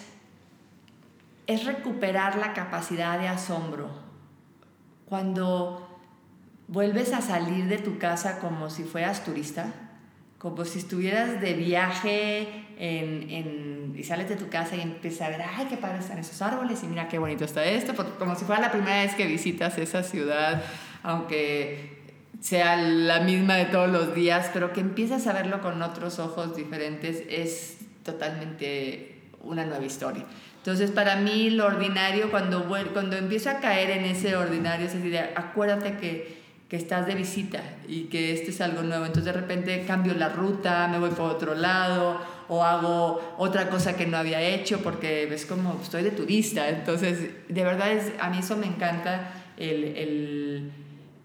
es 1.47 1.65
recuperar 1.65 2.39
la 2.39 2.55
capacidad 2.55 3.19
de 3.19 3.29
asombro. 3.29 3.91
Cuando 5.07 5.84
vuelves 6.69 7.13
a 7.13 7.21
salir 7.21 7.67
de 7.67 7.79
tu 7.79 7.99
casa 7.99 8.39
como 8.39 8.71
si 8.71 8.85
fueras 8.85 9.25
turista, 9.25 9.73
como 10.39 10.65
si 10.65 10.79
estuvieras 10.79 11.41
de 11.41 11.55
viaje 11.55 12.49
en, 12.79 13.31
en, 13.31 13.95
y 13.97 14.03
sales 14.05 14.29
de 14.29 14.37
tu 14.37 14.49
casa 14.49 14.77
y 14.77 14.81
empiezas 14.81 15.23
a 15.23 15.31
ver, 15.31 15.43
ay, 15.43 15.67
qué 15.69 15.77
padre 15.77 15.99
están 15.99 16.19
esos 16.19 16.41
árboles 16.43 16.83
y 16.83 16.87
mira 16.87 17.09
qué 17.09 17.19
bonito 17.19 17.45
está 17.45 17.65
esto, 17.65 17.95
como 18.19 18.35
si 18.35 18.45
fuera 18.45 18.61
la 18.61 18.71
primera 18.71 19.03
vez 19.03 19.15
que 19.15 19.27
visitas 19.27 19.79
esa 19.79 20.03
ciudad, 20.03 20.63
aunque 21.03 22.03
sea 22.41 22.77
la 22.77 23.21
misma 23.21 23.55
de 23.57 23.67
todos 23.67 23.89
los 23.89 24.15
días, 24.15 24.51
pero 24.53 24.73
que 24.73 24.81
empiezas 24.81 25.27
a 25.27 25.33
verlo 25.33 25.63
con 25.63 25.81
otros 25.81 26.19
ojos 26.19 26.55
diferentes, 26.55 27.23
es 27.31 27.79
totalmente 28.03 29.23
una 29.41 29.65
nueva 29.65 29.85
historia. 29.85 30.27
Entonces, 30.59 30.91
para 30.91 31.17
mí, 31.17 31.51
lo 31.51 31.67
ordinario, 31.67 32.31
cuando, 32.31 32.67
cuando 32.93 33.17
empiezo 33.17 33.51
a 33.51 33.61
caer 33.61 33.91
en 33.91 34.05
ese 34.05 34.37
ordinario, 34.37 34.87
es 34.87 34.95
decir, 34.95 35.19
acuérdate 35.37 35.97
que, 35.97 36.44
que 36.75 36.79
estás 36.79 37.07
de 37.07 37.15
visita 37.15 37.63
y 37.87 38.07
que 38.07 38.33
este 38.33 38.51
es 38.51 38.61
algo 38.61 38.83
nuevo. 38.83 39.05
Entonces, 39.05 39.33
de 39.33 39.41
repente 39.41 39.85
cambio 39.87 40.13
la 40.15 40.29
ruta, 40.29 40.89
me 40.89 40.99
voy 40.99 41.11
por 41.11 41.31
otro 41.31 41.55
lado 41.55 42.19
o 42.49 42.65
hago 42.65 43.37
otra 43.39 43.71
cosa 43.71 43.95
que 43.95 44.07
no 44.07 44.17
había 44.17 44.43
hecho 44.43 44.81
porque 44.81 45.25
ves 45.31 45.47
como 45.47 45.79
estoy 45.81 46.03
de 46.03 46.11
turista. 46.11 46.69
Entonces, 46.69 47.31
de 47.49 47.63
verdad, 47.63 47.93
es, 47.93 48.13
a 48.19 48.29
mí 48.29 48.39
eso 48.41 48.57
me 48.57 48.67
encanta, 48.67 49.35
el, 49.57 50.73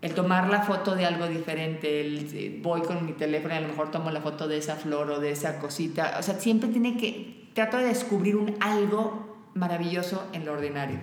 el, 0.03 0.13
tomar 0.13 0.49
la 0.49 0.61
foto 0.61 0.93
de 0.93 1.07
algo 1.07 1.27
diferente. 1.27 1.99
El, 1.99 2.59
voy 2.61 2.81
con 2.81 3.03
mi 3.07 3.13
teléfono 3.13 3.55
y 3.55 3.57
a 3.57 3.61
lo 3.61 3.69
mejor 3.69 3.89
tomo 3.89 4.11
la 4.11 4.21
foto 4.21 4.47
de 4.47 4.59
esa 4.59 4.75
flor 4.75 5.09
o 5.09 5.19
de 5.19 5.31
esa 5.31 5.57
cosita. 5.57 6.17
O 6.19 6.21
sea, 6.21 6.35
siempre 6.35 6.69
tiene 6.69 6.95
que, 6.95 7.49
trato 7.55 7.77
de 7.77 7.85
descubrir 7.85 8.35
un 8.35 8.55
algo 8.59 9.47
maravilloso 9.55 10.27
en 10.31 10.45
lo 10.45 10.53
ordinario. 10.53 10.99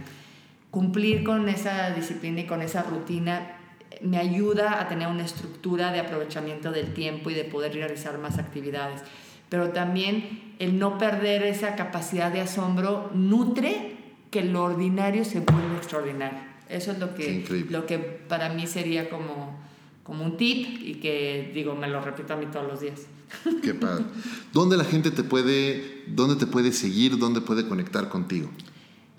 Cumplir 0.71 1.25
con 1.25 1.49
esa 1.49 1.91
disciplina 1.91 2.43
y 2.43 2.47
con 2.47 2.63
esa 2.63 2.85
rutina 2.85 3.56
me 4.03 4.19
ayuda 4.19 4.81
a 4.81 4.89
tener 4.89 5.09
una 5.09 5.25
estructura 5.25 5.93
de 5.93 6.01
aprovechamiento 6.01 6.71
del 6.71 6.93
tiempo 6.93 7.31
y 7.31 7.35
de 7.35 7.45
poder 7.45 7.75
realizar 7.75 8.19
más 8.19 8.39
actividades. 8.39 9.03
Pero 9.49 9.71
también 9.71 10.55
el 10.59 10.79
no 10.79 10.99
perder 10.99 11.43
esa 11.45 11.77
capacidad 11.77 12.33
de 12.33 12.41
asombro 12.41 13.11
nutre 13.15 13.97
que 14.31 14.43
lo 14.43 14.65
ordinario 14.65 15.25
se 15.25 15.41
vuelva 15.41 15.77
extraordinario. 15.77 16.41
Eso 16.69 16.93
es 16.93 16.99
lo 16.99 17.15
que, 17.15 17.67
lo 17.71 17.87
que 17.87 17.99
para 17.99 18.49
mí 18.49 18.67
sería 18.67 19.09
como, 19.09 19.57
como 20.03 20.25
un 20.25 20.37
tip 20.37 20.67
y 20.83 20.95
que 20.97 21.53
digo, 21.55 21.77
me 21.77 21.87
lo 21.87 22.01
repito 22.01 22.35
a 22.35 22.37
mí 22.37 22.47
todos 22.47 22.67
los 22.67 22.81
días. 22.81 23.07
Qué 23.63 23.75
padre. 23.75 24.05
¿Dónde 24.53 24.77
la 24.77 24.85
gente 24.85 25.11
te 25.11 25.23
puede, 25.23 26.05
dónde 26.09 26.37
te 26.37 26.47
puede 26.47 26.73
seguir, 26.73 27.19
dónde 27.19 27.41
puede 27.41 27.69
conectar 27.69 28.09
contigo? 28.09 28.51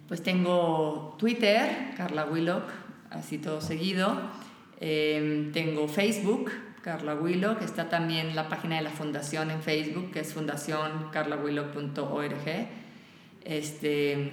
Pues 0.08 0.24
tengo 0.24 1.16
Twitter, 1.18 1.94
Carla 1.98 2.26
Willock, 2.26 2.64
así 3.12 3.38
todo 3.38 3.62
seguido. 3.62 4.20
Em, 4.80 5.52
tengo 5.52 5.88
Facebook, 5.88 6.52
Carla 6.82 7.16
Willock. 7.16 7.62
Está 7.62 7.88
también 7.90 8.36
la 8.36 8.50
página 8.50 8.78
de 8.78 8.84
la 8.84 8.92
fundación 8.92 9.50
en 9.52 9.62
Facebook, 9.62 10.12
que 10.12 10.22
es 10.22 10.34
fundacioncarlawillock.org. 10.34 12.68
Este, 13.44 14.32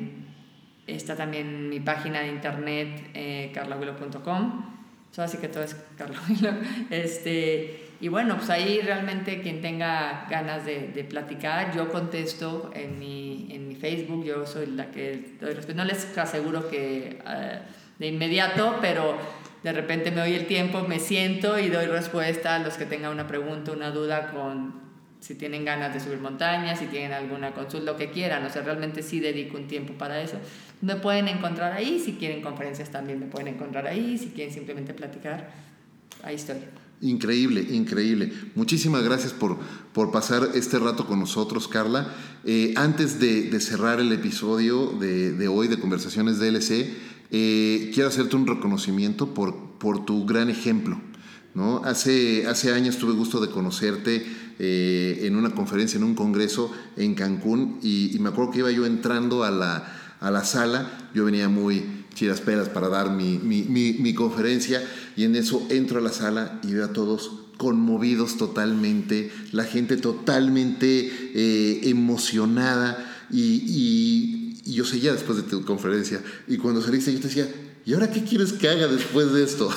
está 0.86 1.16
también 1.16 1.68
mi 1.68 1.80
página 1.80 2.20
de 2.20 2.28
internet, 2.28 3.10
eh, 3.14 3.50
carlawillock.com. 3.54 4.74
así 5.16 5.38
que 5.38 5.48
todo 5.48 5.62
es 5.62 5.74
Carla 5.96 6.20
Willock. 6.28 6.56
Este, 6.90 7.80
y 8.00 8.08
bueno, 8.08 8.36
pues 8.36 8.50
ahí 8.50 8.80
realmente 8.82 9.40
quien 9.40 9.62
tenga 9.62 10.26
ganas 10.28 10.66
de, 10.66 10.88
de 10.88 11.04
platicar, 11.04 11.74
yo 11.74 11.90
contesto 11.90 12.70
en 12.74 12.98
mi, 12.98 13.46
en 13.50 13.68
mi, 13.68 13.76
Facebook, 13.76 14.24
yo 14.24 14.44
soy 14.46 14.66
la 14.66 14.90
que 14.90 15.36
doy 15.40 15.54
respuesta. 15.54 15.74
No 15.74 15.84
les 15.84 16.18
aseguro 16.18 16.68
que 16.68 17.22
uh, 17.24 17.60
de 17.98 18.06
inmediato, 18.06 18.78
pero 18.80 19.16
de 19.64 19.72
repente 19.72 20.10
me 20.10 20.20
doy 20.20 20.34
el 20.34 20.46
tiempo, 20.46 20.86
me 20.86 21.00
siento 21.00 21.58
y 21.58 21.70
doy 21.70 21.86
respuesta 21.86 22.54
a 22.54 22.58
los 22.58 22.74
que 22.74 22.84
tengan 22.84 23.10
una 23.10 23.26
pregunta, 23.26 23.72
una 23.72 23.90
duda 23.90 24.30
con 24.30 24.84
si 25.20 25.34
tienen 25.36 25.64
ganas 25.64 25.94
de 25.94 26.00
subir 26.00 26.18
montañas, 26.18 26.78
si 26.78 26.84
tienen 26.84 27.12
alguna 27.12 27.54
consulta, 27.54 27.92
lo 27.92 27.96
que 27.96 28.10
quieran. 28.10 28.44
O 28.44 28.50
sea, 28.50 28.60
realmente 28.60 29.02
sí 29.02 29.20
dedico 29.20 29.56
un 29.56 29.66
tiempo 29.66 29.94
para 29.94 30.20
eso. 30.20 30.36
Me 30.82 30.96
pueden 30.96 31.28
encontrar 31.28 31.72
ahí, 31.72 31.98
si 31.98 32.12
quieren 32.12 32.42
conferencias 32.42 32.90
también 32.90 33.18
me 33.18 33.26
pueden 33.26 33.48
encontrar 33.48 33.86
ahí, 33.86 34.18
si 34.18 34.26
quieren 34.26 34.52
simplemente 34.52 34.92
platicar, 34.92 35.50
ahí 36.22 36.34
estoy. 36.34 36.56
Increíble, 37.00 37.62
increíble. 37.70 38.32
Muchísimas 38.54 39.02
gracias 39.02 39.32
por, 39.32 39.58
por 39.94 40.12
pasar 40.12 40.50
este 40.54 40.78
rato 40.78 41.06
con 41.06 41.20
nosotros, 41.20 41.68
Carla. 41.68 42.14
Eh, 42.44 42.74
antes 42.76 43.18
de, 43.18 43.58
cerrar 43.60 44.00
el 44.00 44.12
episodio 44.12 44.88
de, 44.88 45.32
de, 45.32 45.48
hoy 45.48 45.68
de 45.68 45.78
Conversaciones 45.78 46.38
DLC, 46.38 47.13
eh, 47.30 47.90
quiero 47.92 48.08
hacerte 48.08 48.36
un 48.36 48.46
reconocimiento 48.46 49.34
por, 49.34 49.78
por 49.78 50.04
tu 50.04 50.24
gran 50.26 50.50
ejemplo. 50.50 51.00
¿no? 51.54 51.82
Hace, 51.84 52.46
hace 52.46 52.72
años 52.72 52.98
tuve 52.98 53.12
gusto 53.14 53.40
de 53.40 53.48
conocerte 53.48 54.26
eh, 54.58 55.20
en 55.22 55.36
una 55.36 55.50
conferencia, 55.50 55.98
en 55.98 56.04
un 56.04 56.14
congreso 56.14 56.70
en 56.96 57.14
Cancún, 57.14 57.78
y, 57.82 58.16
me 58.20 58.28
acuerdo 58.28 58.52
que 58.52 58.58
iba 58.58 58.70
yo 58.70 58.86
entrando 58.86 59.44
a 59.44 59.50
la, 59.50 60.16
a 60.20 60.30
la 60.30 60.44
sala, 60.44 61.10
yo 61.14 61.24
venía 61.24 61.48
muy 61.48 62.04
chidas 62.14 62.40
peras 62.40 62.68
para 62.68 62.88
dar 62.88 63.10
mi, 63.10 63.38
mi, 63.38 63.62
mi, 63.64 64.14
conferencia 64.14 64.82
y 65.16 65.24
en 65.24 65.34
eso 65.34 65.66
entro 65.70 65.98
a 65.98 66.02
la 66.02 66.12
sala 66.12 66.60
y 66.62 66.72
veo 66.72 66.84
a 66.84 66.92
todos 66.92 67.32
conmovidos 67.56 68.36
totalmente, 68.36 69.32
la 69.52 69.64
gente 69.64 69.96
totalmente 69.96 71.10
eh, 71.34 71.80
emocionada 71.84 73.26
y, 73.30 74.43
yo 74.72 74.84
seguía 74.84 75.12
después 75.12 75.36
de 75.36 75.44
tu 75.44 75.64
conferencia 75.64 76.22
y 76.48 76.56
cuando 76.56 76.80
saliste 76.80 77.12
yo 77.12 77.20
te 77.20 77.28
decía, 77.28 77.48
¿y 77.84 77.92
ahora 77.92 78.10
qué 78.10 78.24
quieres 78.24 78.52
que 78.52 78.68
haga 78.68 78.88
después 78.88 79.32
de 79.32 79.44
esto? 79.44 79.70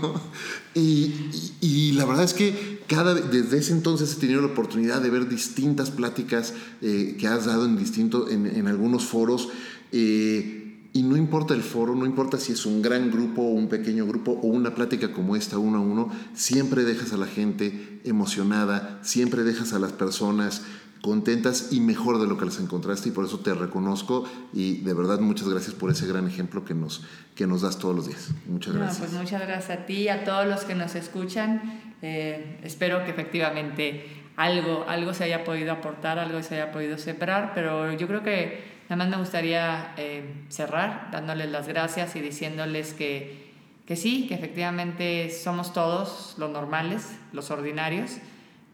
y, 0.74 1.14
y, 1.60 1.92
la 1.92 2.04
verdad 2.04 2.24
es 2.24 2.34
que 2.34 2.80
cada, 2.86 3.14
desde 3.14 3.58
ese 3.58 3.72
entonces 3.72 4.12
he 4.12 4.20
tenido 4.20 4.40
la 4.40 4.48
oportunidad 4.48 5.00
de 5.00 5.10
ver 5.10 5.28
distintas 5.28 5.90
pláticas 5.90 6.54
eh, 6.82 7.16
que 7.18 7.26
has 7.26 7.46
dado 7.46 7.64
en, 7.64 7.76
distinto, 7.76 8.28
en, 8.28 8.46
en 8.46 8.68
algunos 8.68 9.04
foros. 9.04 9.48
Eh, 9.92 10.60
y 10.92 11.04
no 11.04 11.16
importa 11.16 11.54
el 11.54 11.62
foro, 11.62 11.94
no 11.94 12.04
importa 12.04 12.38
si 12.38 12.52
es 12.52 12.66
un 12.66 12.82
gran 12.82 13.12
grupo 13.12 13.42
o 13.42 13.50
un 13.50 13.68
pequeño 13.68 14.06
grupo 14.06 14.32
o 14.32 14.48
una 14.48 14.74
plática 14.74 15.12
como 15.12 15.36
esta 15.36 15.56
uno 15.56 15.78
a 15.78 15.80
uno, 15.80 16.10
siempre 16.34 16.82
dejas 16.82 17.12
a 17.12 17.16
la 17.16 17.26
gente 17.26 18.00
emocionada, 18.02 18.98
siempre 19.02 19.44
dejas 19.44 19.72
a 19.72 19.78
las 19.78 19.92
personas 19.92 20.62
contentas 21.02 21.72
y 21.72 21.80
mejor 21.80 22.20
de 22.20 22.26
lo 22.26 22.36
que 22.36 22.44
las 22.44 22.58
encontraste 22.60 23.08
y 23.08 23.12
por 23.12 23.24
eso 23.24 23.40
te 23.40 23.54
reconozco 23.54 24.24
y 24.52 24.78
de 24.82 24.92
verdad 24.94 25.20
muchas 25.20 25.48
gracias 25.48 25.74
por 25.74 25.90
ese 25.90 26.06
gran 26.06 26.26
ejemplo 26.26 26.64
que 26.64 26.74
nos, 26.74 27.04
que 27.34 27.46
nos 27.46 27.62
das 27.62 27.78
todos 27.78 27.96
los 27.96 28.06
días. 28.06 28.30
Muchas 28.46 28.74
gracias. 28.74 28.98
pues 28.98 29.12
muchas 29.12 29.40
gracias 29.40 29.78
a 29.78 29.86
ti 29.86 30.02
y 30.02 30.08
a 30.08 30.24
todos 30.24 30.46
los 30.46 30.64
que 30.64 30.74
nos 30.74 30.94
escuchan. 30.94 31.94
Eh, 32.02 32.60
espero 32.62 33.04
que 33.04 33.10
efectivamente 33.10 34.04
algo, 34.36 34.84
algo 34.88 35.14
se 35.14 35.24
haya 35.24 35.44
podido 35.44 35.72
aportar, 35.72 36.18
algo 36.18 36.42
se 36.42 36.54
haya 36.54 36.72
podido 36.72 36.98
separar, 36.98 37.52
pero 37.54 37.92
yo 37.92 38.06
creo 38.06 38.22
que 38.22 38.80
Nada 38.90 39.04
más 39.04 39.08
me 39.08 39.18
gustaría 39.18 39.94
eh, 39.96 40.34
cerrar 40.48 41.10
dándoles 41.12 41.48
las 41.48 41.68
gracias 41.68 42.16
y 42.16 42.20
diciéndoles 42.20 42.92
que, 42.92 43.52
que 43.86 43.94
sí, 43.94 44.26
que 44.26 44.34
efectivamente 44.34 45.30
somos 45.30 45.72
todos 45.72 46.34
los 46.38 46.50
normales, 46.50 47.16
los 47.32 47.52
ordinarios, 47.52 48.16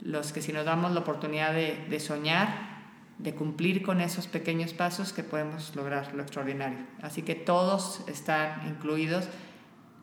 los 0.00 0.32
que 0.32 0.42
si 0.42 0.52
nos 0.52 0.64
damos 0.64 0.92
la 0.92 1.00
oportunidad 1.00 1.52
de, 1.52 1.84
de 1.88 2.00
soñar, 2.00 2.76
de 3.18 3.34
cumplir 3.34 3.82
con 3.82 4.00
esos 4.00 4.26
pequeños 4.26 4.74
pasos 4.74 5.12
que 5.12 5.22
podemos 5.22 5.74
lograr 5.74 6.14
lo 6.14 6.22
extraordinario. 6.22 6.78
Así 7.02 7.22
que 7.22 7.34
todos 7.34 8.02
están 8.08 8.68
incluidos 8.68 9.24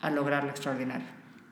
a 0.00 0.10
lograr 0.10 0.44
lo 0.44 0.50
extraordinario. 0.50 1.06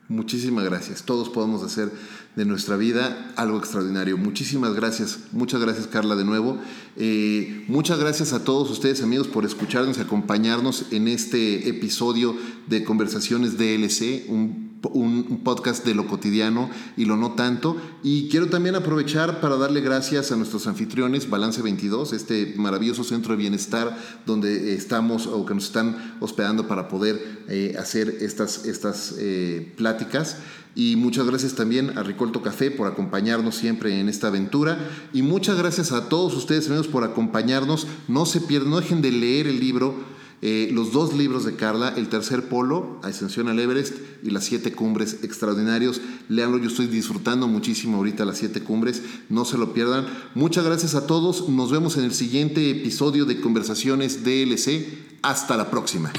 Muchísimas 0.09 0.65
gracias. 0.65 1.03
Todos 1.03 1.29
podemos 1.29 1.63
hacer 1.63 1.89
de 2.35 2.45
nuestra 2.45 2.75
vida 2.75 3.33
algo 3.37 3.57
extraordinario. 3.57 4.17
Muchísimas 4.17 4.73
gracias. 4.73 5.19
Muchas 5.31 5.61
gracias 5.61 5.87
Carla 5.87 6.15
de 6.15 6.25
nuevo. 6.25 6.59
Eh, 6.97 7.63
muchas 7.67 7.99
gracias 7.99 8.33
a 8.33 8.43
todos 8.43 8.69
ustedes 8.69 9.01
amigos 9.01 9.27
por 9.27 9.45
escucharnos 9.45 9.97
y 9.97 10.01
acompañarnos 10.01 10.87
en 10.91 11.07
este 11.07 11.69
episodio 11.69 12.35
de 12.67 12.83
Conversaciones 12.83 13.57
DLC, 13.57 14.29
un 14.29 14.62
un, 14.91 15.41
podcast 15.43 15.85
de 15.85 15.93
lo 15.93 16.07
cotidiano 16.07 16.69
y 16.97 17.05
lo 17.05 17.17
no 17.17 17.33
tanto. 17.33 17.77
Y 18.03 18.29
quiero 18.29 18.47
también 18.47 18.75
aprovechar 18.75 19.39
para 19.41 19.57
darle 19.57 19.81
gracias 19.81 20.31
a 20.31 20.35
nuestros 20.35 20.67
anfitriones, 20.67 21.29
Balance 21.29 21.61
22, 21.61 22.13
este 22.13 22.53
maravilloso 22.57 23.03
centro 23.03 23.33
de 23.33 23.37
bienestar 23.37 23.97
donde 24.25 24.73
estamos 24.73 25.27
o 25.27 25.45
que 25.45 25.53
nos 25.53 25.65
están 25.65 26.17
hospedando 26.19 26.67
para 26.67 26.87
poder 26.87 27.43
eh, 27.47 27.75
hacer 27.79 28.17
estas, 28.21 28.65
estas 28.65 29.15
eh, 29.19 29.73
pláticas. 29.77 30.37
Y 30.75 30.95
muchas 30.95 31.27
gracias 31.27 31.53
también 31.53 31.97
a 31.97 32.03
Ricolto 32.03 32.41
Café 32.41 32.71
por 32.71 32.87
acompañarnos 32.87 33.55
siempre 33.55 33.99
en 33.99 34.09
esta 34.09 34.27
aventura. 34.27 34.79
Y 35.13 35.21
muchas 35.21 35.57
gracias 35.57 35.91
a 35.91 36.09
todos 36.09 36.35
ustedes, 36.35 36.67
amigos, 36.67 36.87
por 36.87 37.03
acompañarnos. 37.03 37.85
No 38.07 38.25
se 38.25 38.41
pierdan, 38.41 38.71
no 38.71 38.79
dejen 38.79 39.01
de 39.01 39.11
leer 39.11 39.45
el 39.45 39.59
libro 39.59 40.12
eh, 40.45 40.67
los 40.73 40.91
dos 40.91 41.13
libros 41.13 41.45
de 41.45 41.55
Carla, 41.55 41.93
El 41.95 42.09
tercer 42.09 42.49
polo, 42.49 42.99
Ascensión 43.01 43.47
al 43.47 43.59
Everest 43.59 43.95
y 44.23 44.31
Las 44.31 44.43
siete 44.43 44.73
cumbres 44.73 45.19
extraordinarios. 45.23 46.01
Leanlo, 46.27 46.57
yo 46.57 46.67
estoy 46.67 46.87
disfrutando 46.87 47.47
muchísimo 47.47 47.95
ahorita 47.95 48.25
las 48.25 48.39
siete 48.39 48.61
cumbres, 48.61 49.01
no 49.29 49.45
se 49.45 49.57
lo 49.57 49.73
pierdan. 49.73 50.05
Muchas 50.35 50.65
gracias 50.65 50.95
a 50.95 51.07
todos, 51.07 51.47
nos 51.47 51.71
vemos 51.71 51.95
en 51.95 52.03
el 52.03 52.13
siguiente 52.13 52.69
episodio 52.69 53.23
de 53.23 53.39
Conversaciones 53.39 54.25
DLC. 54.25 54.85
Hasta 55.21 55.55
la 55.55 55.71
próxima. 55.71 56.11